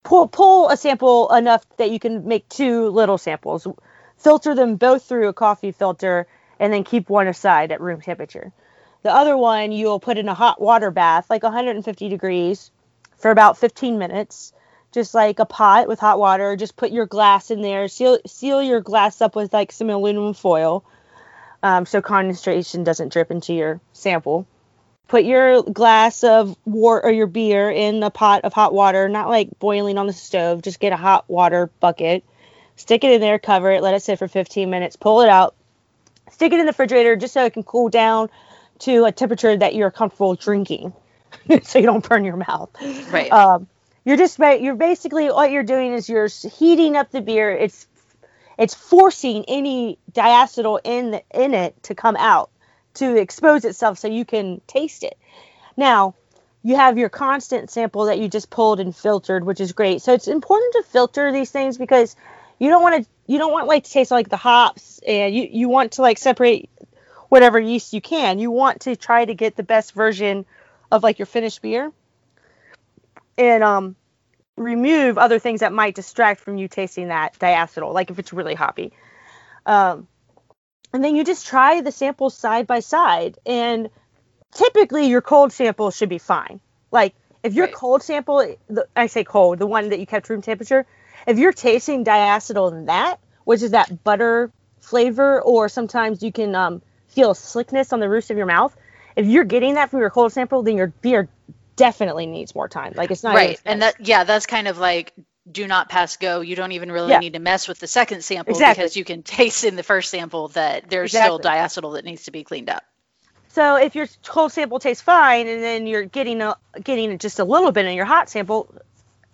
pull 0.02 0.28
pull 0.28 0.68
a 0.68 0.76
sample 0.76 1.32
enough 1.32 1.64
that 1.76 1.90
you 1.90 1.98
can 1.98 2.26
make 2.26 2.48
two 2.48 2.88
little 2.88 3.18
samples. 3.18 3.66
Filter 4.16 4.54
them 4.54 4.76
both 4.76 5.04
through 5.04 5.28
a 5.28 5.32
coffee 5.32 5.72
filter 5.72 6.26
and 6.58 6.72
then 6.72 6.84
keep 6.84 7.08
one 7.08 7.26
aside 7.26 7.72
at 7.72 7.80
room 7.80 8.00
temperature. 8.00 8.52
The 9.02 9.12
other 9.12 9.36
one 9.36 9.72
you'll 9.72 10.00
put 10.00 10.18
in 10.18 10.28
a 10.28 10.34
hot 10.34 10.60
water 10.60 10.90
bath 10.90 11.30
like 11.30 11.42
150 11.42 12.08
degrees 12.08 12.70
for 13.16 13.30
about 13.30 13.58
15 13.58 13.98
minutes. 13.98 14.52
Just 14.92 15.14
like 15.14 15.38
a 15.38 15.46
pot 15.46 15.86
with 15.86 16.00
hot 16.00 16.18
water 16.18 16.56
just 16.56 16.76
put 16.76 16.90
your 16.90 17.06
glass 17.06 17.50
in 17.50 17.62
there. 17.62 17.88
Seal 17.88 18.18
seal 18.26 18.62
your 18.62 18.80
glass 18.80 19.20
up 19.20 19.36
with 19.36 19.52
like 19.52 19.72
some 19.72 19.90
aluminum 19.90 20.34
foil 20.34 20.84
um, 21.62 21.86
so 21.86 22.00
condensation 22.00 22.84
doesn't 22.84 23.12
drip 23.12 23.30
into 23.30 23.52
your 23.52 23.80
sample 23.92 24.46
put 25.10 25.24
your 25.24 25.64
glass 25.64 26.22
of 26.22 26.56
wort 26.64 27.04
or 27.04 27.10
your 27.10 27.26
beer 27.26 27.68
in 27.68 28.00
a 28.04 28.10
pot 28.10 28.44
of 28.44 28.52
hot 28.52 28.72
water, 28.72 29.08
not 29.08 29.28
like 29.28 29.58
boiling 29.58 29.98
on 29.98 30.06
the 30.06 30.12
stove. 30.12 30.62
Just 30.62 30.78
get 30.78 30.92
a 30.92 30.96
hot 30.96 31.28
water 31.28 31.68
bucket, 31.80 32.22
stick 32.76 33.02
it 33.02 33.10
in 33.10 33.20
there, 33.20 33.40
cover 33.40 33.72
it, 33.72 33.82
let 33.82 33.92
it 33.92 34.04
sit 34.04 34.20
for 34.20 34.28
15 34.28 34.70
minutes, 34.70 34.94
pull 34.94 35.20
it 35.22 35.28
out, 35.28 35.56
stick 36.30 36.52
it 36.52 36.60
in 36.60 36.64
the 36.64 36.70
refrigerator 36.70 37.16
just 37.16 37.34
so 37.34 37.44
it 37.44 37.52
can 37.52 37.64
cool 37.64 37.88
down 37.88 38.30
to 38.78 39.04
a 39.04 39.10
temperature 39.10 39.56
that 39.56 39.74
you're 39.74 39.90
comfortable 39.90 40.36
drinking, 40.36 40.92
so 41.64 41.80
you 41.80 41.86
don't 41.86 42.08
burn 42.08 42.24
your 42.24 42.36
mouth. 42.36 42.70
Right. 43.10 43.32
Um, 43.32 43.66
you're 44.04 44.16
just 44.16 44.38
you're 44.38 44.76
basically 44.76 45.26
what 45.26 45.50
you're 45.50 45.64
doing 45.64 45.92
is 45.92 46.08
you're 46.08 46.28
heating 46.28 46.94
up 46.94 47.10
the 47.10 47.20
beer. 47.20 47.50
It's 47.50 47.88
it's 48.56 48.74
forcing 48.74 49.44
any 49.48 49.98
diacetyl 50.12 50.78
in 50.84 51.10
the, 51.10 51.22
in 51.34 51.52
it 51.52 51.82
to 51.82 51.96
come 51.96 52.14
out 52.16 52.50
to 52.94 53.16
expose 53.16 53.64
itself 53.64 53.98
so 53.98 54.08
you 54.08 54.24
can 54.24 54.60
taste 54.66 55.04
it. 55.04 55.18
Now, 55.76 56.14
you 56.62 56.76
have 56.76 56.98
your 56.98 57.08
constant 57.08 57.70
sample 57.70 58.06
that 58.06 58.18
you 58.18 58.28
just 58.28 58.50
pulled 58.50 58.80
and 58.80 58.94
filtered, 58.94 59.44
which 59.44 59.60
is 59.60 59.72
great. 59.72 60.02
So 60.02 60.12
it's 60.12 60.28
important 60.28 60.72
to 60.74 60.82
filter 60.82 61.32
these 61.32 61.50
things 61.50 61.78
because 61.78 62.16
you 62.58 62.68
don't 62.68 62.82
want 62.82 63.02
to 63.02 63.10
you 63.26 63.38
don't 63.38 63.52
want 63.52 63.68
like 63.68 63.84
to 63.84 63.90
taste 63.90 64.10
like 64.10 64.28
the 64.28 64.36
hops 64.36 65.00
and 65.06 65.34
you 65.34 65.48
you 65.50 65.68
want 65.68 65.92
to 65.92 66.02
like 66.02 66.18
separate 66.18 66.68
whatever 67.28 67.58
yeast 67.58 67.92
you 67.92 68.00
can. 68.00 68.38
You 68.38 68.50
want 68.50 68.82
to 68.82 68.96
try 68.96 69.24
to 69.24 69.34
get 69.34 69.56
the 69.56 69.62
best 69.62 69.92
version 69.94 70.44
of 70.90 71.02
like 71.02 71.18
your 71.18 71.26
finished 71.26 71.62
beer. 71.62 71.92
And 73.38 73.64
um 73.64 73.96
remove 74.56 75.16
other 75.16 75.38
things 75.38 75.60
that 75.60 75.72
might 75.72 75.94
distract 75.94 76.40
from 76.40 76.58
you 76.58 76.68
tasting 76.68 77.08
that 77.08 77.38
diacetyl, 77.38 77.94
like 77.94 78.10
if 78.10 78.18
it's 78.18 78.32
really 78.32 78.54
hoppy. 78.54 78.92
Um, 79.64 80.06
and 80.92 81.04
then 81.04 81.16
you 81.16 81.24
just 81.24 81.46
try 81.46 81.80
the 81.80 81.92
samples 81.92 82.36
side 82.36 82.66
by 82.66 82.80
side, 82.80 83.38
and 83.46 83.90
typically 84.52 85.06
your 85.08 85.22
cold 85.22 85.52
sample 85.52 85.90
should 85.90 86.08
be 86.08 86.18
fine. 86.18 86.60
Like 86.90 87.14
if 87.42 87.54
your 87.54 87.66
Right. 87.66 87.74
cold 87.74 88.02
sample, 88.02 88.56
the, 88.68 88.86
I 88.96 89.06
say 89.06 89.24
cold, 89.24 89.58
the 89.58 89.66
one 89.66 89.90
that 89.90 90.00
you 90.00 90.06
kept 90.06 90.28
room 90.30 90.42
temperature, 90.42 90.86
if 91.26 91.38
you're 91.38 91.52
tasting 91.52 92.04
diacetyl 92.04 92.72
in 92.72 92.86
that, 92.86 93.20
which 93.44 93.62
is 93.62 93.72
that 93.72 94.04
butter 94.04 94.52
flavor, 94.80 95.42
or 95.42 95.68
sometimes 95.68 96.22
you 96.22 96.32
can 96.32 96.54
um, 96.54 96.82
feel 97.08 97.34
slickness 97.34 97.92
on 97.92 98.00
the 98.00 98.08
roof 98.08 98.30
of 98.30 98.36
your 98.36 98.46
mouth. 98.46 98.76
If 99.16 99.26
you're 99.26 99.44
getting 99.44 99.74
that 99.74 99.90
from 99.90 100.00
your 100.00 100.10
cold 100.10 100.32
sample, 100.32 100.62
then 100.62 100.76
your 100.76 100.88
beer 100.88 101.28
definitely 101.76 102.26
needs 102.26 102.54
more 102.54 102.68
time. 102.68 102.94
Like 102.96 103.10
it's 103.10 103.22
not 103.24 103.38
right. 103.38 103.60
And 103.64 103.82
that 103.82 103.96
yeah, 104.00 104.24
that's 104.24 104.46
kind 104.46 104.68
of 104.68 104.78
like 104.78 105.14
do 105.52 105.66
not 105.66 105.88
pass 105.88 106.16
go. 106.16 106.40
You 106.40 106.56
don't 106.56 106.72
even 106.72 106.90
really 106.92 107.10
Yeah. 107.10 107.18
need 107.18 107.32
to 107.34 107.38
mess 107.38 107.68
with 107.68 107.78
the 107.78 107.86
second 107.86 108.22
sample 108.24 108.54
Exactly. 108.54 108.82
because 108.82 108.96
you 108.96 109.04
can 109.04 109.22
taste 109.38 109.64
in 109.64 109.76
the 109.76 109.82
first 109.82 110.10
sample 110.10 110.48
that 110.48 110.88
there's 110.88 111.10
still 111.12 111.38
diacetyl 111.38 111.94
that 111.94 112.04
needs 112.04 112.24
to 112.24 112.30
be 112.30 112.44
cleaned 112.44 112.70
up. 112.70 112.82
So 113.48 113.76
if 113.76 113.94
your 113.96 114.06
cold 114.26 114.52
sample 114.52 114.78
tastes 114.78 115.02
fine, 115.02 115.48
and 115.48 115.62
then 115.62 115.86
you're 115.86 116.04
getting 116.04 116.40
a, 116.40 116.56
getting 116.82 117.18
just 117.18 117.40
a 117.40 117.44
little 117.44 117.72
bit 117.72 117.84
in 117.84 117.94
your 117.94 118.04
hot 118.04 118.30
sample, 118.30 118.72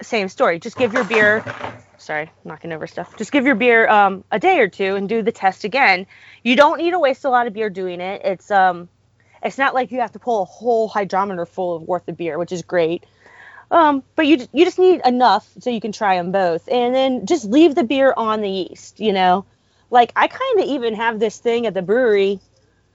same 0.03 0.29
story. 0.29 0.59
Just 0.59 0.77
give 0.79 0.95
your 0.95 1.05
beer. 1.05 1.45
Sorry, 1.99 2.31
knocking 2.45 2.73
over 2.73 2.87
stuff. 2.87 3.17
Just 3.17 3.33
give 3.33 3.47
your 3.47 3.55
beer 3.55 3.89
um, 3.89 4.25
a 4.31 4.39
day 4.39 4.61
or 4.61 4.69
two 4.69 4.97
and 4.97 5.09
do 5.09 5.23
the 5.23 5.33
test 5.33 5.65
again. 5.65 6.07
You 6.43 6.57
don't 6.57 6.79
need 6.79 6.91
to 6.93 6.99
waste 6.99 7.25
a 7.25 7.31
lot 7.31 7.47
of 7.47 7.53
beer 7.53 7.71
doing 7.71 8.01
it. 8.01 8.23
It's 8.25 8.51
um, 8.51 8.89
it's 9.43 9.59
not 9.59 9.75
like 9.75 9.93
you 9.93 10.01
have 10.01 10.13
to 10.13 10.19
pull 10.19 10.43
a 10.43 10.45
whole 10.45 10.89
hydrometer 10.89 11.47
full 11.47 11.77
of 11.77 11.83
worth 11.83 12.09
of 12.09 12.17
beer, 12.17 12.39
which 12.39 12.53
is 12.53 12.63
great. 12.63 13.05
Um, 13.71 14.03
but 14.15 14.27
you 14.27 14.47
you 14.53 14.65
just 14.65 14.79
need 14.79 15.01
enough 15.05 15.49
so 15.61 15.71
you 15.71 15.81
can 15.81 15.93
try 15.93 16.17
them 16.17 16.33
both, 16.33 16.69
and 16.71 16.95
then 16.95 17.27
just 17.27 17.45
leave 17.45 17.75
the 17.75 17.85
beer 17.85 18.15
on 18.17 18.41
the 18.41 18.49
yeast. 18.49 19.01
You 19.01 19.13
know, 19.13 19.45
like 19.91 20.13
I 20.15 20.29
kind 20.29 20.61
of 20.61 20.67
even 20.67 20.95
have 20.95 21.19
this 21.19 21.39
thing 21.39 21.67
at 21.67 21.75
the 21.75 21.83
brewery. 21.83 22.41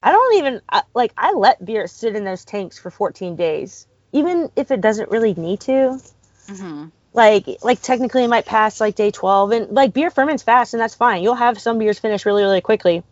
I 0.03 0.11
don't 0.11 0.35
even 0.37 0.61
I- 0.69 0.83
like 0.93 1.13
I 1.17 1.33
let 1.33 1.63
beer 1.63 1.87
sit 1.87 2.15
in 2.15 2.23
those 2.23 2.45
tanks 2.45 2.79
for 2.79 2.89
14 2.89 3.35
days, 3.35 3.85
even 4.13 4.49
if 4.55 4.71
it 4.71 4.81
doesn't 4.81 5.11
really 5.11 5.33
need 5.33 5.59
to. 5.61 5.99
hmm 6.47 6.85
Like 7.13 7.47
like 7.61 7.81
technically 7.81 8.23
it 8.23 8.29
might 8.29 8.45
pass 8.45 8.79
like 8.79 8.95
day 8.95 9.11
12, 9.11 9.51
and 9.51 9.71
like 9.71 9.93
beer 9.93 10.09
ferments 10.09 10.43
fast, 10.43 10.73
and 10.73 10.81
that's 10.81 10.95
fine. 10.95 11.21
You'll 11.23 11.35
have 11.35 11.59
some 11.59 11.79
beers 11.79 11.99
finish 11.99 12.25
really 12.25 12.43
really 12.43 12.61
quickly. 12.61 13.03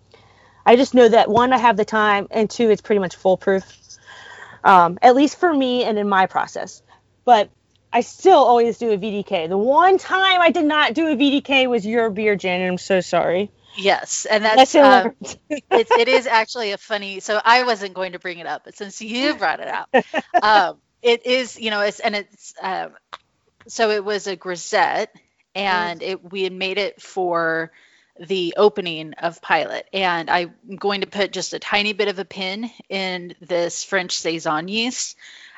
I 0.65 0.75
just 0.77 0.93
know 0.93 1.09
that 1.09 1.29
one, 1.29 1.51
I 1.53 1.57
have 1.57 1.77
the 1.77 1.85
time, 1.85 2.27
and 2.31 2.49
two, 2.49 2.69
it's 2.69 2.81
pretty 2.81 2.99
much 2.99 3.15
foolproof. 3.17 3.65
Um, 4.63 4.99
at 5.01 5.15
least 5.15 5.39
for 5.39 5.53
me 5.53 5.83
and 5.83 5.97
in 5.97 6.07
my 6.09 6.25
process. 6.27 6.81
But 7.29 7.51
I 7.93 8.01
still 8.01 8.39
always 8.39 8.79
do 8.79 8.89
a 8.89 8.97
VDK. 8.97 9.49
The 9.49 9.55
one 9.55 9.99
time 9.99 10.41
I 10.41 10.49
did 10.49 10.65
not 10.65 10.95
do 10.95 11.05
a 11.09 11.15
VDK 11.15 11.69
was 11.69 11.85
your 11.85 12.09
beer, 12.09 12.35
Jen, 12.35 12.59
and 12.59 12.71
I'm 12.71 12.77
so 12.79 13.01
sorry. 13.01 13.51
Yes, 13.77 14.25
and 14.25 14.43
that's 14.43 14.73
Lesson 14.73 14.83
um, 14.83 15.15
it's, 15.69 15.91
it 15.91 16.07
is 16.07 16.25
actually 16.25 16.71
a 16.71 16.79
funny. 16.79 17.19
So 17.19 17.39
I 17.45 17.65
wasn't 17.65 17.93
going 17.93 18.13
to 18.13 18.19
bring 18.19 18.39
it 18.39 18.47
up, 18.47 18.63
but 18.65 18.75
since 18.75 18.99
you 18.99 19.35
brought 19.37 19.59
it 19.59 19.67
up, 19.67 19.95
um, 20.41 20.77
it 21.03 21.27
is 21.27 21.59
you 21.59 21.69
know 21.69 21.81
it's 21.81 21.99
and 21.99 22.15
it's 22.15 22.55
um, 22.59 22.93
so 23.67 23.91
it 23.91 24.03
was 24.03 24.25
a 24.25 24.35
grisette, 24.35 25.15
and 25.53 26.01
it 26.01 26.31
we 26.31 26.41
had 26.41 26.53
made 26.53 26.79
it 26.79 26.99
for 26.99 27.71
the 28.19 28.55
opening 28.57 29.13
of 29.13 29.39
Pilot, 29.39 29.87
and 29.93 30.31
I'm 30.31 30.55
going 30.75 31.01
to 31.01 31.07
put 31.07 31.31
just 31.31 31.53
a 31.53 31.59
tiny 31.59 31.93
bit 31.93 32.07
of 32.07 32.17
a 32.17 32.25
pin 32.25 32.71
in 32.89 33.35
this 33.39 33.83
French 33.83 34.17
saison 34.17 34.67
yeast, 34.67 35.15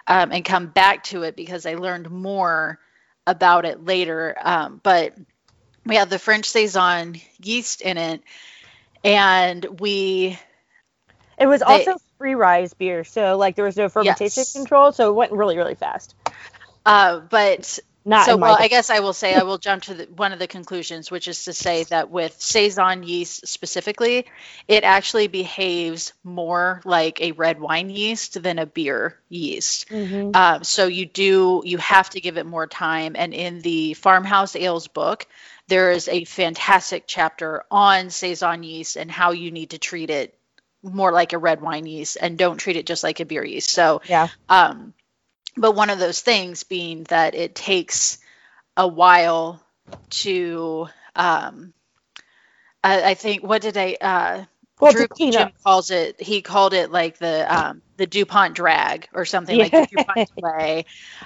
um, 0.08 0.32
and 0.32 0.44
come 0.46 0.68
back 0.68 1.04
to 1.06 1.24
it 1.24 1.36
because 1.36 1.66
I 1.66 1.76
learned 1.76 2.10
more 2.10 2.80
about 3.28 3.66
it 3.66 3.84
later. 3.86 4.36
Um, 4.42 4.80
but 4.84 5.14
we 5.86 5.96
have 5.96 6.10
the 6.10 6.20
French 6.20 6.46
saison 6.50 7.20
yeast 7.44 7.82
in 7.82 7.98
it, 7.98 8.22
and 9.04 9.80
we 9.80 10.38
It 11.38 11.48
was 11.48 11.62
They- 11.62 11.86
also 11.86 11.98
free 12.20 12.36
rise 12.36 12.74
beer, 12.76 13.04
so 13.04 13.36
like 13.38 13.56
there 13.56 13.66
was 13.66 13.76
no 13.78 13.90
fermentation 13.90 14.42
Yes. 14.42 14.54
control, 14.54 14.92
so 14.92 15.10
it 15.10 15.14
went 15.14 15.32
really, 15.32 15.58
really 15.58 15.76
fast. 15.76 16.14
uh, 16.86 17.20
but 17.20 17.80
Not 18.04 18.26
so 18.26 18.38
well 18.38 18.58
i 18.60 18.68
guess 18.68 18.90
i 18.90 19.00
will 19.00 19.14
say 19.14 19.36
i 19.36 19.44
will 19.44 19.58
jump 19.58 19.84
to 19.84 19.94
the, 19.94 20.04
one 20.16 20.32
of 20.34 20.40
the 20.40 20.48
conclusions 20.48 21.12
which 21.12 21.28
is 21.28 21.46
to 21.46 21.54
say 21.54 21.84
that 21.86 22.10
with 22.10 22.36
saison 22.42 23.04
yeast 23.04 23.48
specifically 23.48 24.26
it 24.68 24.84
actually 24.84 25.28
behaves 25.28 26.14
more 26.24 26.82
like 26.84 27.22
a 27.22 27.32
red 27.34 27.60
wine 27.60 27.90
yeast 27.90 28.42
than 28.42 28.58
a 28.60 28.66
beer 28.66 29.18
yeast 29.30 29.88
Mhm. 29.90 30.36
um, 30.36 30.64
so 30.64 30.88
you 30.88 31.06
do 31.06 31.62
you 31.66 31.78
have 31.78 32.10
to 32.12 32.22
give 32.22 32.38
it 32.38 32.46
more 32.46 32.68
time 32.68 33.16
and 33.16 33.34
in 33.34 33.62
the 33.62 33.94
farmhouse 33.94 34.56
ales 34.56 34.88
book 34.88 35.28
there 35.68 35.92
is 35.92 36.08
a 36.08 36.26
fantastic 36.26 37.04
chapter 37.08 37.64
on 37.72 38.10
saison 38.10 38.64
yeast 38.64 38.96
and 38.98 39.12
how 39.12 39.32
you 39.32 39.52
need 39.52 39.72
to 39.72 39.78
treat 39.78 40.10
it 40.10 40.36
more 40.84 41.12
like 41.12 41.34
a 41.34 41.38
red 41.38 41.62
wine 41.62 41.86
yeast 41.86 42.18
and 42.20 42.38
don't 42.38 42.58
treat 42.58 42.76
it 42.76 42.86
just 42.88 43.04
like 43.04 43.20
a 43.20 43.26
beer 43.26 43.44
yeast 43.44 43.70
so 43.70 44.02
Yeah. 44.08 44.28
um, 44.50 44.94
but 45.58 45.74
one 45.74 45.90
of 45.90 46.00
those 46.00 46.22
things 46.22 46.64
being 46.64 47.04
that 47.06 47.36
it 47.36 47.56
takes 47.56 48.20
a 48.78 48.88
while 48.88 49.62
to, 50.10 50.88
um, 51.16 51.74
I, 52.84 53.12
I 53.12 53.14
think, 53.14 53.44
what 53.44 53.62
did 53.62 53.78
I, 53.78 53.98
uh, 54.02 54.46
Well, 54.80 54.94
Drew 54.94 55.08
Jim 55.30 55.52
calls 55.64 55.92
it, 55.92 56.22
he 56.22 56.42
called 56.42 56.74
it 56.74 56.92
like 56.92 57.18
the, 57.18 57.54
um, 57.54 57.82
the 57.98 58.08
DuPont 58.08 58.56
drag 58.56 59.08
or 59.14 59.26
something 59.26 59.58
like 59.58 59.76
the 59.76 59.84
DuPont 59.84 60.22
delay, 60.36 60.86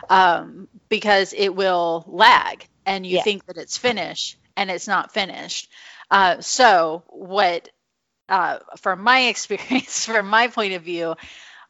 um, 0.09 0.67
because 0.89 1.33
it 1.33 1.55
will 1.55 2.03
lag 2.07 2.65
and 2.85 3.05
you 3.05 3.17
Yeah. 3.17 3.19
think 3.19 3.45
that 3.45 3.57
it's 3.57 3.77
finished 3.77 4.37
and 4.57 4.69
it's 4.69 4.87
not 4.87 5.13
finished. 5.13 5.69
Uh, 6.11 6.41
so 6.41 7.03
what, 7.09 7.69
uh, 8.29 8.59
from 8.79 9.01
my 9.03 9.21
experience, 9.27 10.05
from 10.05 10.27
my 10.27 10.47
point 10.47 10.73
of 10.73 10.83
view, 10.83 11.15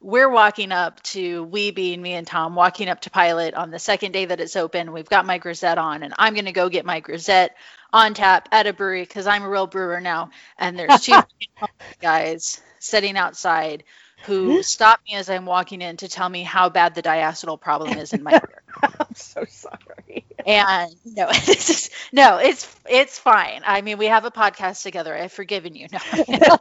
we're 0.05 0.29
walking 0.29 0.71
up 0.71 1.01
to 1.01 1.43
we 1.45 1.71
being 1.71 1.99
me 1.99 2.13
and 2.13 2.27
Tom 2.27 2.53
walking 2.53 2.89
up 2.89 3.01
to 3.01 3.09
Pilot 3.09 3.55
on 3.55 3.71
the 3.71 3.79
second 3.79 4.11
day 4.11 4.25
that 4.25 4.39
it's 4.39 4.55
open. 4.55 4.91
We've 4.91 5.09
got 5.09 5.25
my 5.25 5.39
grisette 5.39 5.79
on, 5.79 6.03
and 6.03 6.13
I'm 6.19 6.35
going 6.35 6.45
to 6.45 6.51
go 6.51 6.69
get 6.69 6.85
my 6.85 6.99
grisette 6.99 7.55
on 7.91 8.13
tap 8.13 8.47
at 8.51 8.67
a 8.67 8.73
brewery 8.73 9.01
because 9.01 9.25
I'm 9.25 9.41
a 9.41 9.49
real 9.49 9.65
brewer 9.65 9.99
now. 9.99 10.29
And 10.59 10.77
there's 10.77 11.01
two 11.01 11.19
guys 12.01 12.61
sitting 12.77 13.17
outside 13.17 13.83
who 14.25 14.61
stop 14.61 14.99
me 15.07 15.15
as 15.15 15.27
I'm 15.27 15.47
walking 15.47 15.81
in 15.81 15.97
to 15.97 16.07
tell 16.07 16.29
me 16.29 16.43
how 16.43 16.69
bad 16.69 16.93
the 16.93 17.01
diacetyl 17.01 17.59
problem 17.59 17.97
is 17.97 18.13
in 18.13 18.21
my 18.21 18.29
beer. 18.39 18.61
I'm 18.83 19.15
so 19.15 19.43
sorry. 19.49 20.23
And 20.45 20.95
no, 21.03 21.27
this 21.47 21.69
is 21.71 21.89
no, 22.11 22.37
it's 22.37 22.75
it's 22.87 23.17
fine. 23.17 23.61
I 23.65 23.81
mean, 23.81 23.97
we 23.97 24.05
have 24.05 24.25
a 24.25 24.31
podcast 24.31 24.83
together. 24.83 25.17
I've 25.17 25.31
forgiven 25.31 25.73
you. 25.73 25.87
No. 25.91 26.57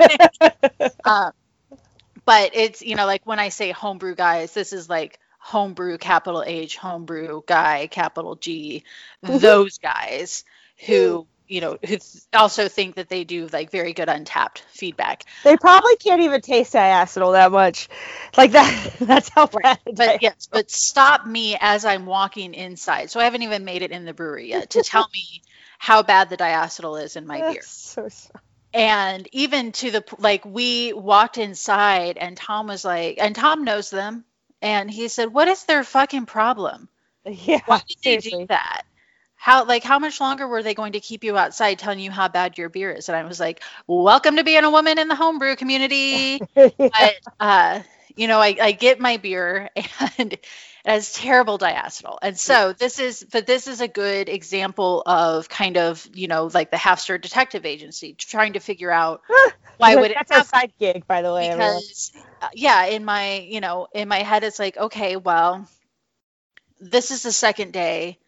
um, 1.04 1.32
but 2.26 2.50
it's 2.54 2.82
you 2.82 2.96
know 2.96 3.06
like 3.06 3.26
when 3.26 3.38
I 3.38 3.48
say 3.50 3.70
homebrew 3.72 4.14
guys, 4.14 4.52
this 4.52 4.72
is 4.72 4.88
like 4.88 5.18
homebrew 5.38 5.98
capital 5.98 6.42
H, 6.46 6.76
homebrew 6.76 7.42
guy 7.46 7.86
capital 7.86 8.36
G, 8.36 8.84
Mhm. 9.24 9.40
those 9.40 9.78
guys 9.78 10.44
who 10.86 11.26
you 11.46 11.60
know 11.60 11.78
who 11.86 11.98
also 12.32 12.68
think 12.68 12.96
that 12.96 13.08
they 13.08 13.24
do 13.24 13.46
like 13.52 13.70
very 13.70 13.92
good 13.92 14.08
Untappd 14.08 14.60
feedback. 14.70 15.24
They 15.42 15.56
probably 15.56 15.96
can't 15.96 16.22
even 16.22 16.40
taste 16.40 16.72
diacetyl 16.72 17.32
that 17.32 17.52
much. 17.52 17.88
Like 18.36 18.52
that. 18.52 18.92
That's 19.00 19.28
how 19.28 19.46
bad. 19.46 19.78
the 19.86 19.92
But 19.96 20.22
yes, 20.22 20.48
but 20.50 20.70
stop 20.70 21.26
me 21.26 21.56
as 21.60 21.84
I'm 21.84 22.06
walking 22.06 22.54
inside. 22.54 23.10
So 23.10 23.20
I 23.20 23.24
haven't 23.24 23.42
even 23.42 23.64
made 23.64 23.82
it 23.82 23.90
in 23.90 24.04
the 24.04 24.14
brewery 24.14 24.48
yet 24.48 24.70
to 24.70 24.82
tell 24.82 25.06
me 25.12 25.42
how 25.78 26.02
bad 26.02 26.30
the 26.30 26.36
diacetyl 26.36 27.02
is 27.02 27.16
in 27.16 27.26
my 27.26 27.42
beer. 27.42 27.54
That's 27.56 27.68
so 27.68 28.08
sorry. 28.08 28.40
And 28.74 29.26
even 29.32 29.72
to 29.72 29.90
the 29.90 30.04
like 30.18 30.44
we 30.44 30.92
walked 30.92 31.38
inside 31.38 32.18
and 32.18 32.36
tom 32.36 32.66
was 32.66 32.84
like 32.84 33.16
and 33.18 33.34
tom 33.34 33.64
knows 33.64 33.88
them 33.88 34.24
and 34.64 34.90
he 34.90 35.08
said, 35.08 35.32
"What 35.32 35.46
is 35.46 35.64
their 35.64 35.84
fucking 35.84 36.26
problem? 36.26 36.88
Yeah. 37.26 37.60
Why 37.64 37.80
did 37.88 37.96
they 38.04 38.30
do 38.30 38.46
that? 38.48 38.82
How 39.34 39.64
like 39.64 39.82
how 39.82 39.98
much 39.98 40.20
longer 40.20 40.46
were 40.46 40.62
they 40.62 40.74
going 40.74 40.92
to 40.92 41.00
keep 41.00 41.24
you 41.24 41.38
outside 41.38 41.78
telling 41.78 41.98
you 41.98 42.10
how 42.10 42.28
bad 42.28 42.58
your 42.58 42.68
beer 42.68 42.90
is?" 42.90 43.08
And 43.08 43.16
I 43.16 43.24
was 43.24 43.40
like, 43.40 43.62
"Welcome 43.86 44.36
to 44.36 44.44
being 44.44 44.64
a 44.64 44.70
woman 44.70 44.98
in 44.98 45.08
the 45.08 45.14
homebrew 45.14 45.56
community." 45.56 46.40
but 46.54 47.14
uh, 47.40 47.80
you 48.16 48.28
know, 48.28 48.40
I, 48.40 48.56
I 48.60 48.72
get 48.72 49.00
my 49.00 49.16
beer 49.18 49.70
and 50.18 50.36
has 50.84 51.12
terrible 51.12 51.58
diacetyl. 51.58 52.18
And 52.22 52.38
so 52.38 52.72
this 52.72 52.98
is, 52.98 53.24
but 53.32 53.46
this 53.46 53.66
is 53.66 53.80
a 53.80 53.88
good 53.88 54.28
example 54.28 55.02
of 55.06 55.48
kind 55.48 55.76
of, 55.78 56.06
you 56.12 56.28
know, 56.28 56.50
like 56.52 56.70
the 56.70 56.76
half 56.76 57.00
star 57.00 57.18
detective 57.18 57.64
agency 57.66 58.14
trying 58.14 58.54
to 58.54 58.60
figure 58.60 58.90
out 58.90 59.22
why 59.78 59.96
would 59.96 60.10
it 60.10 60.18
That's 60.18 60.30
our 60.32 60.44
side 60.44 60.72
gig, 60.78 61.06
by 61.06 61.22
the 61.22 61.32
way. 61.32 61.48
Because, 61.48 62.12
uh, 62.42 62.48
yeah, 62.54 62.86
in 62.86 63.04
my, 63.04 63.38
you 63.40 63.60
know, 63.60 63.88
in 63.94 64.08
my 64.08 64.18
head, 64.22 64.44
it's 64.44 64.58
like, 64.58 64.76
okay, 64.76 65.16
well, 65.16 65.68
this 66.80 67.10
is 67.10 67.22
the 67.22 67.32
second 67.32 67.72
day 67.72 68.18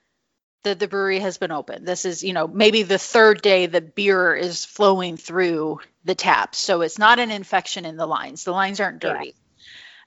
that 0.65 0.79
the 0.79 0.89
brewery 0.89 1.21
has 1.21 1.39
been 1.39 1.53
open. 1.53 1.85
This 1.85 2.05
is, 2.05 2.25
you 2.25 2.33
know, 2.33 2.49
maybe 2.49 2.83
the 2.83 2.99
third 2.99 3.43
day 3.43 3.67
the 3.67 3.81
beer 3.81 4.35
is 4.35 4.65
flowing 4.65 5.17
through 5.17 5.81
the 6.05 6.15
taps. 6.15 6.59
So 6.59 6.83
it's 6.83 6.99
not 6.99 7.19
an 7.19 7.31
infection 7.31 7.85
in 7.85 7.97
the 7.97 8.07
lines. 8.07 8.45
The 8.45 8.53
lines 8.53 8.81
aren't 8.81 9.01
Yeah. 9.03 9.13
dirty. 9.13 9.35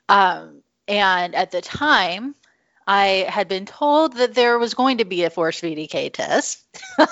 Um, 0.10 0.64
and 0.88 1.36
at 1.36 1.52
the 1.52 1.62
time, 1.62 2.36
I 2.92 3.28
had 3.30 3.48
been 3.48 3.68
told 3.68 4.14
that 4.14 4.34
there 4.34 4.58
was 4.58 4.74
going 4.74 4.98
to 4.98 5.06
be 5.06 5.24
a 5.24 5.30
forced 5.30 5.62
VDK 5.62 6.12
test. 6.12 6.66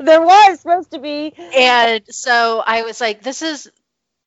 there 0.00 0.20
was 0.20 0.58
supposed 0.58 0.90
to 0.90 0.98
be. 0.98 1.32
And 1.36 2.02
so 2.10 2.60
I 2.66 2.82
was 2.82 3.00
like, 3.00 3.22
this 3.22 3.42
is 3.42 3.70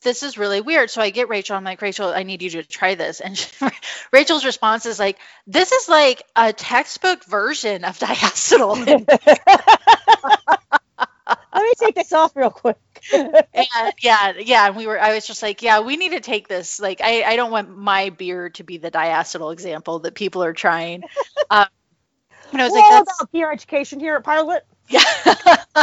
this 0.04 0.24
is 0.24 0.38
really 0.38 0.62
weird. 0.62 0.90
So 0.90 1.02
I 1.02 1.10
get 1.10 1.28
Rachel. 1.28 1.58
I'm 1.58 1.66
like, 1.66 1.82
Rachel, 1.82 2.08
I 2.08 2.24
need 2.24 2.42
you 2.42 2.50
to 2.52 2.64
try 2.64 2.96
this. 2.96 3.20
And 3.20 3.38
she, 3.38 3.50
Rachel's 4.14 4.46
response 4.46 4.86
is 4.86 5.00
like, 5.00 5.18
this 5.48 5.74
is 5.74 5.90
like 5.90 6.24
a 6.34 6.54
textbook 6.54 7.26
version 7.26 7.84
of 7.84 8.00
diacetyl. 8.00 9.06
Let 11.28 11.64
me 11.64 11.74
take 11.78 11.96
this 11.96 12.14
off 12.14 12.38
real 12.38 12.52
quick. 12.52 12.78
And 13.14 13.94
yeah, 14.02 14.34
yeah. 14.38 14.68
And 14.68 14.76
we 14.76 14.88
were, 14.88 15.00
I 15.00 15.14
was 15.14 15.26
just 15.28 15.42
like, 15.42 15.62
yeah, 15.62 15.82
we 15.82 15.98
need 15.98 16.12
to 16.12 16.20
take 16.20 16.48
this. 16.48 16.80
Like, 16.80 17.02
I, 17.04 17.24
I 17.24 17.36
don't 17.36 17.52
want 17.52 17.76
my 17.76 18.10
beer 18.10 18.50
to 18.52 18.64
be 18.64 18.78
the 18.78 18.92
diacetyl 18.92 19.54
example 19.54 20.00
that 20.00 20.16
people 20.16 20.44
are 20.44 20.54
trying. 20.54 21.04
Um, 21.50 21.68
and 22.52 22.62
I 22.62 22.66
was 22.66 22.74
We're 22.74 22.80
like, 22.80 22.92
all 22.92 23.02
about 23.02 23.32
peer 23.32 23.52
education 23.52 24.00
here 24.00 24.16
at 24.16 24.24
Pilot. 24.24 24.66
Yeah. 24.90 25.04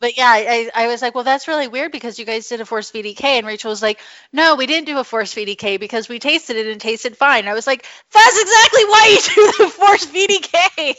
but 0.00 0.16
yeah, 0.16 0.28
I, 0.28 0.70
I 0.74 0.86
was 0.88 1.02
like, 1.02 1.14
well, 1.14 1.24
that's 1.24 1.48
really 1.48 1.68
weird 1.68 1.92
because 1.92 2.18
you 2.18 2.24
guys 2.24 2.48
did 2.48 2.60
a 2.60 2.66
forced 2.66 2.94
VDK. 2.94 3.24
And 3.24 3.46
Rachel 3.46 3.70
was 3.70 3.82
like, 3.82 4.00
no, 4.32 4.56
we 4.56 4.66
didn't 4.66 4.86
do 4.86 4.98
a 4.98 5.04
forced 5.04 5.36
VDK 5.36 5.78
because 5.78 6.08
we 6.08 6.18
tasted 6.18 6.56
it 6.56 6.66
and 6.66 6.80
tasted 6.80 7.16
fine. 7.16 7.48
I 7.48 7.54
was 7.54 7.66
like, 7.66 7.86
that's 8.12 8.40
exactly 8.40 8.84
why 8.84 9.06
you 9.10 9.34
do 9.34 9.64
the 9.64 9.70
forced 9.70 10.12
VDK. 10.12 10.94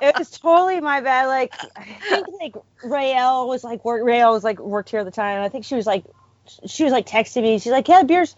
it 0.00 0.18
was 0.18 0.30
totally 0.30 0.80
my 0.80 1.00
bad. 1.00 1.26
Like 1.26 1.54
I 1.76 1.98
think 2.08 2.26
like 2.40 2.54
Rael 2.84 3.48
was 3.48 3.64
like 3.64 3.84
work 3.84 4.04
was 4.04 4.44
like 4.44 4.58
worked 4.58 4.90
here 4.90 5.00
at 5.00 5.04
the 5.04 5.10
time. 5.10 5.42
I 5.42 5.48
think 5.48 5.64
she 5.64 5.74
was 5.74 5.86
like 5.86 6.04
she 6.66 6.84
was 6.84 6.92
like 6.92 7.06
texting 7.06 7.42
me. 7.42 7.58
She's 7.58 7.72
like, 7.72 7.88
Yeah, 7.88 8.02
beer's 8.02 8.36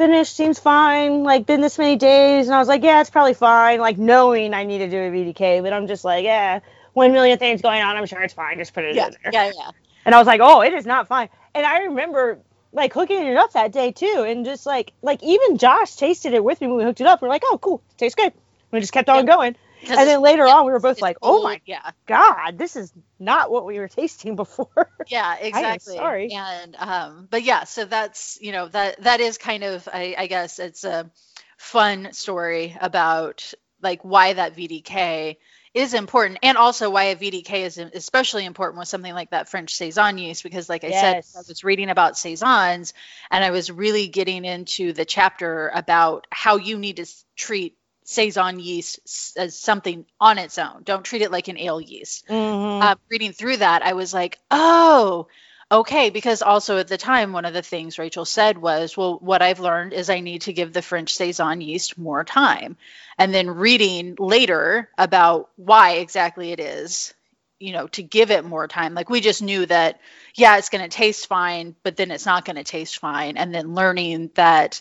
finished, 0.00 0.34
seems 0.34 0.58
fine, 0.58 1.24
like 1.24 1.44
been 1.44 1.60
this 1.60 1.76
many 1.76 1.94
days 1.96 2.46
and 2.46 2.54
I 2.54 2.58
was 2.58 2.68
like, 2.68 2.82
Yeah, 2.82 3.02
it's 3.02 3.10
probably 3.10 3.34
fine, 3.34 3.80
like 3.80 3.98
knowing 3.98 4.54
I 4.54 4.64
need 4.64 4.78
to 4.78 4.88
do 4.88 4.96
a 4.96 5.10
VDK, 5.10 5.62
but 5.62 5.74
I'm 5.74 5.86
just 5.86 6.06
like, 6.06 6.24
Yeah, 6.24 6.60
one 6.94 7.12
million 7.12 7.38
things 7.38 7.60
going 7.60 7.82
on, 7.82 7.98
I'm 7.98 8.06
sure 8.06 8.22
it's 8.22 8.32
fine, 8.32 8.56
just 8.56 8.72
put 8.72 8.84
it 8.84 8.96
Yeah, 8.96 9.08
in 9.08 9.16
there. 9.22 9.32
yeah, 9.32 9.52
yeah. 9.54 9.70
And 10.06 10.14
I 10.14 10.18
was 10.18 10.26
like, 10.26 10.40
Oh, 10.42 10.62
it 10.62 10.72
is 10.72 10.86
not 10.86 11.06
fine. 11.06 11.28
And 11.54 11.66
I 11.66 11.80
remember 11.84 12.38
like 12.72 12.94
hooking 12.94 13.22
it 13.26 13.36
up 13.36 13.52
that 13.52 13.72
day 13.72 13.92
too, 13.92 14.24
and 14.26 14.46
just 14.46 14.64
like 14.64 14.94
like 15.02 15.22
even 15.22 15.58
Josh 15.58 15.94
tasted 15.96 16.32
it 16.32 16.42
with 16.42 16.62
me 16.62 16.68
when 16.68 16.78
we 16.78 16.84
hooked 16.84 17.02
it 17.02 17.06
up. 17.06 17.20
We're 17.20 17.28
like, 17.28 17.42
Oh, 17.44 17.58
cool, 17.58 17.82
tastes 17.98 18.16
good. 18.16 18.32
We 18.70 18.80
just 18.80 18.94
kept 18.94 19.10
on 19.10 19.26
Yeah. 19.26 19.34
going. 19.36 19.56
And 19.96 20.08
then 20.08 20.20
later 20.22 20.46
yeah, 20.46 20.48
on, 20.48 20.66
we 20.66 20.72
were 20.72 20.80
both 20.80 21.00
like, 21.02 21.18
"Oh 21.22 21.40
old, 21.40 21.42
my 21.42 21.60
yeah, 21.66 21.90
God, 22.06 22.58
this 22.58 22.76
is 22.76 22.92
not 23.18 23.50
what 23.50 23.66
we 23.66 23.78
were 23.78 23.88
tasting 23.88 24.36
before." 24.36 24.90
yeah, 25.06 25.36
exactly. 25.40 25.96
sorry. 25.96 26.32
And 26.32 26.76
um, 26.78 27.28
but 27.30 27.42
yeah, 27.42 27.64
so 27.64 27.84
that's 27.84 28.38
you 28.40 28.52
know 28.52 28.68
that 28.68 29.02
that 29.02 29.20
is 29.20 29.38
kind 29.38 29.64
of 29.64 29.88
I, 29.92 30.14
I 30.16 30.26
guess 30.26 30.58
it's 30.58 30.84
a 30.84 31.10
fun 31.58 32.12
story 32.12 32.76
about 32.80 33.52
like 33.82 34.02
why 34.02 34.32
that 34.34 34.54
VDK 34.56 35.38
is 35.74 35.94
important 35.94 36.38
and 36.42 36.58
also 36.58 36.90
why 36.90 37.04
a 37.04 37.16
VDK 37.16 37.62
is 37.62 37.78
especially 37.78 38.44
important 38.44 38.78
with 38.78 38.88
something 38.88 39.14
like 39.14 39.30
that 39.30 39.48
French 39.48 39.74
Saison 39.74 40.18
yeast 40.18 40.42
because 40.42 40.68
like 40.68 40.84
I 40.84 40.90
Yes. 40.90 40.92
said 40.92 41.24
I 41.34 41.42
was 41.48 41.64
reading 41.64 41.90
about 41.90 42.18
Saisons 42.18 42.92
and 43.30 43.44
I 43.44 43.50
was 43.50 43.70
really 43.70 44.08
getting 44.08 44.44
into 44.44 44.92
the 44.92 45.04
chapter 45.04 45.70
about 45.74 46.26
how 46.30 46.56
you 46.56 46.78
need 46.78 46.96
to 46.96 47.06
treat 47.36 47.76
Saison 48.10 48.58
yeast 48.60 49.36
as 49.36 49.58
something 49.58 50.04
on 50.20 50.38
its 50.38 50.58
own. 50.58 50.82
Don't 50.84 51.04
treat 51.04 51.22
it 51.22 51.30
like 51.32 51.48
an 51.48 51.58
ale 51.58 51.80
yeast 51.80 52.26
Mhm. 52.28 52.82
uh, 52.82 52.94
reading 53.10 53.32
through 53.32 53.58
that, 53.58 53.82
I 53.82 53.94
was 53.94 54.14
like, 54.14 54.38
oh, 54.50 55.28
okay. 55.70 56.10
Because 56.10 56.42
also 56.42 56.78
at 56.78 56.88
the 56.88 56.98
time, 56.98 57.32
one 57.32 57.44
of 57.44 57.54
the 57.54 57.62
things 57.62 57.98
Rachel 57.98 58.24
said 58.24 58.58
was, 58.58 58.96
well, 58.96 59.18
what 59.20 59.42
I've 59.42 59.60
learned 59.60 59.92
is 59.92 60.10
I 60.10 60.20
need 60.20 60.42
to 60.42 60.52
give 60.52 60.72
the 60.72 60.82
French 60.82 61.14
Saison 61.14 61.60
yeast 61.60 61.98
more 61.98 62.24
time. 62.24 62.76
And 63.18 63.34
then 63.34 63.50
reading 63.50 64.16
later 64.18 64.88
about 64.98 65.50
why 65.56 65.92
exactly 65.94 66.52
it 66.52 66.60
is, 66.60 67.14
you 67.58 67.72
know, 67.72 67.86
to 67.88 68.02
give 68.02 68.30
it 68.30 68.44
more 68.44 68.66
time. 68.68 68.94
Like 68.94 69.10
we 69.10 69.20
just 69.20 69.42
knew 69.42 69.66
that, 69.66 70.00
yeah, 70.34 70.56
it's 70.58 70.70
going 70.70 70.82
to 70.82 70.88
taste 70.96 71.26
fine, 71.26 71.76
but 71.82 71.96
then 71.96 72.10
it's 72.10 72.26
not 72.26 72.44
going 72.44 72.56
to 72.56 72.64
taste 72.64 72.98
fine. 72.98 73.36
And 73.36 73.54
then 73.54 73.74
learning 73.74 74.30
that 74.34 74.80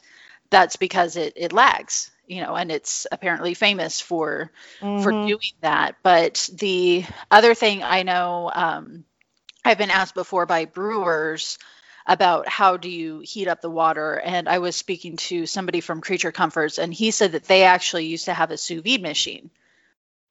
that's 0.50 0.78
because 0.78 1.18
it, 1.18 1.34
it 1.36 1.54
lags. 1.54 2.12
You 2.30 2.44
know, 2.44 2.56
and 2.56 2.72
it's 2.72 3.08
apparently 3.12 3.56
famous 3.56 4.02
for 4.02 4.52
for 4.96 5.14
Mhm. 5.14 5.28
doing 5.28 5.54
that. 5.62 5.98
But 6.04 6.50
the 6.54 7.06
other 7.32 7.56
thing 7.56 7.84
I 7.84 8.04
know, 8.04 8.52
um, 8.54 9.06
I've 9.66 9.78
been 9.80 9.92
asked 9.92 10.16
before 10.16 10.46
by 10.46 10.66
brewers 10.66 11.58
about 12.08 12.48
how 12.50 12.78
do 12.78 12.90
you 12.90 13.20
heat 13.22 13.48
up 13.48 13.62
the 13.62 13.70
water, 13.72 14.16
and 14.20 14.50
I 14.50 14.60
was 14.60 14.76
speaking 14.76 15.18
to 15.18 15.46
somebody 15.48 15.82
from 15.82 16.02
Creature 16.02 16.34
Comforts, 16.34 16.80
and 16.80 16.94
he 16.94 17.12
said 17.12 17.34
that 17.34 17.46
they 17.46 17.64
actually 17.64 18.06
used 18.08 18.26
to 18.26 18.34
have 18.34 18.52
a 18.52 18.58
sous 18.58 18.82
vide 18.84 19.02
machine 19.02 19.52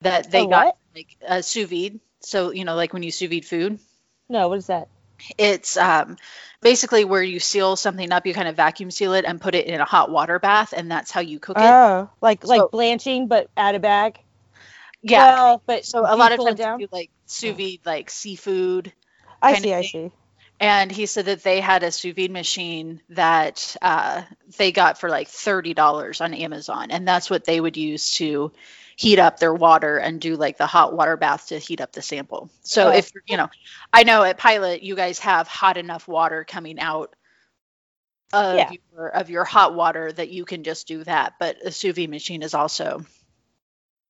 that 0.03 0.31
they 0.31 0.47
got 0.47 0.69
like 0.95 1.17
a 1.27 1.43
sous 1.43 1.69
vide. 1.69 2.01
So 2.21 2.51
you 2.53 2.65
know, 2.65 2.77
like 2.77 2.93
when 2.93 3.03
you 3.05 3.11
sous 3.13 3.31
vide 3.31 3.47
food, 3.47 3.81
No, 4.29 4.49
what 4.49 4.59
is 4.59 4.67
that? 4.69 4.89
It's 5.37 5.77
um, 5.77 6.17
basically 6.61 7.05
where 7.05 7.23
you 7.23 7.41
seal 7.41 7.77
something 7.77 8.13
up, 8.13 8.27
you 8.27 8.35
kind 8.35 8.49
of 8.49 8.57
vacuum 8.57 8.91
seal 8.91 9.15
it 9.15 9.25
and 9.25 9.41
put 9.41 9.55
it 9.55 9.67
in 9.67 9.81
a 9.81 9.85
hot 9.85 10.11
water 10.11 10.39
bath, 10.39 10.73
and 10.77 10.91
that's 10.91 11.11
how 11.11 11.21
you 11.21 11.39
cook 11.39 11.57
it. 11.59 11.63
Oh, 11.63 12.11
like 12.21 12.45
like 12.45 12.71
blanching, 12.71 13.29
but 13.29 13.49
add 13.57 13.75
a 13.75 13.81
bag. 13.81 14.19
yeah. 15.03 15.35
Well, 15.35 15.63
but 15.67 15.85
so 15.85 16.01
a 16.01 16.17
lot 16.17 16.33
of 16.33 16.45
times 16.45 16.59
down? 16.59 16.81
you 16.81 16.87
do 16.87 16.97
like 16.97 17.11
sous 17.27 17.57
vide, 17.57 17.81
like 17.85 18.11
seafood. 18.11 18.93
I 19.41 19.55
see, 19.55 19.73
I 19.73 19.83
see. 19.83 20.11
and 20.59 20.91
he 20.91 21.07
said 21.07 21.27
that 21.27 21.45
they 21.45 21.61
had 21.61 21.85
a 21.85 21.93
sous 21.93 22.15
vide 22.15 22.31
machine 22.31 23.01
that 23.11 23.77
uh, 23.81 24.23
they 24.57 24.73
got 24.73 24.99
for 24.99 25.09
like 25.09 25.29
thirty 25.29 25.75
dollars 25.75 26.21
on 26.21 26.35
Amazon, 26.35 26.91
and 26.91 27.07
that's 27.07 27.31
what 27.31 27.45
they 27.45 27.61
would 27.61 27.77
use 27.77 28.13
to 28.13 28.53
heat 28.99 29.21
up 29.21 29.39
their 29.39 29.55
water 29.55 29.97
and 29.97 30.21
do 30.21 30.35
like 30.35 30.59
the 30.59 30.67
hot 30.67 30.93
water 30.93 31.17
bath 31.17 31.47
to 31.47 31.59
heat 31.59 31.81
up 31.81 31.93
the 31.93 32.03
sample. 32.03 32.51
So 32.65 32.89
Oh. 32.89 32.91
if 32.91 33.13
you 33.29 33.37
know, 33.37 33.49
I 33.93 34.03
know 34.03 34.25
at 34.25 34.39
Pilot 34.39 34.83
you 34.83 34.97
guys 34.97 35.21
have 35.21 35.47
hot 35.47 35.77
enough 35.77 36.09
water 36.09 36.45
coming 36.45 36.81
out 36.81 37.15
of 38.33 38.57
Yeah. 38.57 38.71
your 38.93 39.09
of 39.09 39.31
your 39.31 39.45
hot 39.45 39.75
water 39.77 40.11
that 40.13 40.31
you 40.31 40.45
can 40.45 40.65
just 40.65 40.89
do 40.89 41.05
that, 41.05 41.35
but 41.39 41.65
a 41.65 41.71
sous 41.71 41.95
vide 41.95 42.11
machine 42.11 42.43
is 42.43 42.55
also 42.55 43.07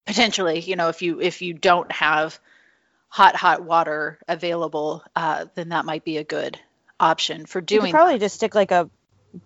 potentially, 0.06 0.60
you 0.60 0.74
know, 0.74 0.88
if 0.88 1.02
you 1.02 1.20
if 1.20 1.42
you 1.42 1.52
don't 1.52 1.92
have 1.92 2.40
hot 3.08 3.36
hot 3.36 3.62
water 3.62 4.18
available, 4.26 5.04
uh, 5.14 5.44
then 5.54 5.68
that 5.68 5.84
might 5.84 6.02
be 6.04 6.16
a 6.16 6.24
good 6.24 6.58
option 6.98 7.44
for 7.44 7.58
You 7.58 7.64
doing. 7.66 7.92
could 7.92 7.98
probably 7.98 8.18
just 8.18 8.36
stick 8.36 8.54
like 8.54 8.70
a 8.70 8.88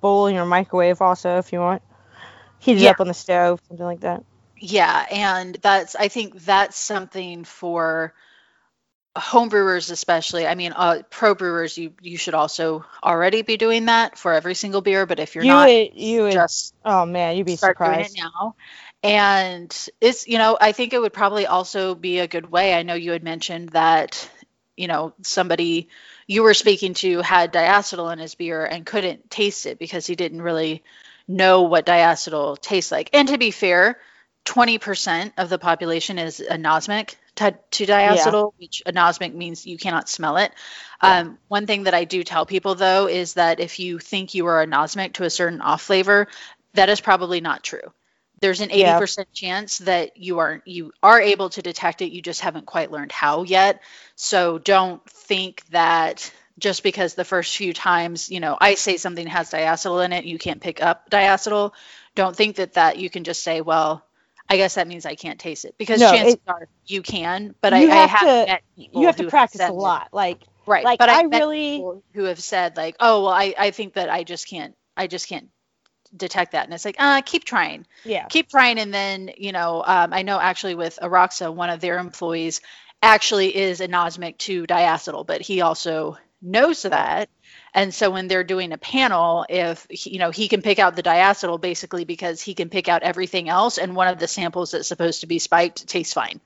bowl 0.01 0.29
in 0.29 0.37
your 0.37 0.47
microwave 0.47 1.03
also 1.03 1.39
if 1.39 1.53
you 1.53 1.59
want. 1.59 1.83
Heat 2.61 2.77
it 2.77 2.83
Yeah. 2.83 2.91
up 2.91 3.01
on 3.01 3.09
the 3.09 3.15
stove, 3.15 3.61
something 3.67 3.85
like 3.85 4.01
that. 4.03 4.23
Yeah, 4.65 5.05
and 5.11 5.57
that's 5.57 5.97
I 5.97 6.07
think 6.07 6.41
that's 6.41 6.77
something 6.77 7.43
for 7.43 8.15
home 9.17 9.49
brewers 9.49 9.91
especially. 9.91 10.47
I 10.47 10.55
mean, 10.55 10.73
uh, 10.73 11.03
pro 11.11 11.35
brewers 11.35 11.77
you 11.77 11.95
you 12.01 12.17
should 12.17 12.35
also 12.35 12.85
already 13.03 13.43
be 13.43 13.57
doing 13.57 13.87
that 13.87 14.17
for 14.17 14.33
every 14.33 14.55
single 14.55 14.81
beer, 14.81 15.05
but 15.05 15.19
if 15.19 15.35
you're 15.35 15.43
you 15.43 15.51
not, 15.51 15.69
would, 15.69 15.95
you 15.95 16.23
would. 16.23 16.33
just 16.33 16.77
oh 16.85 17.05
man, 17.05 17.37
you'd 17.37 17.47
be 17.47 17.57
surprised. 17.57 18.17
now. 18.17 18.55
And 19.03 19.89
it's, 20.01 20.29
you 20.29 20.39
know, 20.39 20.57
I 20.61 20.71
think 20.71 20.93
it 20.93 21.01
would 21.01 21.13
probably 21.13 21.47
also 21.47 21.97
be 21.97 22.21
a 22.21 22.29
good 22.29 22.49
way. 22.49 22.73
I 22.73 22.85
know 22.85 22.95
you 22.95 23.11
had 23.11 23.25
mentioned 23.25 23.71
that, 23.71 24.31
you 24.77 24.87
know, 24.87 25.13
somebody 25.23 25.89
you 26.29 26.45
were 26.45 26.55
speaking 26.55 26.95
to 26.95 27.21
had 27.21 27.53
diacetyl 27.53 28.13
in 28.13 28.21
his 28.21 28.37
beer 28.37 28.65
and 28.65 28.87
couldn't 28.87 29.29
taste 29.29 29.67
it 29.67 29.81
because 29.81 30.07
he 30.07 30.15
didn't 30.15 30.41
really 30.41 30.85
know 31.27 31.63
what 31.63 31.85
diacetyl 31.85 32.61
tastes 32.61 32.93
like. 32.93 33.11
And 33.13 33.27
to 33.27 33.39
be 33.39 33.51
fair, 33.51 33.99
20% 34.45 35.33
of 35.39 35.49
the 35.49 35.59
population 35.59 36.19
is 36.19 36.43
anosmic 36.51 37.15
to, 37.37 37.57
to 37.71 37.87
diacetyl, 37.87 38.53
which 38.59 38.83
anosmic 38.87 39.35
means 39.35 39.67
you 39.67 39.79
cannot 39.79 40.09
smell 40.09 40.37
it. 40.37 40.53
Um, 41.01 41.39
one 41.49 41.67
thing 41.67 41.85
that 41.85 41.95
I 41.95 42.05
do 42.05 42.23
tell 42.23 42.47
people 42.47 42.75
though 42.75 43.09
is 43.09 43.35
that 43.35 43.61
if 43.61 43.79
you 43.79 43.99
think 43.99 44.35
you 44.35 44.47
are 44.47 44.65
anosmic 44.65 45.15
to 45.15 45.25
a 45.25 45.31
certain 45.31 45.61
off 45.61 45.83
flavor, 45.83 46.29
that 46.75 46.89
is 46.89 47.01
probably 47.01 47.41
not 47.41 47.63
true. 47.63 47.93
There's 48.41 48.61
an 48.61 48.71
80% 48.71 49.19
yeah. 49.19 49.25
chance 49.33 49.79
that 49.79 50.17
you 50.17 50.41
are 50.41 50.63
you 50.65 50.93
are 51.03 51.21
able 51.21 51.51
to 51.51 51.63
detect 51.63 52.03
it, 52.03 52.11
you 52.11 52.21
just 52.21 52.41
haven't 52.41 52.67
quite 52.67 52.91
learned 52.91 53.13
how 53.13 53.45
yet. 53.45 53.81
So 54.17 54.59
don't 54.59 55.05
think 55.09 55.65
that 55.71 56.33
just 56.59 56.83
because 56.83 57.15
the 57.15 57.25
first 57.25 57.57
few 57.57 57.73
times, 57.73 58.31
you 58.31 58.41
know, 58.41 58.57
I 58.61 58.75
say 58.75 58.97
something 58.97 59.27
has 59.29 59.51
diacetyl 59.51 60.05
in 60.05 60.13
it, 60.13 60.25
you 60.25 60.39
can't 60.39 60.61
pick 60.61 60.83
up 60.83 61.09
diacetyl. 61.09 61.73
Don't 62.15 62.37
think 62.37 62.57
that 62.57 62.75
that 62.75 62.99
you 62.99 63.09
can 63.09 63.25
just 63.25 63.43
say, 63.43 63.61
well, 63.61 64.05
I 64.49 64.57
guess 64.57 64.75
that 64.75 64.89
means 64.89 65.07
I 65.07 65.15
can't 65.15 65.39
taste 65.39 65.65
it 65.65 65.75
because 65.79 66.01
no, 66.01 66.11
chances 66.11 66.35
it, 66.35 66.43
are 66.47 66.69
you 66.87 67.03
can, 67.03 67.55
but 67.61 67.73
you 67.73 67.91
I, 67.91 67.95
have 67.95 68.23
I 68.23 68.51
have 68.51 68.59
to, 68.59 68.61
you 68.77 69.07
have 69.07 69.17
to 69.17 69.29
practice 69.29 69.61
have 69.61 69.71
a 69.71 69.75
lot. 69.75 70.09
Like 70.13 70.43
right, 70.67 70.85
like 70.85 70.99
but 70.99 71.09
I, 71.09 71.23
really 71.23 71.85
who 72.15 72.25
have 72.25 72.41
said 72.41 72.77
like, 72.77 72.97
oh 73.01 73.25
well, 73.25 73.33
I 73.33 73.55
I 73.59 73.71
think 73.71 73.95
that 73.95 74.11
I 74.11 74.25
just 74.25 74.49
can't 74.49 74.77
I 74.97 75.07
just 75.07 75.29
can't 75.29 75.49
detect 76.17 76.53
that. 76.53 76.65
And 76.65 76.75
it's 76.75 76.85
like 76.85 76.97
uh 76.99 77.23
keep 77.23 77.45
trying. 77.45 77.87
Yeah. 78.05 78.27
Keep 78.27 78.51
trying 78.51 78.79
and 78.79 78.93
then 78.93 79.31
you 79.37 79.53
know 79.53 79.83
um, 79.85 80.13
i 80.13 80.23
know 80.23 80.39
actually 80.39 80.75
with 80.75 80.99
Aroxa 81.03 81.53
one 81.55 81.71
of 81.71 81.81
their 81.81 81.99
employees 81.99 82.61
actually 83.03 83.57
is 83.57 83.81
anosmic 83.81 84.39
to 84.39 84.65
diacetyl 84.65 85.27
but 85.27 85.41
he 85.41 85.61
also 85.61 86.17
knows 86.41 86.83
that 86.83 87.29
and 87.75 87.95
so 87.95 88.11
when 88.11 88.29
they're 88.29 88.45
doing 88.45 88.73
a 88.73 88.79
panel 88.79 89.47
if 89.49 89.87
you 89.91 90.19
know 90.19 90.31
he 90.31 90.49
can 90.49 90.63
pick 90.63 90.79
out 90.79 90.97
the 90.97 91.03
diacetyl 91.03 91.61
basically 91.61 92.05
because 92.05 92.41
he 92.41 92.55
can 92.55 92.69
pick 92.69 92.89
out 92.89 93.03
everything 93.03 93.49
else 93.49 93.79
and 93.79 93.97
one 93.97 94.09
of 94.09 94.19
the 94.19 94.29
samples 94.29 94.71
that's 94.73 94.89
supposed 94.89 95.21
to 95.21 95.27
be 95.27 95.39
spiked 95.39 95.87
tastes 95.87 96.13
fine. 96.13 96.41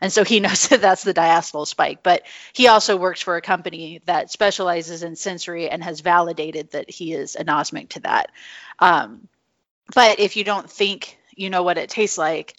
And 0.00 0.12
so 0.12 0.24
he 0.24 0.40
knows 0.40 0.68
that 0.68 0.80
that's 0.80 1.04
the 1.04 1.14
diacetyl 1.14 1.66
spike. 1.66 2.02
But 2.02 2.22
he 2.52 2.66
also 2.66 2.96
works 2.96 3.20
for 3.20 3.36
a 3.36 3.40
company 3.40 4.00
that 4.06 4.32
specializes 4.32 5.04
in 5.04 5.14
sensory 5.14 5.70
and 5.70 5.82
has 5.84 6.00
validated 6.00 6.72
that 6.72 6.90
he 6.90 7.12
is 7.12 7.36
anosmic 7.38 7.90
to 7.90 8.00
that. 8.00 8.32
Um, 8.80 9.28
but 9.94 10.20
if 10.20 10.36
you 10.36 10.44
don't 10.44 10.70
think 10.70 11.18
you 11.34 11.50
know 11.50 11.62
what 11.62 11.78
it 11.78 11.90
tastes 11.90 12.18
like 12.18 12.54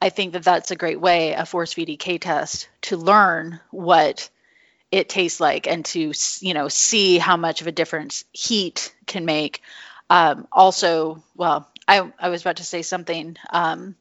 i 0.00 0.08
think 0.08 0.32
that 0.32 0.42
that's 0.42 0.70
a 0.70 0.76
great 0.76 1.00
way 1.00 1.32
a 1.32 1.46
force 1.46 1.74
vdk 1.74 2.20
test 2.20 2.68
to 2.82 2.96
learn 2.96 3.60
what 3.70 4.28
it 4.90 5.08
tastes 5.08 5.40
like 5.40 5.66
and 5.66 5.84
to 5.84 6.12
you 6.40 6.54
know 6.54 6.68
see 6.68 7.18
how 7.18 7.36
much 7.36 7.60
of 7.60 7.66
a 7.66 7.72
difference 7.72 8.24
heat 8.32 8.94
can 9.06 9.24
make 9.24 9.62
um, 10.10 10.46
also 10.52 11.22
well 11.36 11.68
I, 11.88 12.12
I 12.18 12.28
was 12.30 12.40
about 12.40 12.56
to 12.56 12.64
say 12.64 12.82
something 12.82 13.36
um, 13.50 13.94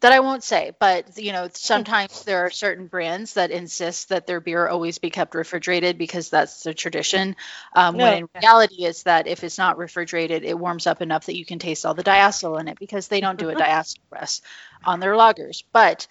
that 0.00 0.12
I 0.12 0.18
won't 0.18 0.42
say, 0.42 0.72
but 0.80 1.16
you 1.16 1.32
know, 1.32 1.48
sometimes 1.52 2.24
there 2.24 2.44
are 2.44 2.50
certain 2.50 2.88
brands 2.88 3.34
that 3.34 3.52
insist 3.52 4.08
that 4.08 4.26
their 4.26 4.40
beer 4.40 4.66
always 4.66 4.98
be 4.98 5.10
kept 5.10 5.36
refrigerated 5.36 5.96
because 5.96 6.28
that's 6.28 6.64
the 6.64 6.74
tradition. 6.74 7.36
Um, 7.74 7.96
no. 7.96 8.04
When 8.04 8.18
in 8.18 8.28
reality, 8.34 8.84
is 8.84 9.04
that 9.04 9.28
if 9.28 9.44
it's 9.44 9.58
not 9.58 9.78
refrigerated, 9.78 10.42
it 10.42 10.58
warms 10.58 10.88
up 10.88 11.02
enough 11.02 11.26
that 11.26 11.38
you 11.38 11.44
can 11.44 11.60
taste 11.60 11.86
all 11.86 11.94
the 11.94 12.02
diacetyl 12.02 12.60
in 12.60 12.66
it 12.66 12.80
because 12.80 13.06
they 13.06 13.20
don't 13.20 13.38
do 13.38 13.50
a 13.50 13.54
diacetyl 13.54 14.00
rest 14.10 14.42
on 14.84 14.98
their 14.98 15.14
lagers. 15.14 15.62
But 15.72 16.08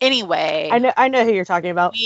anyway, 0.00 0.68
I 0.72 0.78
know 0.78 0.92
I 0.96 1.08
know 1.08 1.24
who 1.24 1.32
you're 1.32 1.44
talking 1.44 1.70
about. 1.70 1.94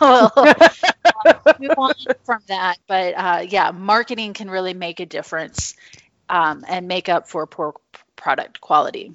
We 0.00 0.06
will 0.06 0.32
uh, 0.36 1.34
move 1.58 1.74
on 1.76 1.94
from 2.24 2.40
that, 2.48 2.78
but 2.86 3.14
uh, 3.14 3.46
yeah, 3.48 3.70
marketing 3.70 4.32
can 4.32 4.50
really 4.50 4.72
make 4.72 5.00
a 5.00 5.06
difference 5.06 5.74
um, 6.28 6.64
and 6.66 6.88
make 6.88 7.08
up 7.08 7.28
for 7.28 7.46
poor 7.46 7.74
product 8.16 8.60
quality. 8.60 9.12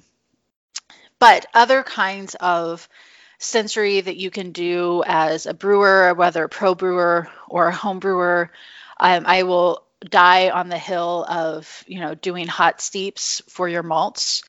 But 1.18 1.46
other 1.54 1.82
kinds 1.82 2.36
of 2.36 2.88
sensory 3.38 4.00
that 4.00 4.16
you 4.16 4.30
can 4.30 4.52
do 4.52 5.02
as 5.06 5.46
a 5.46 5.54
brewer, 5.54 6.14
whether 6.14 6.44
a 6.44 6.48
pro 6.48 6.74
brewer 6.74 7.28
or 7.48 7.68
a 7.68 7.74
home 7.74 7.98
brewer, 7.98 8.50
um, 8.98 9.24
I 9.26 9.42
will 9.42 9.82
die 10.04 10.50
on 10.50 10.68
the 10.68 10.78
hill 10.78 11.24
of 11.28 11.84
you 11.86 12.00
know 12.00 12.14
doing 12.14 12.46
hot 12.46 12.80
steeps 12.80 13.42
for 13.48 13.68
your 13.68 13.82
malts 13.82 14.42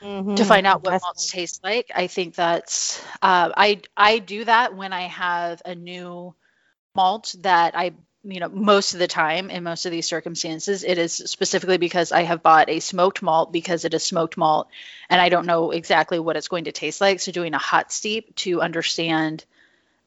mm-hmm. 0.00 0.34
to 0.34 0.44
find 0.44 0.66
out 0.66 0.82
what 0.82 0.92
that's 0.92 1.04
malts 1.04 1.30
taste 1.30 1.62
like. 1.64 1.90
I 1.94 2.06
think 2.06 2.34
that's 2.34 3.00
uh, 3.22 3.50
I 3.56 3.82
I 3.96 4.18
do 4.18 4.44
that 4.44 4.76
when 4.76 4.92
I 4.92 5.02
have 5.02 5.62
a 5.64 5.74
new 5.74 6.34
malt 6.94 7.34
that 7.40 7.76
I 7.76 7.92
you 8.22 8.40
know 8.40 8.48
most 8.48 8.92
of 8.92 9.00
the 9.00 9.06
time 9.06 9.50
in 9.50 9.62
most 9.62 9.86
of 9.86 9.92
these 9.92 10.06
circumstances 10.06 10.84
it 10.84 10.98
is 10.98 11.14
specifically 11.14 11.78
because 11.78 12.12
i 12.12 12.22
have 12.22 12.42
bought 12.42 12.68
a 12.68 12.80
smoked 12.80 13.22
malt 13.22 13.50
because 13.50 13.84
it 13.84 13.94
is 13.94 14.02
smoked 14.02 14.36
malt 14.36 14.68
and 15.08 15.20
i 15.20 15.30
don't 15.30 15.46
know 15.46 15.70
exactly 15.70 16.18
what 16.18 16.36
it's 16.36 16.48
going 16.48 16.64
to 16.64 16.72
taste 16.72 17.00
like 17.00 17.18
so 17.18 17.32
doing 17.32 17.54
a 17.54 17.58
hot 17.58 17.90
steep 17.90 18.34
to 18.36 18.60
understand 18.60 19.44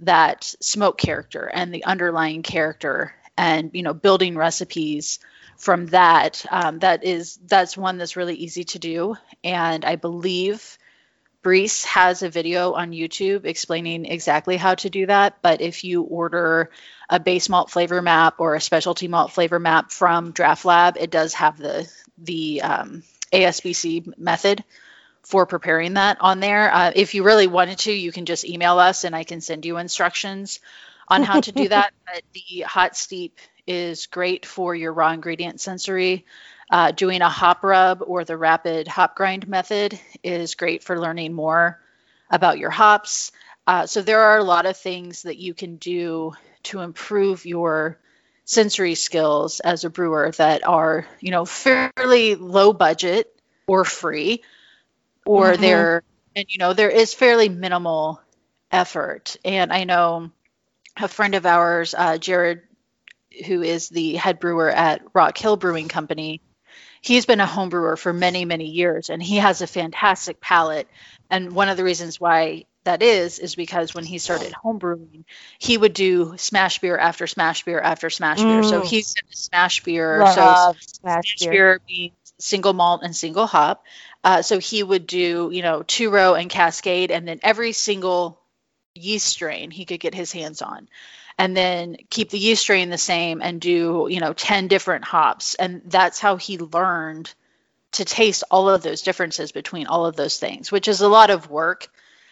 that 0.01 0.43
smoke 0.59 0.97
character 0.97 1.49
and 1.51 1.73
the 1.73 1.85
underlying 1.85 2.43
character 2.43 3.15
and 3.35 3.71
you 3.73 3.81
know 3.81 3.93
building 3.93 4.35
recipes 4.35 5.19
from 5.57 5.87
that 5.87 6.45
um, 6.51 6.79
that 6.79 7.03
is 7.03 7.39
that's 7.45 7.77
one 7.77 7.97
that's 7.97 8.15
really 8.15 8.35
easy 8.35 8.63
to 8.65 8.79
do. 8.79 9.15
And 9.43 9.85
i 9.85 9.95
believe 9.95 10.77
Briess 11.43 11.85
has 11.85 12.23
a 12.23 12.29
video 12.29 12.73
on 12.73 12.91
youtube 12.91 13.45
explaining 13.45 14.05
exactly 14.05 14.57
how 14.57 14.75
to 14.75 14.89
do 14.89 15.05
that. 15.07 15.37
But 15.41 15.61
if 15.61 15.83
you 15.83 16.03
order 16.03 16.69
a 17.09 17.19
base 17.19 17.49
malt 17.49 17.69
flavor 17.69 18.01
map 18.01 18.35
or 18.39 18.55
a 18.55 18.61
specialty 18.61 19.07
malt 19.07 19.31
flavor 19.31 19.59
map 19.59 19.91
from 19.91 20.33
DraughtLab 20.33 20.97
it 20.97 21.11
does 21.11 21.33
have 21.35 21.57
the 21.57 21.89
the 22.17 22.61
um, 22.61 23.03
asbc 23.31 24.17
method 24.17 24.63
for 25.23 25.45
preparing 25.45 25.93
that 25.93 26.17
on 26.19 26.39
there. 26.41 26.73
Uh, 26.73 26.91
if 26.95 27.13
you 27.13 27.23
really 27.23 27.47
wanted 27.47 27.79
to 27.79 27.91
you 27.91 28.11
can 28.11 28.25
just 28.25 28.45
email 28.45 28.79
us 28.79 29.03
and 29.03 29.15
i 29.15 29.23
can 29.23 29.41
send 29.41 29.65
you 29.65 29.77
instructions 29.77 30.59
on 31.07 31.23
how 31.23 31.39
to 31.41 31.51
do 31.51 31.67
that. 31.69 31.93
But 32.05 32.23
the 32.33 32.61
hot 32.61 32.95
steep 32.95 33.39
is 33.67 34.07
great 34.07 34.45
for 34.45 34.75
your 34.75 34.93
raw 34.93 35.11
ingredient 35.11 35.61
sensory. 35.61 36.25
Uh, 36.71 36.91
doing 36.91 37.21
a 37.21 37.29
hop 37.29 37.63
rub 37.63 38.01
or 38.05 38.23
the 38.23 38.37
rapid 38.37 38.87
hop 38.87 39.15
grind 39.15 39.47
method 39.47 39.99
is 40.23 40.55
great 40.55 40.83
for 40.83 40.99
learning 40.99 41.33
more 41.33 41.79
about 42.31 42.57
your 42.57 42.71
hops. 42.71 43.31
Uh, 43.67 43.85
so 43.85 44.01
there 44.01 44.21
are 44.21 44.37
a 44.37 44.43
lot 44.43 44.65
of 44.65 44.75
things 44.75 45.23
that 45.23 45.37
you 45.37 45.53
can 45.53 45.75
do 45.75 46.33
to 46.63 46.79
improve 46.79 47.45
your 47.45 47.99
sensory 48.45 48.95
skills 48.95 49.59
as 49.59 49.83
a 49.83 49.89
brewer 49.89 50.31
that 50.37 50.67
are, 50.67 51.05
you 51.19 51.31
know, 51.31 51.45
fairly 51.45 52.35
low 52.35 52.73
budget 52.73 53.33
or 53.67 53.85
free, 53.85 54.41
or 55.25 55.51
mm-hmm. 55.51 55.61
they're, 55.61 56.03
and 56.35 56.45
you 56.49 56.57
know, 56.57 56.73
there 56.73 56.89
is 56.89 57.13
fairly 57.13 57.49
minimal 57.49 58.21
effort. 58.71 59.37
And 59.45 59.71
I 59.71 59.83
know 59.83 60.31
a 60.97 61.07
friend 61.07 61.35
of 61.35 61.45
ours, 61.45 61.95
uh, 61.97 62.17
Jared 62.17 62.63
who 63.45 63.61
is 63.61 63.89
the 63.89 64.15
head 64.15 64.39
brewer 64.39 64.69
at 64.69 65.01
Rock 65.13 65.37
Hill 65.37 65.57
Brewing 65.57 65.87
Company, 65.87 66.41
he's 67.01 67.25
been 67.25 67.41
a 67.41 67.45
home 67.45 67.69
brewer 67.69 67.97
for 67.97 68.13
many, 68.13 68.45
many 68.45 68.69
years, 68.69 69.09
and 69.09 69.21
he 69.21 69.37
has 69.37 69.61
a 69.61 69.67
fantastic 69.67 70.39
palate. 70.39 70.87
And 71.29 71.53
one 71.53 71.69
of 71.69 71.77
the 71.77 71.83
reasons 71.83 72.19
why 72.19 72.65
that 72.85 73.01
is 73.01 73.39
is 73.39 73.55
because 73.55 73.93
when 73.93 74.03
he 74.03 74.17
started 74.17 74.53
home 74.53 74.77
brewing, 74.77 75.25
he 75.57 75.77
would 75.77 75.93
do 75.93 76.35
smash 76.37 76.79
beer 76.79 76.97
after 76.97 77.27
smash 77.27 77.63
beer 77.63 77.79
after 77.79 78.09
smash 78.09 78.39
mm. 78.39 78.43
beer. 78.43 78.63
So 78.63 78.81
mm. 78.81 78.85
he's 78.85 79.13
in 79.13 79.29
a 79.31 79.35
smash 79.35 79.83
beer. 79.83 80.19
Love 80.19 80.77
so 80.81 80.97
smash, 81.01 81.35
beer. 81.39 81.51
beer 81.51 81.81
means 81.87 82.13
single 82.39 82.73
malt 82.73 83.01
and 83.03 83.15
single 83.15 83.47
hop. 83.47 83.83
Uh, 84.23 84.41
so 84.41 84.59
he 84.59 84.83
would 84.83 85.05
do, 85.05 85.49
you 85.51 85.61
know, 85.61 85.83
two 85.83 86.09
row 86.09 86.33
and 86.35 86.49
cascade, 86.49 87.11
and 87.11 87.27
then 87.27 87.39
every 87.43 87.73
single 87.73 88.39
yeast 88.95 89.27
strain 89.27 89.71
he 89.71 89.85
could 89.85 89.99
get 89.99 90.13
his 90.13 90.31
hands 90.31 90.61
on 90.61 90.87
and 91.37 91.55
then 91.55 91.97
keep 92.09 92.29
the 92.29 92.39
yeast 92.39 92.61
strain 92.61 92.89
the 92.89 92.97
same 92.97 93.41
and 93.41 93.59
do 93.59 94.07
you 94.09 94.19
know 94.19 94.33
10 94.33 94.67
different 94.67 95.03
hops. 95.03 95.55
And 95.55 95.81
that's 95.85 96.19
how 96.19 96.37
he 96.37 96.57
learned 96.57 97.33
to 97.93 98.05
taste 98.05 98.43
all 98.49 98.69
of 98.69 98.81
those 98.81 99.01
differences 99.01 99.51
between 99.51 99.87
all 99.87 100.05
of 100.05 100.15
those 100.15 100.37
things 100.37 100.71
which 100.71 100.87
is 100.87 101.01
a 101.01 101.07
lot 101.07 101.29
of 101.29 101.49
work 101.49 101.87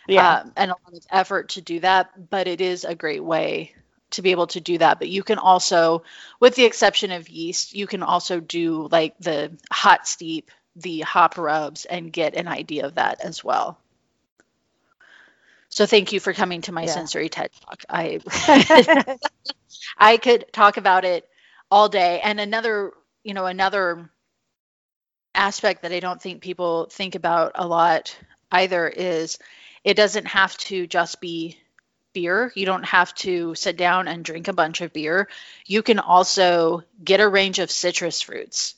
yeah. 0.07 0.39
Um, 0.39 0.53
and 0.57 0.71
a 0.71 0.75
lot 0.85 0.97
of 0.97 1.05
effort 1.11 1.49
to 1.49 1.61
do 1.61 1.79
that 1.81 2.29
but 2.29 2.47
it 2.47 2.59
is 2.59 2.85
a 2.85 2.95
great 2.95 3.23
way 3.23 3.73
to 4.11 4.21
be 4.21 4.31
able 4.31 4.47
to 4.47 4.59
do 4.59 4.77
that. 4.77 4.99
But 4.99 5.09
you 5.09 5.23
can 5.23 5.37
also 5.37 6.03
with 6.39 6.55
the 6.55 6.65
exception 6.65 7.11
of 7.11 7.29
yeast 7.29 7.73
you 7.73 7.87
can 7.87 8.03
also 8.03 8.39
do 8.39 8.87
like 8.91 9.15
the 9.19 9.51
hot 9.71 10.07
steep 10.07 10.51
the 10.75 11.01
hop 11.01 11.37
rubs 11.37 11.85
and 11.85 12.13
get 12.13 12.35
an 12.35 12.47
idea 12.47 12.85
of 12.85 12.95
that 12.95 13.21
as 13.21 13.43
well 13.43 13.77
so 15.71 15.85
thank 15.85 16.11
you 16.11 16.19
for 16.19 16.33
coming 16.33 16.61
to 16.63 16.73
my 16.73 16.83
yeah. 16.83 16.91
sensory 16.91 17.29
TED 17.29 17.49
talk. 17.65 17.83
I 17.89 18.19
I 19.97 20.17
could 20.17 20.45
talk 20.51 20.75
about 20.75 21.05
it 21.05 21.27
all 21.71 21.87
day. 21.87 22.19
And 22.21 22.41
another, 22.41 22.91
you 23.23 23.33
know, 23.33 23.45
another 23.45 24.09
aspect 25.33 25.83
that 25.83 25.93
I 25.93 26.01
don't 26.01 26.21
think 26.21 26.41
people 26.41 26.89
think 26.91 27.15
about 27.15 27.53
a 27.55 27.65
lot 27.65 28.15
either 28.51 28.89
is 28.89 29.39
it 29.85 29.95
doesn't 29.95 30.27
have 30.27 30.57
to 30.57 30.87
just 30.87 31.21
be 31.21 31.57
beer. 32.11 32.51
You 32.53 32.65
don't 32.65 32.83
have 32.83 33.15
to 33.15 33.55
sit 33.55 33.77
down 33.77 34.09
and 34.09 34.25
drink 34.25 34.49
a 34.49 34.53
bunch 34.53 34.81
of 34.81 34.91
beer. 34.91 35.29
You 35.65 35.81
can 35.83 35.99
also 35.99 36.83
get 37.01 37.21
a 37.21 37.29
range 37.29 37.59
of 37.59 37.71
citrus 37.71 38.21
fruits, 38.21 38.75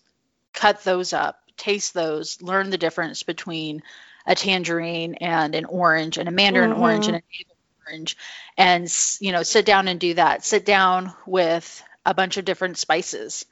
cut 0.54 0.84
those 0.84 1.12
up, 1.12 1.40
taste 1.58 1.96
those, 1.96 2.40
learn 2.40 2.70
the 2.70 2.78
difference 2.78 3.24
between 3.24 3.82
a 4.26 4.36
tangerine 4.36 5.16
and 5.16 5.56
an 5.56 5.66
orange 5.66 6.18
and 6.18 6.30
a 6.30 6.32
mandarin 6.32 6.72
mm-hmm. 6.72 6.82
orange 6.82 7.08
and 7.08 7.18
a 7.18 7.22
navel 7.38 7.56
orange. 7.88 8.18
And 8.58 8.94
you 9.20 9.32
know 9.32 9.44
sit 9.44 9.66
down 9.66 9.88
and 9.88 10.00
do 10.00 10.14
that. 10.16 10.46
Sit 10.46 10.66
down 10.66 11.14
with 11.26 11.84
a 12.06 12.14
bunch 12.14 12.38
of 12.38 12.46
different 12.46 12.78
spices 12.78 13.46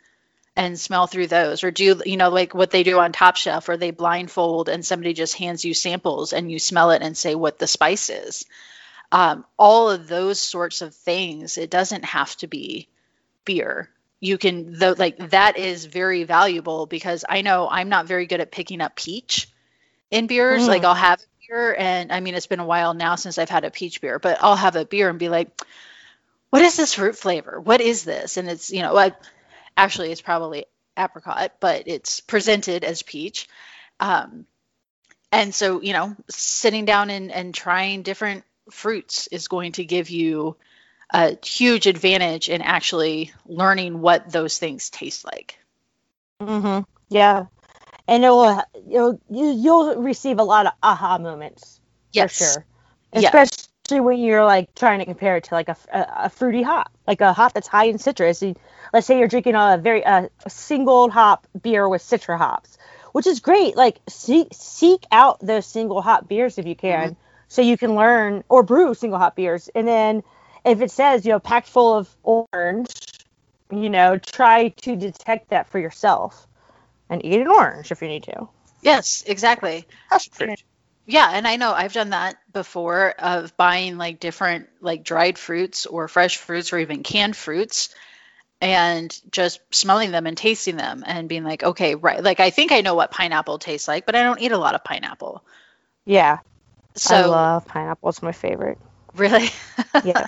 and 0.55 0.79
smell 0.79 1.07
through 1.07 1.27
those. 1.27 1.63
Or 1.63 1.71
do 1.71 2.01
you 2.05 2.17
know 2.17 2.29
like 2.29 2.53
what 2.53 2.71
they 2.71 2.83
do 2.83 2.99
on 2.99 3.11
top 3.11 3.35
chef 3.35 3.69
or 3.69 3.77
they 3.77 3.91
blindfold 3.91 4.69
and 4.69 4.85
somebody 4.85 5.13
just 5.13 5.35
hands 5.35 5.65
you 5.65 5.73
samples 5.73 6.33
and 6.33 6.51
you 6.51 6.59
smell 6.59 6.91
it 6.91 7.01
and 7.01 7.17
say 7.17 7.35
what 7.35 7.59
the 7.59 7.67
spice 7.67 8.09
is. 8.09 8.45
Um, 9.13 9.45
all 9.57 9.89
of 9.89 10.07
those 10.07 10.39
sorts 10.39 10.81
of 10.81 10.95
things 10.95 11.57
it 11.57 11.69
doesn't 11.69 12.05
have 12.05 12.35
to 12.37 12.47
be 12.47 12.87
beer. 13.45 13.89
You 14.19 14.37
can 14.37 14.77
though 14.77 14.95
like 14.97 15.31
that 15.31 15.57
is 15.57 15.85
very 15.85 16.25
valuable 16.25 16.85
because 16.85 17.25
i 17.27 17.41
know 17.41 17.67
i'm 17.67 17.89
not 17.89 18.05
very 18.05 18.27
good 18.27 18.39
at 18.39 18.51
picking 18.51 18.79
up 18.79 18.95
peach 18.95 19.50
in 20.11 20.27
beers 20.27 20.63
mm. 20.63 20.67
like 20.67 20.83
i'll 20.83 20.93
have 20.93 21.19
a 21.19 21.47
beer 21.47 21.75
and 21.77 22.11
i 22.11 22.19
mean 22.19 22.35
it's 22.35 22.47
been 22.47 22.59
a 22.59 22.65
while 22.65 22.93
now 22.93 23.15
since 23.15 23.37
i've 23.37 23.49
had 23.49 23.63
a 23.63 23.71
peach 23.71 24.01
beer 24.01 24.19
but 24.19 24.37
i'll 24.41 24.55
have 24.55 24.75
a 24.75 24.85
beer 24.85 25.09
and 25.09 25.17
be 25.17 25.29
like 25.29 25.49
what 26.51 26.61
is 26.61 26.77
this 26.77 26.93
fruit 26.93 27.15
flavor 27.15 27.59
what 27.59 27.81
is 27.81 28.03
this 28.03 28.37
and 28.37 28.49
it's 28.49 28.71
you 28.71 28.81
know 28.81 28.93
like 28.93 29.15
actually 29.77 30.11
it's 30.11 30.21
probably 30.21 30.65
apricot, 30.97 31.53
but 31.59 31.83
it's 31.87 32.19
presented 32.19 32.83
as 32.83 33.03
peach. 33.03 33.47
Um, 33.99 34.45
and 35.31 35.53
so, 35.53 35.81
you 35.81 35.93
know, 35.93 36.15
sitting 36.29 36.85
down 36.85 37.09
and, 37.09 37.31
and 37.31 37.53
trying 37.53 38.03
different 38.03 38.43
fruits 38.69 39.27
is 39.27 39.47
going 39.47 39.73
to 39.73 39.85
give 39.85 40.09
you 40.09 40.57
a 41.13 41.37
huge 41.43 41.87
advantage 41.87 42.49
in 42.49 42.61
actually 42.61 43.31
learning 43.45 44.01
what 44.01 44.31
those 44.31 44.57
things 44.57 44.89
taste 44.89 45.25
like. 45.25 45.57
Mm-hmm. 46.41 46.83
Yeah. 47.09 47.45
And 48.11 48.25
it 48.25 48.29
will, 48.29 48.61
you'll, 48.89 49.21
you'll 49.29 49.95
receive 49.95 50.37
a 50.37 50.43
lot 50.43 50.65
of 50.65 50.73
aha 50.83 51.17
moments. 51.17 51.79
Yes. 52.11 52.37
For 52.37 52.43
sure. 52.43 52.65
Especially 53.13 53.67
yeah. 53.89 53.99
when 54.01 54.19
you're 54.19 54.43
like 54.43 54.75
trying 54.75 54.99
to 54.99 55.05
compare 55.05 55.37
it 55.37 55.45
to 55.45 55.53
like 55.53 55.69
a, 55.69 55.77
a, 55.93 56.07
a 56.25 56.29
fruity 56.29 56.61
hop, 56.61 56.91
like 57.07 57.21
a 57.21 57.31
hop 57.31 57.53
that's 57.53 57.69
high 57.69 57.85
in 57.85 57.99
citrus. 57.99 58.43
Let's 58.91 59.07
say 59.07 59.17
you're 59.17 59.29
drinking 59.29 59.55
a 59.55 59.79
very 59.81 60.01
a 60.01 60.29
single 60.49 61.09
hop 61.09 61.47
beer 61.61 61.87
with 61.87 62.01
citra 62.01 62.37
hops, 62.37 62.77
which 63.13 63.27
is 63.27 63.39
great. 63.39 63.77
Like 63.77 63.99
seek 64.09 64.49
seek 64.51 65.05
out 65.09 65.39
those 65.39 65.65
single 65.65 66.01
hop 66.01 66.27
beers 66.27 66.57
if 66.57 66.65
you 66.65 66.75
can, 66.75 67.11
mm-hmm. 67.11 67.19
so 67.47 67.61
you 67.61 67.77
can 67.77 67.95
learn 67.95 68.43
or 68.49 68.61
brew 68.61 68.93
single 68.93 69.19
hop 69.19 69.37
beers. 69.37 69.69
And 69.73 69.87
then 69.87 70.21
if 70.65 70.81
it 70.81 70.91
says 70.91 71.25
you 71.25 71.31
know 71.31 71.39
packed 71.39 71.69
full 71.69 71.97
of 71.97 72.13
orange, 72.23 72.89
you 73.71 73.89
know 73.89 74.17
try 74.17 74.67
to 74.67 74.97
detect 74.97 75.51
that 75.51 75.69
for 75.69 75.79
yourself 75.79 76.45
and 77.11 77.23
eat 77.23 77.41
an 77.41 77.47
orange 77.47 77.91
if 77.91 78.01
you 78.01 78.07
need 78.07 78.23
to. 78.23 78.47
Yes, 78.81 79.23
exactly. 79.27 79.85
That's 80.09 80.25
fruit. 80.25 80.63
Yeah, 81.05 81.29
and 81.31 81.47
I 81.47 81.57
know 81.57 81.73
I've 81.73 81.93
done 81.93 82.11
that 82.11 82.37
before 82.51 83.13
of 83.19 83.55
buying 83.57 83.97
like 83.97 84.19
different 84.19 84.69
like 84.79 85.03
dried 85.03 85.37
fruits 85.37 85.85
or 85.85 86.07
fresh 86.07 86.37
fruits 86.37 86.71
or 86.71 86.79
even 86.79 87.03
canned 87.03 87.35
fruits 87.35 87.93
and 88.61 89.15
just 89.31 89.59
smelling 89.71 90.11
them 90.11 90.25
and 90.25 90.37
tasting 90.37 90.77
them 90.77 91.03
and 91.05 91.27
being 91.27 91.43
like, 91.43 91.63
okay, 91.63 91.95
right. 91.95 92.23
Like 92.23 92.39
I 92.39 92.49
think 92.49 92.71
I 92.71 92.81
know 92.81 92.95
what 92.95 93.11
pineapple 93.11 93.59
tastes 93.59 93.87
like, 93.87 94.05
but 94.05 94.15
I 94.15 94.23
don't 94.23 94.41
eat 94.41 94.51
a 94.51 94.57
lot 94.57 94.75
of 94.75 94.83
pineapple. 94.83 95.43
Yeah. 96.05 96.39
So 96.95 97.15
I 97.15 97.25
love 97.25 97.65
pineapple. 97.65 98.09
It's 98.09 98.21
my 98.21 98.31
favorite. 98.31 98.77
Really? 99.15 99.49
yeah. 100.05 100.27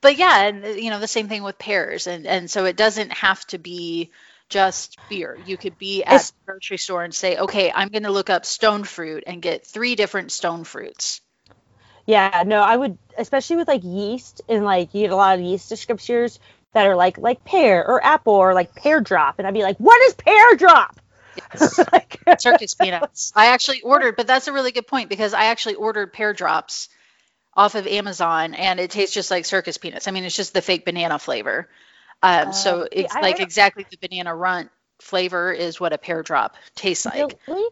but 0.00 0.16
yeah, 0.16 0.46
and 0.46 0.80
you 0.80 0.90
know, 0.90 1.00
the 1.00 1.08
same 1.08 1.28
thing 1.28 1.42
with 1.42 1.58
pears. 1.58 2.06
And 2.06 2.26
and 2.26 2.50
so 2.50 2.64
it 2.64 2.76
doesn't 2.76 3.12
have 3.12 3.44
to 3.48 3.58
be 3.58 4.10
just 4.50 4.98
beer. 5.08 5.38
You 5.46 5.56
could 5.56 5.78
be 5.78 6.04
at 6.04 6.16
it's, 6.16 6.30
the 6.30 6.36
grocery 6.46 6.78
store 6.78 7.02
and 7.02 7.14
say, 7.14 7.38
okay, 7.38 7.72
I'm 7.74 7.88
going 7.88 8.02
to 8.02 8.10
look 8.10 8.28
up 8.28 8.44
stone 8.44 8.84
fruit 8.84 9.24
and 9.26 9.40
get 9.40 9.66
three 9.66 9.94
different 9.94 10.32
stone 10.32 10.64
fruits. 10.64 11.22
Yeah, 12.06 12.42
no, 12.44 12.60
I 12.60 12.76
would, 12.76 12.98
especially 13.16 13.56
with 13.56 13.68
like 13.68 13.84
yeast 13.84 14.42
and 14.48 14.64
like 14.64 14.94
you 14.94 15.02
get 15.02 15.12
a 15.12 15.16
lot 15.16 15.38
of 15.38 15.44
yeast 15.44 15.70
descriptors 15.70 16.38
that 16.72 16.86
are 16.86 16.96
like 16.96 17.18
like 17.18 17.44
pear 17.44 17.86
or 17.86 18.04
apple 18.04 18.34
or 18.34 18.54
like 18.54 18.74
pear 18.74 19.00
drop, 19.00 19.38
and 19.38 19.46
I'd 19.46 19.54
be 19.54 19.62
like, 19.62 19.78
what 19.78 20.00
is 20.02 20.14
pear 20.14 20.56
drop? 20.56 21.00
Yes. 21.36 21.78
like, 21.92 22.18
circus 22.40 22.74
peanuts. 22.74 23.32
I 23.34 23.46
actually 23.46 23.82
ordered, 23.82 24.16
but 24.16 24.26
that's 24.26 24.48
a 24.48 24.52
really 24.52 24.72
good 24.72 24.86
point 24.86 25.08
because 25.08 25.34
I 25.34 25.46
actually 25.46 25.76
ordered 25.76 26.12
pear 26.12 26.32
drops 26.32 26.88
off 27.54 27.74
of 27.74 27.86
Amazon, 27.86 28.54
and 28.54 28.80
it 28.80 28.90
tastes 28.90 29.14
just 29.14 29.30
like 29.30 29.44
circus 29.44 29.78
peanuts. 29.78 30.08
I 30.08 30.10
mean, 30.10 30.24
it's 30.24 30.36
just 30.36 30.54
the 30.54 30.62
fake 30.62 30.84
banana 30.84 31.18
flavor. 31.18 31.68
Um, 32.22 32.48
uh, 32.48 32.52
so 32.52 32.86
it's 32.90 33.14
I, 33.14 33.20
like 33.20 33.40
exactly 33.40 33.86
the 33.90 33.96
banana 33.96 34.34
runt 34.34 34.70
flavor 35.00 35.52
is 35.52 35.80
what 35.80 35.92
a 35.92 35.98
pear 35.98 36.22
drop 36.22 36.56
tastes 36.74 37.06
like. 37.06 37.38
Really? 37.48 37.70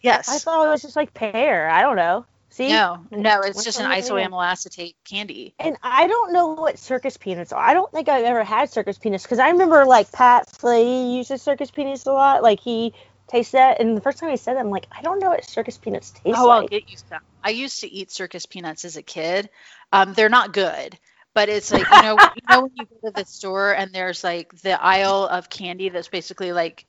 Yes. 0.00 0.28
I 0.28 0.38
thought 0.38 0.66
it 0.66 0.70
was 0.70 0.82
just 0.82 0.96
like 0.96 1.14
pear. 1.14 1.68
I 1.68 1.82
don't 1.82 1.96
know. 1.96 2.26
See? 2.50 2.68
No, 2.68 3.04
no, 3.10 3.40
it's 3.40 3.64
just 3.64 3.80
an 3.80 3.90
isoamyl 3.90 4.42
acetate 4.42 4.96
candy. 5.04 5.54
And 5.58 5.76
I 5.82 6.06
don't 6.06 6.32
know 6.32 6.54
what 6.54 6.78
circus 6.78 7.18
peanuts 7.18 7.52
are. 7.52 7.62
I 7.62 7.74
don't 7.74 7.92
think 7.92 8.08
I've 8.08 8.24
ever 8.24 8.44
had 8.44 8.70
circus 8.70 8.96
peanuts 8.96 9.24
because 9.24 9.38
I 9.38 9.50
remember 9.50 9.84
like 9.84 10.10
Pat 10.10 10.48
Fahey 10.56 11.16
uses 11.16 11.42
circus 11.42 11.70
peanuts 11.70 12.06
a 12.06 12.12
lot. 12.12 12.42
Like 12.42 12.60
he 12.60 12.94
tastes 13.28 13.52
that, 13.52 13.80
and 13.80 13.94
the 13.94 14.00
first 14.00 14.18
time 14.18 14.30
he 14.30 14.38
said 14.38 14.54
that, 14.54 14.60
I'm 14.60 14.70
like, 14.70 14.86
I 14.90 15.02
don't 15.02 15.18
know 15.18 15.30
what 15.30 15.44
circus 15.44 15.76
peanuts 15.76 16.12
taste 16.12 16.38
oh, 16.38 16.46
like. 16.46 16.60
Oh, 16.60 16.62
I'll 16.62 16.68
get 16.68 16.88
you 16.88 16.96
some. 16.96 17.20
I 17.44 17.50
used 17.50 17.80
to 17.80 17.92
eat 17.92 18.10
circus 18.10 18.46
peanuts 18.46 18.86
as 18.86 18.96
a 18.96 19.02
kid. 19.02 19.50
Um, 19.92 20.14
they're 20.14 20.30
not 20.30 20.52
good, 20.52 20.98
but 21.36 21.50
it's 21.50 21.70
like 21.70 21.84
you 21.88 22.02
know, 22.02 22.16
you 22.34 22.42
know 22.48 22.62
when 22.62 22.72
you 22.74 22.86
go 22.86 23.10
to 23.10 23.14
the 23.14 23.26
store 23.26 23.72
and 23.72 23.92
there's 23.92 24.24
like 24.24 24.58
the 24.62 24.82
aisle 24.82 25.26
of 25.26 25.50
candy 25.50 25.90
that's 25.90 26.08
basically 26.08 26.52
like 26.52 26.86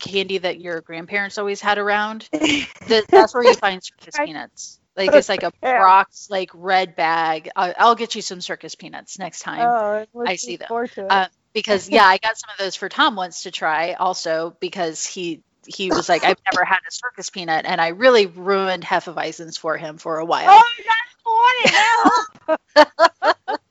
candy 0.00 0.38
that 0.38 0.60
your 0.60 0.80
grandparents 0.80 1.38
always 1.38 1.60
had 1.60 1.78
around. 1.78 2.28
the, 2.32 3.04
that's 3.08 3.32
where 3.32 3.44
you 3.44 3.54
find 3.54 3.84
circus 3.84 4.16
peanuts. 4.18 4.80
Like 4.96 5.14
it's 5.14 5.28
like 5.28 5.44
a 5.44 5.52
Brach's 5.60 6.28
like 6.28 6.50
red 6.52 6.96
bag. 6.96 7.50
I'll, 7.54 7.74
I'll, 7.78 7.94
get 7.94 8.16
you 8.16 8.22
some 8.22 8.40
circus 8.40 8.74
peanuts 8.74 9.16
next 9.16 9.40
time 9.40 10.06
oh, 10.12 10.22
I 10.26 10.34
see 10.34 10.56
them. 10.56 10.68
Uh, 11.08 11.26
because 11.52 11.88
yeah, 11.88 12.04
I 12.04 12.18
got 12.18 12.36
some 12.36 12.50
of 12.50 12.58
those 12.58 12.74
for 12.74 12.88
Tom 12.88 13.14
once 13.14 13.44
to 13.44 13.52
try 13.52 13.92
also 13.92 14.56
because 14.58 15.06
he 15.06 15.40
he 15.68 15.90
was 15.90 16.08
like 16.08 16.24
I've 16.24 16.38
never 16.52 16.64
had 16.64 16.80
a 16.88 16.90
circus 16.90 17.30
peanut 17.30 17.64
and 17.64 17.80
I 17.80 17.88
really 17.88 18.26
ruined 18.26 18.82
Hefeweizens 18.82 19.56
for 19.56 19.76
him 19.76 19.98
for 19.98 20.18
a 20.18 20.24
while. 20.24 20.48
Oh, 20.48 20.64
that's. 20.84 21.14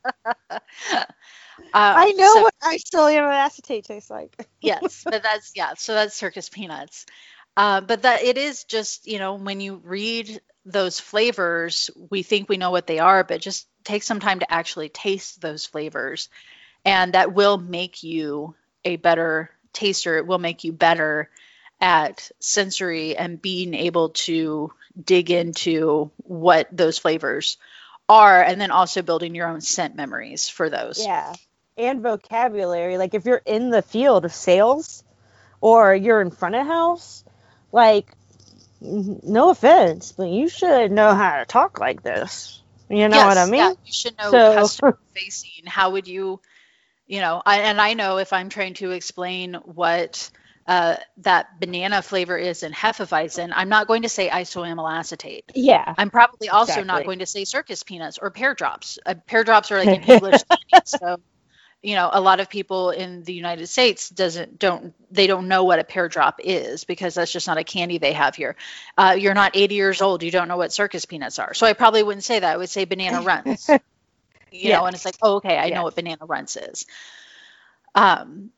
Uh, 1.72 1.94
I 1.98 2.12
know 2.12 2.34
so, 2.34 2.42
what 2.42 2.54
isoamyl 2.62 3.32
acetate 3.32 3.86
tastes 3.86 4.10
like. 4.10 4.48
yes, 4.62 5.04
but 5.04 5.24
that's 5.24 5.52
yeah. 5.56 5.74
So 5.76 5.94
that's 5.94 6.16
circus 6.16 6.50
peanuts. 6.50 7.06
Uh, 7.56 7.82
but 7.82 8.04
that 8.04 8.24
it 8.24 8.38
is 8.38 8.64
just 8.64 9.08
you 9.08 9.20
know 9.20 9.36
when 9.36 9.60
you 9.60 9.82
read 9.84 10.42
those 10.66 11.00
flavors, 11.00 11.90
we 12.10 12.24
think 12.24 12.50
we 12.50 12.58
know 12.58 12.72
what 12.72 12.88
they 12.88 13.00
are, 13.00 13.24
but 13.24 13.42
just 13.42 13.68
take 13.84 14.04
some 14.04 14.20
time 14.20 14.40
to 14.40 14.52
actually 14.52 14.90
taste 14.90 15.42
those 15.42 15.66
flavors. 15.66 16.30
And 16.86 17.14
that 17.14 17.34
will 17.34 17.58
make 17.58 18.04
you 18.04 18.56
a 18.86 18.96
better 18.96 19.50
taster. 19.74 20.18
It 20.18 20.28
will 20.28 20.40
make 20.40 20.64
you 20.64 20.72
better 20.72 21.30
at 21.82 22.32
sensory 22.40 23.16
and 23.18 23.42
being 23.42 23.74
able 23.74 24.10
to 24.10 24.72
dig 25.02 25.32
into 25.32 26.12
what 26.18 26.68
those 26.72 26.98
flavors 26.98 27.58
are 28.10 28.42
and 28.42 28.60
then 28.60 28.72
also 28.72 29.02
building 29.02 29.36
your 29.36 29.48
own 29.48 29.62
scent 29.62 29.96
memories 29.96 30.50
for 30.50 30.70
those. 30.70 31.04
Yeah. 31.04 31.34
And 31.78 32.02
vocabulary. 32.02 32.98
Like 32.98 33.14
if 33.14 33.26
you're 33.26 33.42
in 33.46 33.70
the 33.70 33.82
field 33.82 34.26
of 34.26 34.34
sales 34.34 35.04
or 35.62 35.96
you're 35.96 36.22
in 36.22 36.32
front 36.32 36.56
of 36.56 36.68
house, 36.68 37.24
like 37.72 38.08
no 38.82 39.50
offense, 39.50 40.12
but 40.12 40.30
you 40.30 40.50
should 40.50 40.92
know 40.92 41.14
how 41.14 41.40
to 41.40 41.46
talk 41.46 41.80
like 41.80 42.04
this. 42.04 42.62
You 42.90 43.08
know 43.08 43.18
yes, 43.18 43.26
what 43.26 43.38
I 43.38 43.46
mean? 43.46 43.54
Yeah, 43.54 43.74
you 43.86 43.94
should 43.94 44.18
know 44.18 44.30
so. 44.30 44.54
customer 44.54 45.00
facing. 45.16 45.66
How 45.66 45.92
would 45.92 46.08
you, 46.08 46.42
you 47.08 47.22
know, 47.22 47.42
I, 47.46 47.62
and 47.62 47.80
I 47.80 47.94
know 47.94 48.18
if 48.18 48.34
I'm 48.34 48.50
trying 48.50 48.76
to 48.76 48.92
explain 48.92 49.56
what 49.64 50.30
uh, 50.68 50.96
that 51.18 51.60
banana 51.60 52.02
flavor 52.02 52.38
is 52.38 52.64
in 52.64 52.72
Hefeweizen, 52.72 53.52
I'm 53.54 53.70
not 53.70 53.88
going 53.88 54.04
to 54.04 54.10
say 54.10 54.30
isoamyl 54.30 54.92
acetate. 54.92 55.46
Yeah. 55.54 55.94
I'm 55.98 56.10
probably 56.10 56.50
also 56.50 56.72
exactly. 56.72 56.88
not 56.88 57.06
going 57.06 57.20
to 57.20 57.26
say 57.26 57.44
circus 57.46 57.84
peanuts 57.84 58.18
or 58.18 58.32
pear 58.32 58.54
drops. 58.54 58.98
Uh, 59.06 59.16
pear 59.28 59.44
drops 59.44 59.72
are 59.72 59.84
like 59.84 60.04
an 60.04 60.04
English 60.04 60.42
so 60.86 61.20
you 61.84 61.96
know 61.96 62.10
a 62.12 62.22
lot 62.22 62.40
of 62.40 62.50
people 62.50 62.90
in 62.90 63.24
the 63.24 63.34
united 63.34 63.68
states 63.68 64.10
doesn't 64.10 64.58
don't 64.58 64.94
they 65.12 65.28
don't 65.28 65.48
know 65.48 65.66
what 65.66 65.80
a 65.80 65.84
pear 65.84 66.08
drop 66.08 66.40
is 66.42 66.86
because 66.86 67.14
that's 67.14 67.32
just 67.32 67.46
not 67.46 67.58
a 67.58 67.64
candy 67.64 67.98
they 67.98 68.14
have 68.14 68.36
here 68.36 68.56
uh, 68.98 69.16
you're 69.20 69.34
not 69.34 69.52
80 69.54 69.76
years 69.76 70.02
old 70.02 70.24
you 70.24 70.32
don't 70.32 70.48
know 70.48 70.58
what 70.58 70.72
circus 70.72 71.06
peanuts 71.06 71.38
are 71.38 71.54
so 71.54 71.68
i 71.68 71.74
probably 71.74 72.02
wouldn't 72.02 72.24
say 72.24 72.40
that 72.40 72.54
i 72.54 72.58
would 72.58 72.70
say 72.70 72.86
banana 72.86 73.22
runts 73.26 73.68
you 73.70 73.80
yes. 74.52 74.80
know 74.80 74.86
and 74.86 74.96
it's 74.96 75.06
like 75.06 75.18
oh 75.22 75.36
okay 75.36 75.58
i 75.58 75.66
yes. 75.66 75.76
know 75.76 75.84
what 75.84 75.96
banana 75.96 76.26
runts 76.26 76.56
is 76.56 76.86
um 77.94 78.50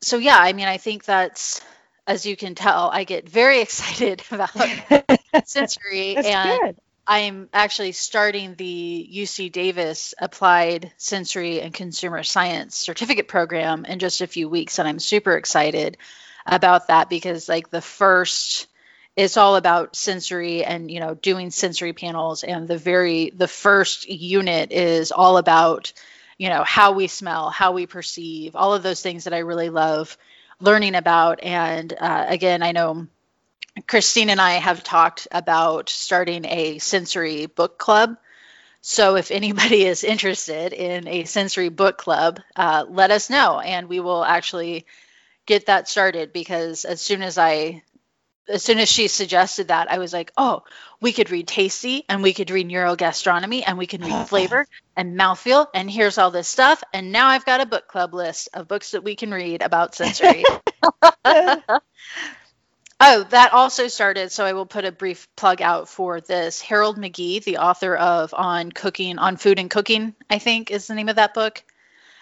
so 0.00 0.18
yeah 0.18 0.38
i 0.38 0.52
mean 0.52 0.68
i 0.68 0.76
think 0.76 1.04
that's 1.04 1.60
as 2.06 2.26
you 2.26 2.36
can 2.36 2.54
tell 2.54 2.90
i 2.92 3.04
get 3.04 3.28
very 3.28 3.60
excited 3.62 4.22
about 4.30 4.50
sensory 5.44 6.16
and 6.16 6.60
good. 6.60 6.76
I'm 7.10 7.48
actually 7.54 7.92
starting 7.92 8.54
the 8.54 9.10
UC 9.14 9.50
Davis 9.50 10.12
Applied 10.18 10.92
Sensory 10.98 11.62
and 11.62 11.72
Consumer 11.72 12.22
Science 12.22 12.76
Certificate 12.76 13.26
Program 13.26 13.86
in 13.86 13.98
just 13.98 14.20
a 14.20 14.26
few 14.26 14.46
weeks, 14.46 14.78
and 14.78 14.86
I'm 14.86 14.98
super 14.98 15.32
excited 15.32 15.96
about 16.44 16.88
that 16.88 17.08
because, 17.08 17.48
like, 17.48 17.70
the 17.70 17.80
first 17.80 18.66
it's 19.16 19.36
all 19.36 19.56
about 19.56 19.96
sensory 19.96 20.64
and 20.64 20.90
you 20.90 21.00
know 21.00 21.14
doing 21.14 21.50
sensory 21.50 21.92
panels 21.92 22.44
and 22.44 22.68
the 22.68 22.78
very 22.78 23.30
the 23.30 23.48
first 23.48 24.08
unit 24.08 24.70
is 24.70 25.10
all 25.10 25.38
about 25.38 25.92
you 26.38 26.48
know 26.48 26.64
how 26.64 26.92
we 26.92 27.08
smell 27.08 27.50
how 27.50 27.72
we 27.72 27.86
perceive 27.86 28.56
all 28.56 28.74
of 28.74 28.82
those 28.82 29.02
things 29.02 29.24
that 29.24 29.34
i 29.34 29.38
really 29.38 29.70
love 29.70 30.16
learning 30.60 30.94
about. 30.94 31.42
And 31.42 31.92
uh, 31.98 32.26
again, 32.28 32.62
I 32.62 32.72
know 32.72 33.06
Christine 33.86 34.30
and 34.30 34.40
I 34.40 34.52
have 34.54 34.82
talked 34.82 35.28
about 35.30 35.88
starting 35.88 36.44
a 36.44 36.78
sensory 36.78 37.46
book 37.46 37.78
club. 37.78 38.16
So 38.80 39.16
if 39.16 39.30
anybody 39.32 39.84
is 39.84 40.04
interested 40.04 40.72
in 40.72 41.08
a 41.08 41.24
sensory 41.24 41.68
book 41.68 41.98
club, 41.98 42.40
uh, 42.56 42.86
let 42.88 43.10
us 43.10 43.30
know 43.30 43.60
and 43.60 43.88
we 43.88 44.00
will 44.00 44.24
actually 44.24 44.86
get 45.46 45.66
that 45.66 45.88
started 45.88 46.32
because 46.32 46.84
as 46.84 47.00
soon 47.00 47.22
as 47.22 47.38
I 47.38 47.82
as 48.48 48.62
soon 48.62 48.78
as 48.78 48.88
she 48.88 49.08
suggested 49.08 49.68
that, 49.68 49.90
I 49.90 49.98
was 49.98 50.12
like, 50.12 50.32
oh, 50.36 50.64
we 51.00 51.12
could 51.12 51.30
read 51.30 51.46
tasty 51.46 52.04
and 52.08 52.22
we 52.22 52.32
could 52.32 52.50
read 52.50 52.68
neurogastronomy 52.68 53.62
and 53.66 53.78
we 53.78 53.86
can 53.86 54.02
read 54.02 54.28
flavor 54.28 54.66
and 54.96 55.18
mouthfeel 55.18 55.66
and 55.74 55.90
here's 55.90 56.18
all 56.18 56.30
this 56.30 56.48
stuff. 56.48 56.82
And 56.92 57.12
now 57.12 57.28
I've 57.28 57.44
got 57.44 57.60
a 57.60 57.66
book 57.66 57.88
club 57.88 58.14
list 58.14 58.48
of 58.54 58.68
books 58.68 58.92
that 58.92 59.04
we 59.04 59.16
can 59.16 59.30
read 59.30 59.62
about 59.62 59.94
sensory. 59.94 60.44
Oh, 63.00 63.22
that 63.30 63.52
also 63.52 63.86
started. 63.86 64.32
So 64.32 64.44
I 64.44 64.54
will 64.54 64.66
put 64.66 64.84
a 64.84 64.90
brief 64.90 65.28
plug 65.36 65.62
out 65.62 65.88
for 65.88 66.20
this. 66.20 66.60
Harold 66.60 66.98
McGee, 66.98 67.44
the 67.44 67.58
author 67.58 67.94
of 67.94 68.34
On 68.34 68.72
Cooking, 68.72 69.18
On 69.18 69.36
Food 69.36 69.60
and 69.60 69.70
Cooking, 69.70 70.16
I 70.28 70.38
think 70.38 70.72
is 70.72 70.88
the 70.88 70.96
name 70.96 71.08
of 71.08 71.16
that 71.16 71.32
book. 71.32 71.62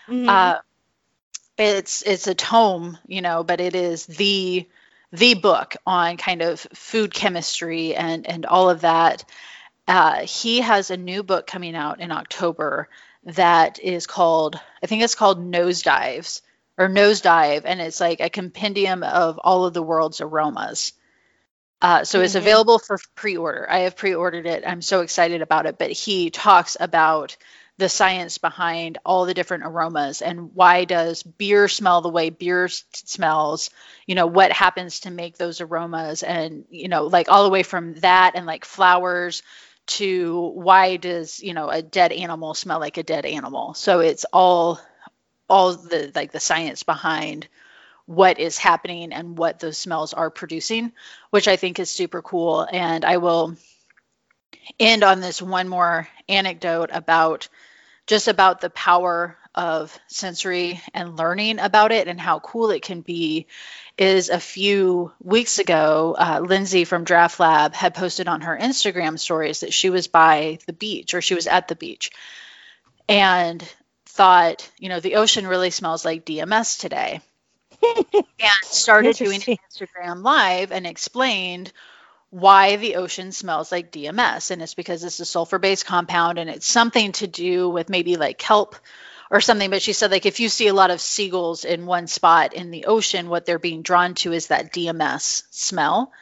Mm-hmm. 0.06 0.28
Uh, 0.28 0.58
it's 1.56 2.02
it's 2.02 2.26
a 2.26 2.34
tome, 2.34 2.98
you 3.06 3.22
know, 3.22 3.42
but 3.42 3.60
it 3.60 3.74
is 3.74 4.04
the 4.04 4.68
the 5.16 5.34
book 5.34 5.76
on 5.86 6.16
kind 6.16 6.42
of 6.42 6.60
food 6.74 7.12
chemistry 7.12 7.94
and 7.94 8.26
and 8.26 8.46
all 8.46 8.70
of 8.70 8.82
that. 8.82 9.24
Uh, 9.88 10.20
he 10.20 10.60
has 10.60 10.90
a 10.90 10.96
new 10.96 11.22
book 11.22 11.46
coming 11.46 11.76
out 11.76 12.00
in 12.00 12.10
October 12.10 12.88
that 13.24 13.78
is 13.78 14.06
called 14.06 14.58
I 14.82 14.86
think 14.86 15.02
it's 15.02 15.14
called 15.14 15.40
Nosedives 15.40 16.42
or 16.78 16.88
Nosedive, 16.88 17.62
and 17.64 17.80
it's 17.80 18.00
like 18.00 18.20
a 18.20 18.30
compendium 18.30 19.02
of 19.02 19.38
all 19.38 19.64
of 19.64 19.74
the 19.74 19.82
world's 19.82 20.20
aromas. 20.20 20.92
Uh, 21.80 22.04
so 22.04 22.18
mm-hmm. 22.18 22.24
it's 22.24 22.34
available 22.34 22.78
for 22.78 22.98
pre-order. 23.14 23.66
I 23.70 23.80
have 23.80 23.96
pre-ordered 23.96 24.46
it. 24.46 24.64
I'm 24.66 24.82
so 24.82 25.00
excited 25.00 25.42
about 25.42 25.66
it. 25.66 25.78
But 25.78 25.90
he 25.92 26.30
talks 26.30 26.76
about 26.78 27.36
the 27.78 27.88
science 27.88 28.38
behind 28.38 28.98
all 29.04 29.26
the 29.26 29.34
different 29.34 29.64
aromas 29.64 30.22
and 30.22 30.54
why 30.54 30.84
does 30.84 31.22
beer 31.22 31.68
smell 31.68 32.00
the 32.00 32.08
way 32.08 32.30
beer 32.30 32.68
smells? 32.68 33.70
You 34.06 34.14
know 34.14 34.26
what 34.26 34.52
happens 34.52 35.00
to 35.00 35.10
make 35.10 35.36
those 35.36 35.60
aromas? 35.60 36.22
And 36.22 36.64
you 36.70 36.88
know 36.88 37.04
like 37.04 37.28
all 37.28 37.44
the 37.44 37.50
way 37.50 37.62
from 37.62 37.94
that 38.00 38.32
and 38.34 38.46
like 38.46 38.64
flowers 38.64 39.42
to 39.86 40.52
why 40.54 40.96
does 40.96 41.40
you 41.40 41.54
know 41.54 41.68
a 41.68 41.82
dead 41.82 42.12
animal 42.12 42.54
smell 42.54 42.80
like 42.80 42.96
a 42.96 43.02
dead 43.02 43.26
animal? 43.26 43.74
So 43.74 44.00
it's 44.00 44.24
all 44.32 44.80
all 45.48 45.74
the 45.74 46.12
like 46.14 46.32
the 46.32 46.40
science 46.40 46.82
behind 46.82 47.48
what 48.06 48.38
is 48.38 48.56
happening 48.58 49.12
and 49.12 49.36
what 49.36 49.58
those 49.58 49.76
smells 49.76 50.14
are 50.14 50.30
producing, 50.30 50.92
which 51.30 51.48
I 51.48 51.56
think 51.56 51.78
is 51.78 51.90
super 51.90 52.22
cool. 52.22 52.66
And 52.70 53.04
I 53.04 53.18
will 53.18 53.56
end 54.78 55.02
on 55.02 55.20
this 55.20 55.40
one 55.42 55.68
more 55.68 56.08
anecdote 56.28 56.90
about 56.92 57.48
just 58.06 58.28
about 58.28 58.60
the 58.60 58.70
power 58.70 59.36
of 59.54 59.98
sensory 60.06 60.80
and 60.92 61.16
learning 61.16 61.58
about 61.58 61.92
it 61.92 62.08
and 62.08 62.20
how 62.20 62.38
cool 62.40 62.70
it 62.70 62.82
can 62.82 63.00
be 63.00 63.46
is 63.96 64.28
a 64.28 64.38
few 64.38 65.10
weeks 65.22 65.58
ago 65.58 66.14
uh, 66.18 66.40
lindsay 66.40 66.84
from 66.84 67.06
DraughtLab 67.06 67.72
had 67.72 67.94
posted 67.94 68.28
on 68.28 68.42
her 68.42 68.58
instagram 68.60 69.18
stories 69.18 69.60
that 69.60 69.72
she 69.72 69.88
was 69.88 70.08
by 70.08 70.58
the 70.66 70.74
beach 70.74 71.14
or 71.14 71.22
she 71.22 71.34
was 71.34 71.46
at 71.46 71.68
the 71.68 71.74
beach 71.74 72.10
and 73.08 73.66
thought, 74.16 74.68
you 74.78 74.88
know, 74.88 74.98
the 74.98 75.16
ocean 75.16 75.46
really 75.46 75.70
smells 75.70 76.04
like 76.04 76.24
DMS 76.24 76.78
today. 76.78 77.20
and 77.82 78.24
started 78.62 79.16
doing 79.16 79.42
an 79.46 79.56
Instagram 79.70 80.22
live 80.22 80.72
and 80.72 80.86
explained 80.86 81.72
why 82.30 82.76
the 82.76 82.96
ocean 82.96 83.32
smells 83.32 83.70
like 83.72 83.92
DMS. 83.92 84.50
And 84.50 84.62
it's 84.62 84.74
because 84.74 85.04
it's 85.04 85.20
a 85.20 85.24
sulfur 85.24 85.58
based 85.58 85.86
compound 85.86 86.38
and 86.38 86.50
it's 86.50 86.66
something 86.66 87.12
to 87.12 87.26
do 87.26 87.68
with 87.68 87.88
maybe 87.88 88.16
like 88.16 88.38
kelp 88.38 88.76
or 89.30 89.40
something. 89.40 89.70
But 89.70 89.82
she 89.82 89.92
said, 89.92 90.10
like, 90.10 90.26
if 90.26 90.40
you 90.40 90.48
see 90.48 90.68
a 90.68 90.74
lot 90.74 90.90
of 90.90 91.00
seagulls 91.00 91.64
in 91.64 91.86
one 91.86 92.06
spot 92.06 92.52
in 92.54 92.70
the 92.70 92.86
ocean, 92.86 93.28
what 93.28 93.46
they're 93.46 93.58
being 93.58 93.82
drawn 93.82 94.14
to 94.16 94.32
is 94.32 94.48
that 94.48 94.72
DMS 94.72 95.44
smell. 95.50 96.12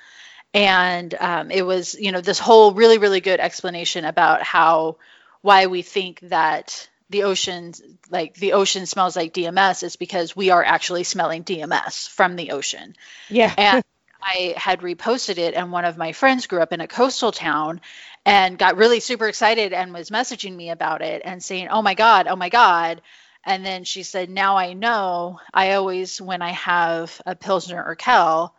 And 0.53 1.15
um, 1.19 1.51
it 1.51 1.63
was, 1.63 1.95
you 1.95 2.13
know, 2.13 2.21
this 2.21 2.39
whole 2.39 2.73
really, 2.75 2.99
really 2.99 3.21
good 3.21 3.41
explanation 3.41 4.05
about 4.05 4.43
how 4.43 4.99
why 5.43 5.67
we 5.67 5.83
think 5.83 6.21
that 6.21 6.89
the 7.11 7.25
ocean 7.25 7.73
like 8.09 8.35
the 8.35 8.55
ocean 8.55 8.87
smells 8.87 9.15
like 9.15 9.35
DMS 9.35 9.83
is 9.83 9.97
because 9.97 10.35
we 10.35 10.51
are 10.51 10.65
actually 10.65 11.05
smelling 11.05 11.45
DMS 11.45 12.09
from 12.09 12.37
the 12.37 12.53
ocean. 12.53 12.97
Yeah. 13.29 13.53
And 13.59 13.85
I 14.25 14.55
had 14.57 14.81
reposted 14.81 15.39
it 15.39 15.55
and 15.55 15.71
one 15.71 15.85
of 15.85 15.99
my 15.99 16.13
friends 16.13 16.47
grew 16.47 16.61
up 16.61 16.73
in 16.73 16.81
a 16.81 16.89
coastal 16.89 17.31
town 17.31 17.81
and 18.25 18.59
got 18.59 18.77
really 18.77 19.01
super 19.01 19.29
excited 19.29 19.73
and 19.73 19.93
was 19.93 20.11
messaging 20.11 20.57
me 20.57 20.71
about 20.71 21.03
it 21.03 21.23
and 21.25 21.43
saying, 21.43 21.69
"Oh 21.69 21.83
my 21.83 21.95
god, 21.95 22.27
oh 22.27 22.37
my 22.37 22.49
god." 22.49 23.03
And 23.45 23.65
then 23.65 23.85
she 23.85 24.03
said, 24.03 24.31
"Now 24.31 24.57
I 24.57 24.73
know. 24.73 25.41
I 25.53 25.75
always 25.75 26.21
when 26.21 26.41
I 26.41 26.53
have 26.53 27.21
a 27.27 27.37
pilsner 27.37 27.85
Urquell, 27.95 28.53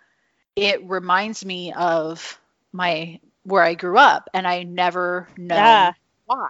it 0.55 0.87
reminds 0.87 1.43
me 1.43 1.73
of 1.73 2.39
my 2.71 3.19
where 3.43 3.63
I 3.63 3.73
grew 3.73 3.97
up 3.97 4.29
and 4.33 4.47
I 4.47 4.63
never 4.63 5.27
know 5.37 5.55
yeah. 5.55 5.93
why." 6.25 6.49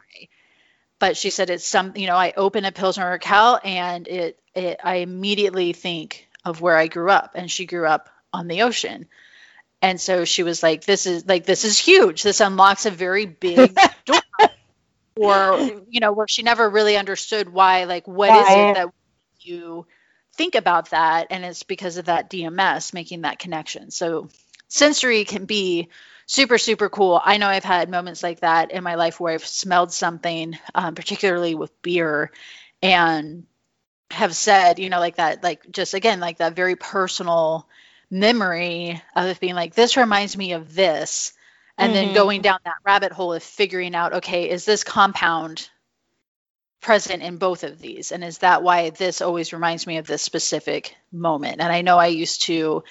but 0.99 1.17
she 1.17 1.29
said 1.29 1.49
it's 1.49 1.65
some 1.65 1.93
you 1.95 2.07
know 2.07 2.15
i 2.15 2.33
open 2.35 2.65
a 2.65 2.71
pilsner 2.71 3.17
Urquell 3.17 3.59
and 3.63 4.07
it, 4.07 4.39
it 4.53 4.79
i 4.83 4.95
immediately 4.95 5.73
think 5.73 6.27
of 6.43 6.61
where 6.61 6.77
i 6.77 6.87
grew 6.87 7.09
up 7.09 7.31
and 7.35 7.51
she 7.51 7.65
grew 7.65 7.85
up 7.85 8.09
on 8.35 8.47
the 8.47 8.63
ocean. 8.63 9.07
And 9.81 9.99
so 9.99 10.25
she 10.25 10.43
was 10.43 10.63
like 10.63 10.85
this 10.85 11.05
is 11.05 11.25
like 11.27 11.45
this 11.45 11.63
is 11.63 11.77
huge. 11.77 12.23
This 12.23 12.41
unlocks 12.41 12.85
a 12.85 12.91
very 12.91 13.25
big 13.25 13.77
door 14.05 14.21
or 15.17 15.59
you 15.89 15.99
know 15.99 16.11
where 16.11 16.27
she 16.27 16.43
never 16.43 16.69
really 16.69 16.97
understood 16.97 17.51
why 17.51 17.85
like 17.85 18.07
what 18.07 18.31
is 18.31 18.47
it 18.49 18.73
that 18.75 18.89
you 19.39 19.85
think 20.33 20.55
about 20.55 20.89
that? 20.89 21.27
And 21.29 21.45
it's 21.45 21.63
because 21.63 21.97
of 21.97 22.05
that 22.05 22.29
dms 22.29 22.93
making 22.93 23.21
that 23.21 23.39
connection. 23.39 23.91
So 23.91 24.29
sensory 24.67 25.23
can 25.23 25.45
be 25.45 25.89
super 26.25 26.57
super 26.57 26.89
cool. 26.89 27.21
I 27.23 27.37
know 27.37 27.47
i've 27.47 27.63
had 27.63 27.89
moments 27.89 28.23
like 28.23 28.39
that 28.39 28.71
in 28.71 28.83
my 28.83 28.95
life 28.95 29.19
where 29.19 29.33
i've 29.33 29.45
smelled 29.45 29.93
something 29.93 30.57
um, 30.73 30.95
particularly 30.95 31.53
with 31.55 31.81
beer 31.81 32.31
and 32.81 33.45
have 34.11 34.35
said 34.35 34.79
you 34.79 34.89
know 34.89 34.99
like 34.99 35.15
that 35.15 35.43
like 35.43 35.69
just 35.71 35.93
again 35.93 36.19
like 36.19 36.37
that 36.37 36.55
very 36.55 36.75
personal 36.75 37.67
memory 38.09 39.01
of 39.15 39.39
being 39.39 39.55
like 39.55 39.73
this 39.73 39.97
reminds 39.97 40.37
me 40.37 40.53
of 40.53 40.73
this. 40.73 41.33
And 41.77 41.93
mm-hmm. 41.93 42.05
then 42.05 42.13
going 42.13 42.41
down 42.41 42.59
that 42.63 42.75
rabbit 42.85 43.11
hole 43.11 43.33
of 43.33 43.43
figuring 43.43 43.95
out 43.95 44.13
okay 44.13 44.49
is 44.49 44.65
this 44.65 44.83
compound 44.83 45.69
present 46.81 47.23
in 47.23 47.37
both 47.37 47.63
of 47.63 47.79
these? 47.79 48.11
And 48.11 48.23
is 48.23 48.39
that 48.39 48.63
why 48.63 48.91
this 48.91 49.21
always 49.21 49.53
reminds 49.53 49.87
me 49.87 49.97
of 49.97 50.07
this 50.07 50.21
specific 50.21 50.95
moment? 51.11 51.61
And 51.61 51.71
i 51.71 51.81
know 51.81 51.97
i 51.97 52.07
used 52.07 52.43
to 52.43 52.83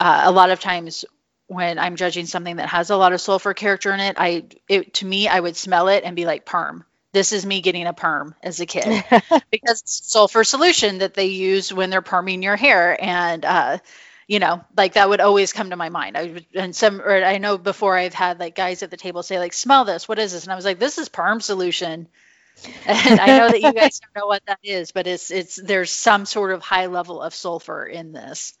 uh, 0.00 0.22
a 0.24 0.32
lot 0.32 0.50
of 0.50 0.60
times 0.60 1.04
when 1.48 1.78
I'm 1.78 1.96
judging 1.96 2.26
something 2.26 2.56
that 2.56 2.68
has 2.68 2.90
a 2.90 2.96
lot 2.96 3.12
of 3.12 3.20
sulfur 3.20 3.54
character 3.54 3.92
in 3.92 4.00
it, 4.00 4.16
I 4.18 4.44
it 4.68 4.94
to 4.94 5.06
me 5.06 5.28
I 5.28 5.38
would 5.38 5.56
smell 5.56 5.88
it 5.88 6.04
and 6.04 6.16
be 6.16 6.26
like 6.26 6.44
perm. 6.44 6.84
This 7.12 7.32
is 7.32 7.46
me 7.46 7.60
getting 7.60 7.86
a 7.86 7.92
perm 7.92 8.34
as 8.42 8.60
a 8.60 8.66
kid. 8.66 9.04
Because 9.50 9.82
sulfur 9.86 10.44
solution 10.44 10.98
that 10.98 11.14
they 11.14 11.26
use 11.26 11.72
when 11.72 11.88
they're 11.88 12.02
perming 12.02 12.42
your 12.42 12.56
hair. 12.56 12.96
And 13.02 13.44
uh, 13.44 13.78
you 14.26 14.38
know 14.38 14.64
like 14.76 14.94
that 14.94 15.08
would 15.08 15.20
always 15.20 15.52
come 15.52 15.70
to 15.70 15.76
my 15.76 15.88
mind. 15.88 16.16
I 16.16 16.24
would, 16.24 16.46
and 16.54 16.74
some 16.74 17.00
or 17.00 17.24
I 17.24 17.38
know 17.38 17.58
before 17.58 17.96
I've 17.96 18.14
had 18.14 18.40
like 18.40 18.54
guys 18.54 18.82
at 18.82 18.90
the 18.90 18.96
table 18.96 19.22
say 19.22 19.38
like 19.38 19.52
smell 19.52 19.84
this 19.84 20.08
what 20.08 20.18
is 20.18 20.32
this 20.32 20.44
and 20.44 20.52
I 20.52 20.56
was 20.56 20.64
like 20.64 20.78
this 20.78 20.98
is 20.98 21.08
perm 21.08 21.40
solution. 21.40 22.08
and 22.86 23.20
I 23.20 23.38
know 23.38 23.48
that 23.50 23.60
you 23.60 23.72
guys 23.72 24.00
don't 24.00 24.16
know 24.16 24.26
what 24.26 24.42
that 24.46 24.60
is, 24.62 24.90
but 24.92 25.06
it's 25.06 25.30
it's 25.30 25.56
there's 25.56 25.90
some 25.90 26.24
sort 26.24 26.52
of 26.52 26.62
high 26.62 26.86
level 26.86 27.20
of 27.20 27.34
sulfur 27.34 27.84
in 27.84 28.12
this. 28.12 28.54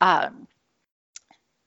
Um, 0.00 0.46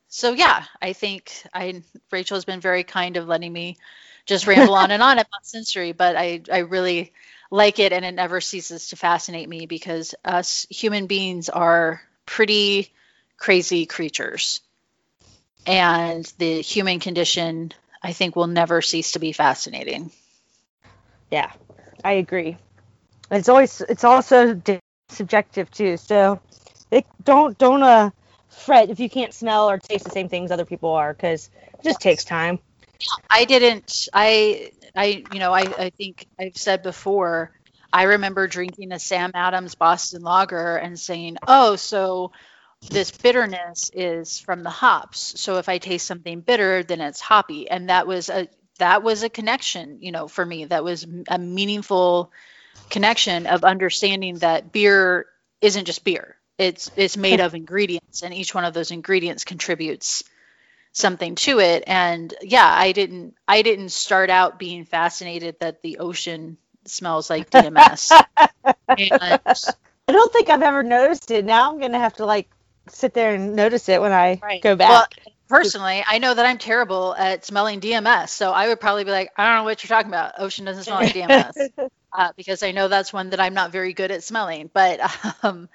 so 0.08 0.34
yeah, 0.34 0.64
I 0.82 0.94
think 0.94 1.32
I 1.54 1.84
Rachel 2.12 2.36
has 2.38 2.46
been 2.46 2.62
very 2.62 2.84
kind 2.84 3.18
of 3.18 3.28
letting 3.28 3.52
me 3.52 3.78
just 4.26 4.48
ramble 4.48 4.76
on 4.76 4.92
and 4.92 5.04
on 5.04 5.18
about 5.20 5.46
sensory, 5.46 5.92
but 5.92 6.16
I 6.16 6.42
I 6.52 6.60
really 6.60 7.14
like 7.52 7.80
it 7.80 7.94
and 7.94 8.06
it 8.06 8.14
never 8.14 8.42
ceases 8.42 8.90
to 8.90 8.96
fascinate 8.96 9.48
me 9.50 9.66
because 9.66 10.16
us 10.26 10.66
human 10.70 11.08
beings 11.08 11.50
are 11.50 12.02
pretty 12.26 12.94
crazy 13.38 13.86
creatures. 13.86 14.62
And 15.66 16.26
the 16.38 16.62
human 16.62 17.00
condition 17.00 17.74
I 18.02 18.14
think 18.14 18.36
will 18.36 18.48
never 18.48 18.82
cease 18.82 19.14
to 19.14 19.20
be 19.20 19.32
fascinating. 19.32 20.12
Yeah, 21.32 21.52
I 22.04 22.14
agree. 22.14 22.58
It's 23.30 23.50
always 23.50 23.82
it's 23.82 24.04
also 24.04 24.62
subjective 25.10 25.70
too. 25.72 25.98
So 25.98 26.40
it, 26.92 27.06
don't 27.24 27.58
don't 27.58 27.84
uh 27.84 28.12
fret 28.50 28.90
if 28.90 29.00
you 29.00 29.10
can't 29.10 29.34
smell 29.34 29.70
or 29.70 29.78
taste 29.78 30.06
the 30.06 30.12
same 30.12 30.30
things 30.30 30.52
other 30.52 30.66
people 30.66 30.92
are 30.92 31.14
because 31.14 31.50
it 31.74 31.84
just 31.84 32.00
takes 32.00 32.24
time. 32.24 32.60
I 33.30 33.46
didn't. 33.46 34.08
I 34.14 34.72
I 34.96 35.26
you 35.32 35.40
know 35.40 35.54
I 35.54 35.62
I 35.62 35.90
think 35.90 36.26
I've 36.40 36.56
said 36.56 36.84
before. 36.84 37.52
I 37.92 38.04
remember 38.04 38.48
drinking 38.48 38.92
a 38.92 39.00
Sam 39.00 39.32
Adams 39.34 39.76
Boston 39.76 40.22
Lager 40.22 40.76
and 40.78 41.00
saying, 41.00 41.38
"Oh, 41.48 41.76
so 41.76 42.32
this 42.90 43.12
bitterness 43.12 43.92
is 43.94 44.40
from 44.40 44.64
the 44.64 44.70
hops. 44.70 45.40
So 45.40 45.58
if 45.58 45.70
I 45.70 45.78
taste 45.78 46.06
something 46.06 46.42
bitter, 46.42 46.84
then 46.84 47.02
it's 47.02 47.20
hoppy." 47.20 47.70
And 47.70 47.90
that 47.90 48.08
was 48.08 48.30
a 48.30 48.48
that 48.80 49.04
was 49.04 49.24
a 49.24 49.30
connection, 49.30 49.98
you 50.02 50.12
know, 50.12 50.28
for 50.28 50.46
me. 50.46 50.66
That 50.66 50.84
was 50.84 51.06
a 51.28 51.40
meaningful 51.40 52.32
connection 52.90 53.48
of 53.48 53.64
understanding 53.64 54.38
that 54.40 54.72
beer 54.72 55.26
isn't 55.62 55.86
just 55.86 56.04
beer. 56.04 56.38
It's 56.58 56.90
it's 56.96 57.18
made 57.18 57.40
of 57.40 57.54
ingredients, 57.54 58.24
and 58.24 58.34
each 58.34 58.54
one 58.56 58.66
of 58.66 58.74
those 58.74 58.92
ingredients 58.92 59.44
contributes 59.44 60.24
something 60.92 61.36
to 61.36 61.60
it. 61.60 61.84
And 61.86 62.34
yeah, 62.42 62.68
I 62.68 62.92
didn't 62.92 63.36
I 63.48 63.62
didn't 63.62 63.90
start 63.90 64.30
out 64.30 64.58
being 64.58 64.86
fascinated 64.86 65.58
that 65.60 65.82
the 65.82 66.00
ocean 66.00 66.58
smells 66.86 67.30
like 67.30 67.50
DMS. 67.52 68.12
and, 68.66 69.40
I 70.10 70.14
don't 70.14 70.34
think 70.34 70.50
I've 70.50 70.64
ever 70.64 70.84
noticed 70.84 71.30
it. 71.32 71.46
Now 71.46 71.72
I'm 71.72 71.80
gonna 71.80 72.00
have 72.00 72.16
to 72.16 72.26
like 72.26 72.50
sit 72.90 73.14
there 73.14 73.36
and 73.36 73.56
notice 73.56 73.90
it 73.90 74.02
when 74.02 74.12
I 74.12 74.40
right. 74.42 74.62
go 74.62 74.76
back. 74.76 74.90
Well, 74.90 75.34
personally, 75.48 76.04
I 76.06 76.18
know 76.18 76.34
that 76.34 76.46
I'm 76.46 76.58
terrible 76.58 77.16
at 77.16 77.46
smelling 77.46 77.80
DMS, 77.80 78.30
so 78.30 78.52
I 78.52 78.68
would 78.68 78.80
probably 78.80 79.04
be 79.04 79.12
like, 79.12 79.32
I 79.38 79.46
don't 79.46 79.58
know 79.58 79.64
what 79.64 79.84
you're 79.84 79.90
talking 79.90 80.12
about. 80.12 80.34
Ocean 80.38 80.66
doesn't 80.66 80.84
smell 80.84 80.98
like 80.98 81.14
DMS, 81.14 81.70
uh, 82.14 82.32
because 82.36 82.64
I 82.64 82.72
know 82.72 82.88
that's 82.88 83.14
one 83.14 83.32
that 83.32 83.40
I'm 83.40 83.54
not 83.54 83.72
very 83.72 83.94
good 83.94 84.12
at 84.12 84.24
smelling. 84.24 84.70
But 84.74 85.00
um, 85.44 85.70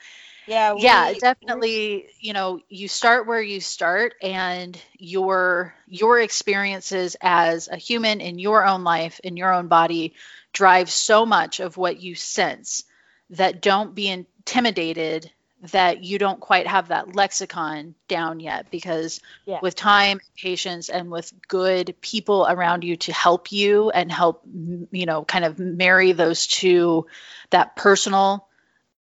yeah, 0.46 0.74
we, 0.74 0.82
yeah, 0.82 1.12
definitely. 1.14 2.06
You 2.20 2.32
know, 2.32 2.60
you 2.68 2.88
start 2.88 3.26
where 3.26 3.42
you 3.42 3.60
start, 3.60 4.14
and 4.22 4.80
your 4.98 5.74
your 5.86 6.20
experiences 6.20 7.16
as 7.20 7.68
a 7.68 7.76
human 7.76 8.20
in 8.20 8.38
your 8.38 8.66
own 8.66 8.84
life, 8.84 9.20
in 9.22 9.36
your 9.36 9.52
own 9.52 9.68
body, 9.68 10.14
drive 10.52 10.90
so 10.90 11.24
much 11.26 11.60
of 11.60 11.76
what 11.76 12.00
you 12.00 12.14
sense 12.14 12.84
that 13.30 13.62
don't 13.62 13.94
be 13.94 14.08
intimidated 14.08 15.30
that 15.70 16.02
you 16.02 16.18
don't 16.18 16.40
quite 16.40 16.66
have 16.66 16.88
that 16.88 17.14
lexicon 17.14 17.94
down 18.08 18.40
yet 18.40 18.70
because 18.70 19.20
yeah. 19.46 19.60
with 19.62 19.76
time 19.76 20.20
patience 20.36 20.88
and 20.88 21.10
with 21.10 21.32
good 21.46 21.94
people 22.00 22.44
around 22.48 22.82
you 22.82 22.96
to 22.96 23.12
help 23.12 23.52
you 23.52 23.90
and 23.90 24.10
help 24.10 24.42
you 24.90 25.06
know 25.06 25.24
kind 25.24 25.44
of 25.44 25.58
marry 25.60 26.12
those 26.12 26.48
two 26.48 27.06
that 27.50 27.76
personal 27.76 28.48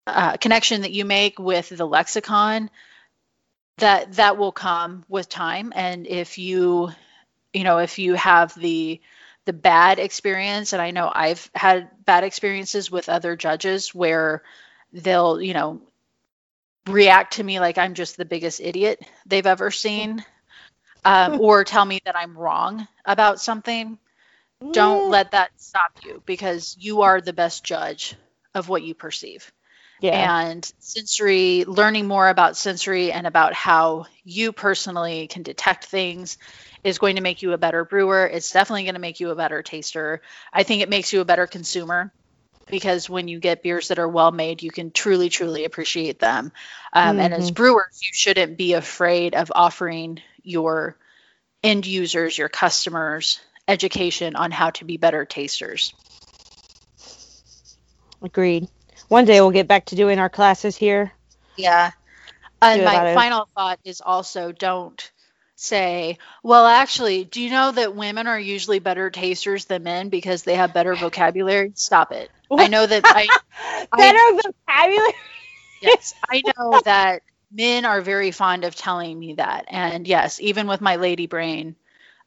uh, 0.06 0.36
connection 0.36 0.82
that 0.82 0.92
you 0.92 1.04
make 1.04 1.38
with 1.40 1.70
the 1.70 1.86
lexicon 1.86 2.70
that 3.78 4.12
that 4.12 4.36
will 4.36 4.52
come 4.52 5.04
with 5.08 5.28
time 5.28 5.72
and 5.74 6.06
if 6.06 6.38
you 6.38 6.90
you 7.52 7.64
know 7.64 7.78
if 7.78 7.98
you 7.98 8.14
have 8.14 8.54
the 8.54 9.00
the 9.44 9.52
bad 9.52 9.98
experience 9.98 10.72
and 10.72 10.80
i 10.80 10.92
know 10.92 11.10
i've 11.12 11.50
had 11.52 11.90
bad 12.04 12.22
experiences 12.22 12.92
with 12.92 13.08
other 13.08 13.34
judges 13.34 13.92
where 13.92 14.44
they'll 14.92 15.42
you 15.42 15.52
know 15.52 15.82
react 16.86 17.34
to 17.34 17.44
me 17.44 17.60
like 17.60 17.78
I'm 17.78 17.94
just 17.94 18.16
the 18.16 18.24
biggest 18.24 18.60
idiot 18.60 19.00
they've 19.26 19.46
ever 19.46 19.70
seen, 19.70 20.24
um, 21.04 21.40
or 21.40 21.64
tell 21.64 21.84
me 21.84 22.00
that 22.04 22.16
I'm 22.16 22.36
wrong 22.36 22.86
about 23.04 23.40
something, 23.40 23.98
don't 24.72 25.10
let 25.10 25.32
that 25.32 25.50
stop 25.56 25.92
you 26.04 26.22
because 26.24 26.76
you 26.78 27.02
are 27.02 27.20
the 27.20 27.32
best 27.32 27.64
judge 27.64 28.14
of 28.54 28.68
what 28.68 28.82
you 28.82 28.94
perceive. 28.94 29.52
Yeah. 30.00 30.42
And 30.42 30.70
sensory, 30.80 31.64
learning 31.64 32.06
more 32.06 32.28
about 32.28 32.56
sensory 32.56 33.12
and 33.12 33.26
about 33.26 33.54
how 33.54 34.06
you 34.24 34.52
personally 34.52 35.28
can 35.28 35.42
detect 35.42 35.86
things 35.86 36.36
is 36.82 36.98
going 36.98 37.16
to 37.16 37.22
make 37.22 37.42
you 37.42 37.52
a 37.52 37.58
better 37.58 37.84
brewer. 37.84 38.26
It's 38.26 38.52
definitely 38.52 38.84
going 38.84 38.94
to 38.94 39.00
make 39.00 39.20
you 39.20 39.30
a 39.30 39.36
better 39.36 39.62
taster. 39.62 40.20
I 40.52 40.62
think 40.62 40.82
it 40.82 40.88
makes 40.88 41.12
you 41.12 41.20
a 41.20 41.24
better 41.24 41.46
consumer 41.46 42.12
because 42.66 43.08
when 43.10 43.28
you 43.28 43.38
get 43.38 43.62
beers 43.62 43.88
that 43.88 43.98
are 43.98 44.08
well 44.08 44.32
made, 44.32 44.62
you 44.62 44.70
can 44.70 44.90
truly, 44.90 45.28
truly 45.28 45.64
appreciate 45.64 46.18
them. 46.18 46.52
Um, 46.92 47.16
mm-hmm. 47.16 47.20
And 47.20 47.34
as 47.34 47.46
mm-hmm. 47.46 47.54
brewers, 47.54 48.00
you 48.02 48.10
shouldn't 48.12 48.56
be 48.56 48.74
afraid 48.74 49.34
of 49.34 49.52
offering 49.54 50.20
your 50.42 50.96
end 51.62 51.86
users, 51.86 52.36
your 52.36 52.48
customers, 52.48 53.40
education 53.66 54.36
on 54.36 54.50
how 54.50 54.70
to 54.70 54.84
be 54.84 54.96
better 54.96 55.24
tasters. 55.24 55.94
Agreed. 58.22 58.68
One 59.08 59.24
day 59.24 59.40
we'll 59.40 59.50
get 59.50 59.68
back 59.68 59.86
to 59.86 59.96
doing 59.96 60.18
our 60.18 60.30
classes 60.30 60.76
here. 60.76 61.12
Yeah. 61.56 61.90
And 62.62 62.84
my 62.84 63.14
final 63.14 63.48
thought 63.54 63.78
is 63.84 64.00
also 64.00 64.50
don't 64.50 65.10
say, 65.64 66.18
well, 66.42 66.66
actually, 66.66 67.24
do 67.24 67.40
you 67.40 67.50
know 67.50 67.72
that 67.72 67.96
women 67.96 68.26
are 68.26 68.38
usually 68.38 68.78
better 68.78 69.10
tasters 69.10 69.64
than 69.64 69.82
men 69.82 70.08
because 70.08 70.42
they 70.42 70.54
have 70.56 70.74
better 70.74 70.94
vocabulary? 70.94 71.72
Stop 71.74 72.12
it. 72.12 72.30
I 72.56 72.68
know 72.68 72.86
that 72.86 73.04
I 73.04 73.26
better 73.96 74.18
I, 74.18 74.40
vocabulary. 74.66 75.12
yes, 75.80 76.14
I 76.28 76.42
know 76.56 76.80
that 76.84 77.22
men 77.50 77.84
are 77.84 78.00
very 78.00 78.30
fond 78.30 78.64
of 78.64 78.74
telling 78.74 79.18
me 79.18 79.34
that, 79.34 79.66
and 79.68 80.06
yes, 80.06 80.40
even 80.40 80.66
with 80.66 80.80
my 80.80 80.96
lady 80.96 81.26
brain, 81.26 81.76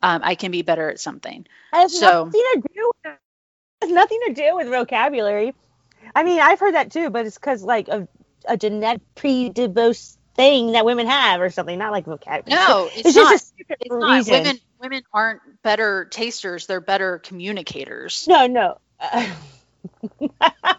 um, 0.01 0.21
I 0.23 0.35
can 0.35 0.51
be 0.51 0.61
better 0.61 0.89
at 0.89 0.99
something. 0.99 1.45
So, 1.87 2.25
nothing 2.25 2.31
to 2.31 2.61
do. 2.73 2.91
With, 3.05 3.13
has 3.81 3.91
nothing 3.91 4.19
to 4.27 4.33
do 4.33 4.55
with 4.55 4.67
vocabulary. 4.67 5.53
I 6.15 6.23
mean, 6.23 6.39
I've 6.39 6.59
heard 6.59 6.75
that 6.75 6.91
too, 6.91 7.09
but 7.09 7.25
it's 7.25 7.37
because 7.37 7.63
like 7.63 7.87
of 7.89 8.07
a 8.47 8.57
genetic 8.57 9.01
predisposed 9.15 10.16
thing 10.37 10.73
that 10.73 10.85
women 10.85 11.07
have 11.07 11.41
or 11.41 11.49
something, 11.49 11.77
not 11.77 11.91
like 11.91 12.05
vocabulary. 12.05 12.61
No, 12.61 12.89
it's, 12.95 12.97
it's 13.07 13.15
not. 13.15 13.31
just 13.31 13.53
it's 13.57 13.93
reason. 13.93 14.33
Not. 14.33 14.43
Women 14.43 14.59
women 14.79 15.03
aren't 15.13 15.41
better 15.63 16.05
tasters; 16.05 16.67
they're 16.67 16.79
better 16.79 17.17
communicators. 17.19 18.25
No, 18.27 18.47
no. 18.47 18.77
Uh, 18.99 19.29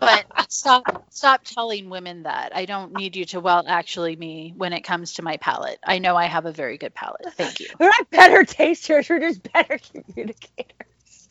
but 0.01 0.27
stop 0.49 1.07
stop 1.11 1.43
telling 1.45 1.91
women 1.91 2.23
that. 2.23 2.55
I 2.55 2.65
don't 2.65 2.95
need 2.95 3.17
you 3.17 3.25
to 3.27 3.41
well 3.41 3.65
actually 3.67 4.17
me 4.17 4.55
when 4.57 4.73
it 4.73 4.83
comes 4.83 5.15
to 5.15 5.23
my 5.23 5.37
palate. 5.37 5.79
I 5.85 5.99
know 5.99 6.17
I 6.17 6.27
have 6.27 6.47
a 6.47 6.53
very 6.53 6.79
good 6.79 6.95
palate. 6.95 7.33
Thank 7.35 7.61
you. 7.61 7.69
We're 7.79 7.89
not 7.89 8.11
better 8.11 8.45
tasters, 8.45 9.09
we're 9.09 9.21
just 9.21 9.53
better 9.53 9.79
communicators. 9.93 11.29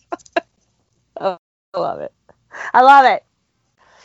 oh, 1.19 1.37
I 1.73 1.79
love 1.79 2.01
it. 2.01 2.13
I 2.73 2.81
love 2.81 3.05
it. 3.05 3.23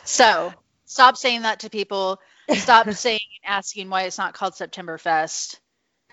So 0.03 0.53
stop 0.85 1.17
saying 1.17 1.43
that 1.43 1.61
to 1.61 1.69
people. 1.69 2.19
Stop 2.51 2.91
saying 2.91 3.19
and 3.43 3.55
asking 3.55 3.89
why 3.89 4.03
it's 4.03 4.17
not 4.17 4.33
called 4.33 4.55
September 4.55 4.97
Fest. 4.97 5.59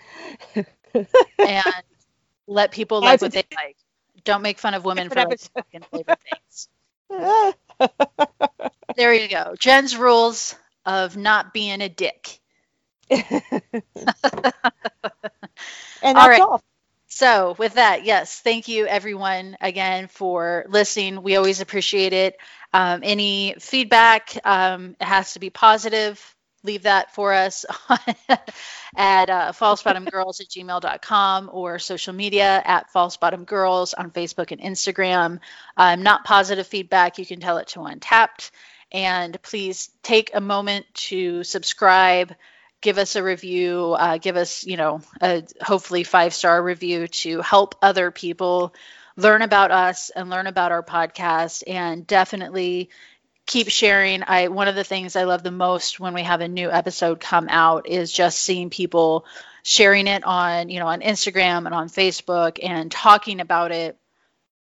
and 0.55 1.83
let 2.47 2.71
people 2.71 3.01
like 3.01 3.21
what 3.21 3.31
they 3.31 3.43
like. 3.55 3.77
Don't 4.23 4.41
make 4.41 4.59
fun 4.59 4.73
of 4.73 4.85
women 4.85 5.09
for 5.09 5.15
like 5.15 5.39
fucking 5.39 5.81
favorite 5.91 6.19
things. 6.29 6.67
there 8.95 9.13
you 9.13 9.27
go. 9.27 9.55
Jen's 9.57 9.97
rules 9.97 10.55
of 10.85 11.17
not 11.17 11.53
being 11.53 11.81
a 11.81 11.89
dick. 11.89 12.39
and 13.09 13.33
that's 13.43 14.55
all. 16.03 16.27
Right. 16.27 16.41
all. 16.41 16.61
So, 17.21 17.53
with 17.59 17.75
that, 17.75 18.03
yes, 18.03 18.39
thank 18.39 18.67
you 18.67 18.87
everyone 18.87 19.55
again 19.61 20.07
for 20.07 20.65
listening. 20.69 21.21
We 21.21 21.35
always 21.35 21.61
appreciate 21.61 22.13
it. 22.13 22.35
Um, 22.73 23.01
any 23.03 23.53
feedback 23.59 24.35
um, 24.43 24.95
it 24.99 25.05
has 25.05 25.33
to 25.33 25.39
be 25.39 25.51
positive 25.51 26.19
leave 26.63 26.83
that 26.83 27.13
for 27.13 27.31
us 27.31 27.63
at 28.95 29.29
uh, 29.29 29.51
falsebottomgirls 29.51 30.41
at 30.41 30.47
gmail.com 30.47 31.51
or 31.53 31.77
social 31.77 32.13
media 32.13 32.59
at 32.65 32.91
falsebottomgirls 32.91 33.93
on 33.95 34.09
Facebook 34.09 34.51
and 34.51 34.61
Instagram. 34.61 35.39
Um, 35.77 36.01
not 36.01 36.25
positive 36.25 36.65
feedback, 36.65 37.19
you 37.19 37.25
can 37.27 37.39
tell 37.39 37.59
it 37.59 37.67
to 37.69 37.81
Untappd. 37.81 38.49
And 38.91 39.39
please 39.43 39.91
take 40.01 40.31
a 40.33 40.41
moment 40.41 40.87
to 40.95 41.43
subscribe, 41.43 42.33
give 42.81 42.97
us 42.97 43.15
a 43.15 43.23
review, 43.23 43.95
uh, 43.97 44.17
give 44.17 44.35
us, 44.35 44.65
you 44.65 44.75
know, 44.75 45.01
a 45.21 45.43
hopefully 45.61 46.03
five 46.03 46.33
star 46.33 46.61
review 46.61 47.07
to 47.07 47.41
help 47.41 47.75
other 47.81 48.11
people 48.11 48.73
learn 49.15 49.41
about 49.41 49.71
us 49.71 50.09
and 50.09 50.29
learn 50.29 50.47
about 50.47 50.71
our 50.71 50.83
podcast 50.83 51.63
and 51.67 52.05
definitely 52.07 52.89
keep 53.45 53.69
sharing. 53.69 54.23
I 54.25 54.47
one 54.47 54.67
of 54.67 54.75
the 54.75 54.83
things 54.83 55.15
I 55.15 55.23
love 55.23 55.43
the 55.43 55.51
most 55.51 55.99
when 55.99 56.13
we 56.13 56.23
have 56.23 56.41
a 56.41 56.47
new 56.47 56.71
episode 56.71 57.19
come 57.19 57.47
out 57.49 57.87
is 57.87 58.11
just 58.11 58.39
seeing 58.39 58.69
people 58.69 59.25
sharing 59.63 60.07
it 60.07 60.23
on, 60.23 60.69
you 60.69 60.79
know, 60.79 60.87
on 60.87 61.01
Instagram 61.01 61.65
and 61.65 61.75
on 61.75 61.87
Facebook 61.87 62.59
and 62.63 62.91
talking 62.91 63.39
about 63.39 63.71
it 63.71 63.97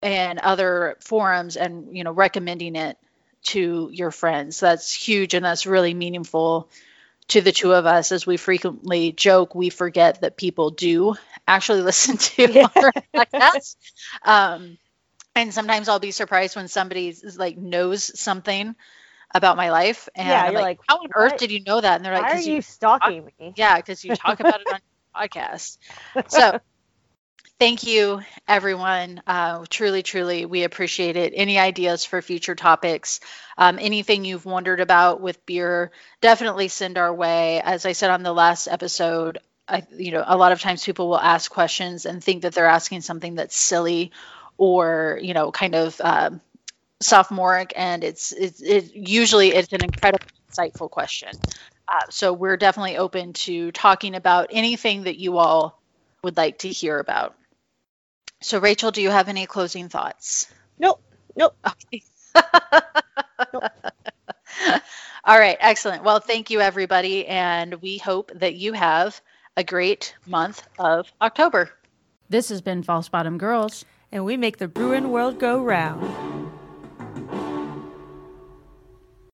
and 0.02 0.40
other 0.40 0.98
forums 1.02 1.56
and, 1.56 1.96
you 1.96 2.04
know, 2.04 2.12
recommending 2.12 2.76
it 2.76 2.98
to 3.44 3.90
your 3.92 4.12
friends. 4.12 4.60
That's 4.60 4.92
huge 4.94 5.34
and 5.34 5.46
that's 5.46 5.66
really 5.66 5.94
meaningful 5.94 6.70
to 7.30 7.42
the 7.42 7.52
two 7.52 7.74
of 7.74 7.86
us 7.86 8.12
as 8.12 8.26
we 8.26 8.38
frequently 8.38 9.12
joke 9.12 9.54
we 9.54 9.70
forget 9.70 10.22
that 10.22 10.38
people 10.38 10.72
do 10.72 11.16
actually 11.48 11.82
listen 11.92 12.18
to 12.18 12.52
yeah. 12.52 12.68
our 12.76 12.92
podcast. 13.16 13.76
Um, 14.24 14.78
and 15.36 15.54
sometimes 15.54 15.88
I'll 15.88 16.00
be 16.00 16.12
surprised 16.12 16.56
when 16.56 16.68
somebody 16.68 17.16
like 17.38 17.58
knows 17.58 18.20
something 18.20 18.76
about 19.34 19.58
my 19.58 19.72
life, 19.72 20.10
and 20.16 20.28
yeah, 20.28 20.44
I'm 20.44 20.54
like, 20.54 20.64
like 20.64 20.80
"How 20.88 20.96
on 20.98 21.02
what? 21.04 21.12
earth 21.16 21.38
did 21.38 21.52
you 21.52 21.64
know 21.64 21.80
that?" 21.80 21.98
And 21.98 22.06
they're 22.06 22.14
like, 22.14 22.24
"Why 22.24 22.38
are 22.38 22.42
you, 22.42 22.56
you 22.56 22.62
stalking 22.62 23.24
talk, 23.24 23.34
me?" 23.40 23.54
Yeah, 23.56 23.76
because 23.76 24.04
you 24.04 24.16
talk 24.16 24.40
about 24.40 24.62
it 24.62 24.68
on 24.68 24.80
your 24.80 25.28
podcast. 25.28 25.78
So, 26.28 26.60
Thank 27.60 27.88
you, 27.88 28.22
everyone. 28.48 29.24
Uh, 29.26 29.66
truly, 29.68 30.04
truly, 30.04 30.46
we 30.46 30.64
appreciate 30.64 31.16
it. 31.16 31.34
Any 31.36 31.58
ideas 31.58 32.06
for 32.06 32.22
future 32.22 32.54
topics, 32.54 33.20
um, 33.58 33.80
anything 33.82 34.26
you've 34.26 34.46
wondered 34.46 34.80
about 34.80 35.22
with 35.22 35.44
beer, 35.48 35.92
definitely 36.22 36.68
send 36.68 37.00
our 37.00 37.12
way. 37.12 37.60
As 37.62 37.88
I 37.88 37.94
said 37.94 38.12
on 38.12 38.22
the 38.22 38.32
last 38.32 38.68
episode, 38.68 39.40
I, 39.68 39.88
you 39.92 40.12
know, 40.12 40.24
a 40.26 40.38
lot 40.38 40.52
of 40.52 40.62
times 40.62 40.86
people 40.86 41.10
will 41.10 41.20
ask 41.20 41.50
questions 41.50 42.06
and 42.06 42.24
think 42.24 42.44
that 42.44 42.54
they're 42.54 42.68
asking 42.68 43.02
something 43.02 43.34
that's 43.34 43.58
silly 43.58 44.12
or, 44.60 45.20
you 45.20 45.34
know, 45.34 45.52
kind 45.52 45.74
of 45.74 46.00
um, 46.02 46.42
sophomoric, 47.02 47.74
and 47.76 48.04
it's, 48.04 48.34
it 48.34 48.94
usually 48.96 49.50
it's 49.50 49.74
an 49.74 49.84
incredibly 49.84 50.28
insightful 50.52 50.92
question. 50.92 51.30
Uh, 51.88 52.02
so 52.12 52.34
we're 52.34 52.58
definitely 52.58 52.98
open 52.98 53.34
to 53.34 53.72
talking 53.72 54.14
about 54.14 54.50
anything 54.52 55.04
that 55.06 55.18
you 55.18 55.40
all 55.40 55.82
would 56.24 56.38
like 56.38 56.60
to 56.60 56.70
hear 56.70 57.00
about. 57.00 57.36
So, 58.42 58.60
Rachel, 58.60 58.92
do 58.92 59.02
you 59.02 59.10
have 59.10 59.30
any 59.30 59.46
closing 59.46 59.90
thoughts? 59.90 60.48
Nope. 60.78 61.02
Nope. 61.36 61.56
Okay. 61.66 62.04
nope. 63.54 63.64
All 65.24 65.38
right, 65.38 65.58
excellent. 65.60 66.04
Well, 66.04 66.20
thank 66.20 66.50
you, 66.50 66.62
everybody, 66.62 67.28
and 67.28 67.76
we 67.82 67.98
hope 67.98 68.32
that 68.36 68.56
you 68.56 68.74
have 68.74 69.20
a 69.58 69.64
great 69.64 70.16
month 70.26 70.64
of 70.80 71.12
October. 71.22 71.72
This 72.30 72.50
has 72.50 72.62
been 72.62 72.84
False 72.84 73.10
Bottom 73.10 73.38
Girls. 73.38 73.84
And 74.12 74.24
we 74.24 74.38
make 74.38 74.58
the 74.58 74.68
Bruin 74.68 75.10
world 75.10 75.38
go 75.40 75.62
round. 75.62 76.37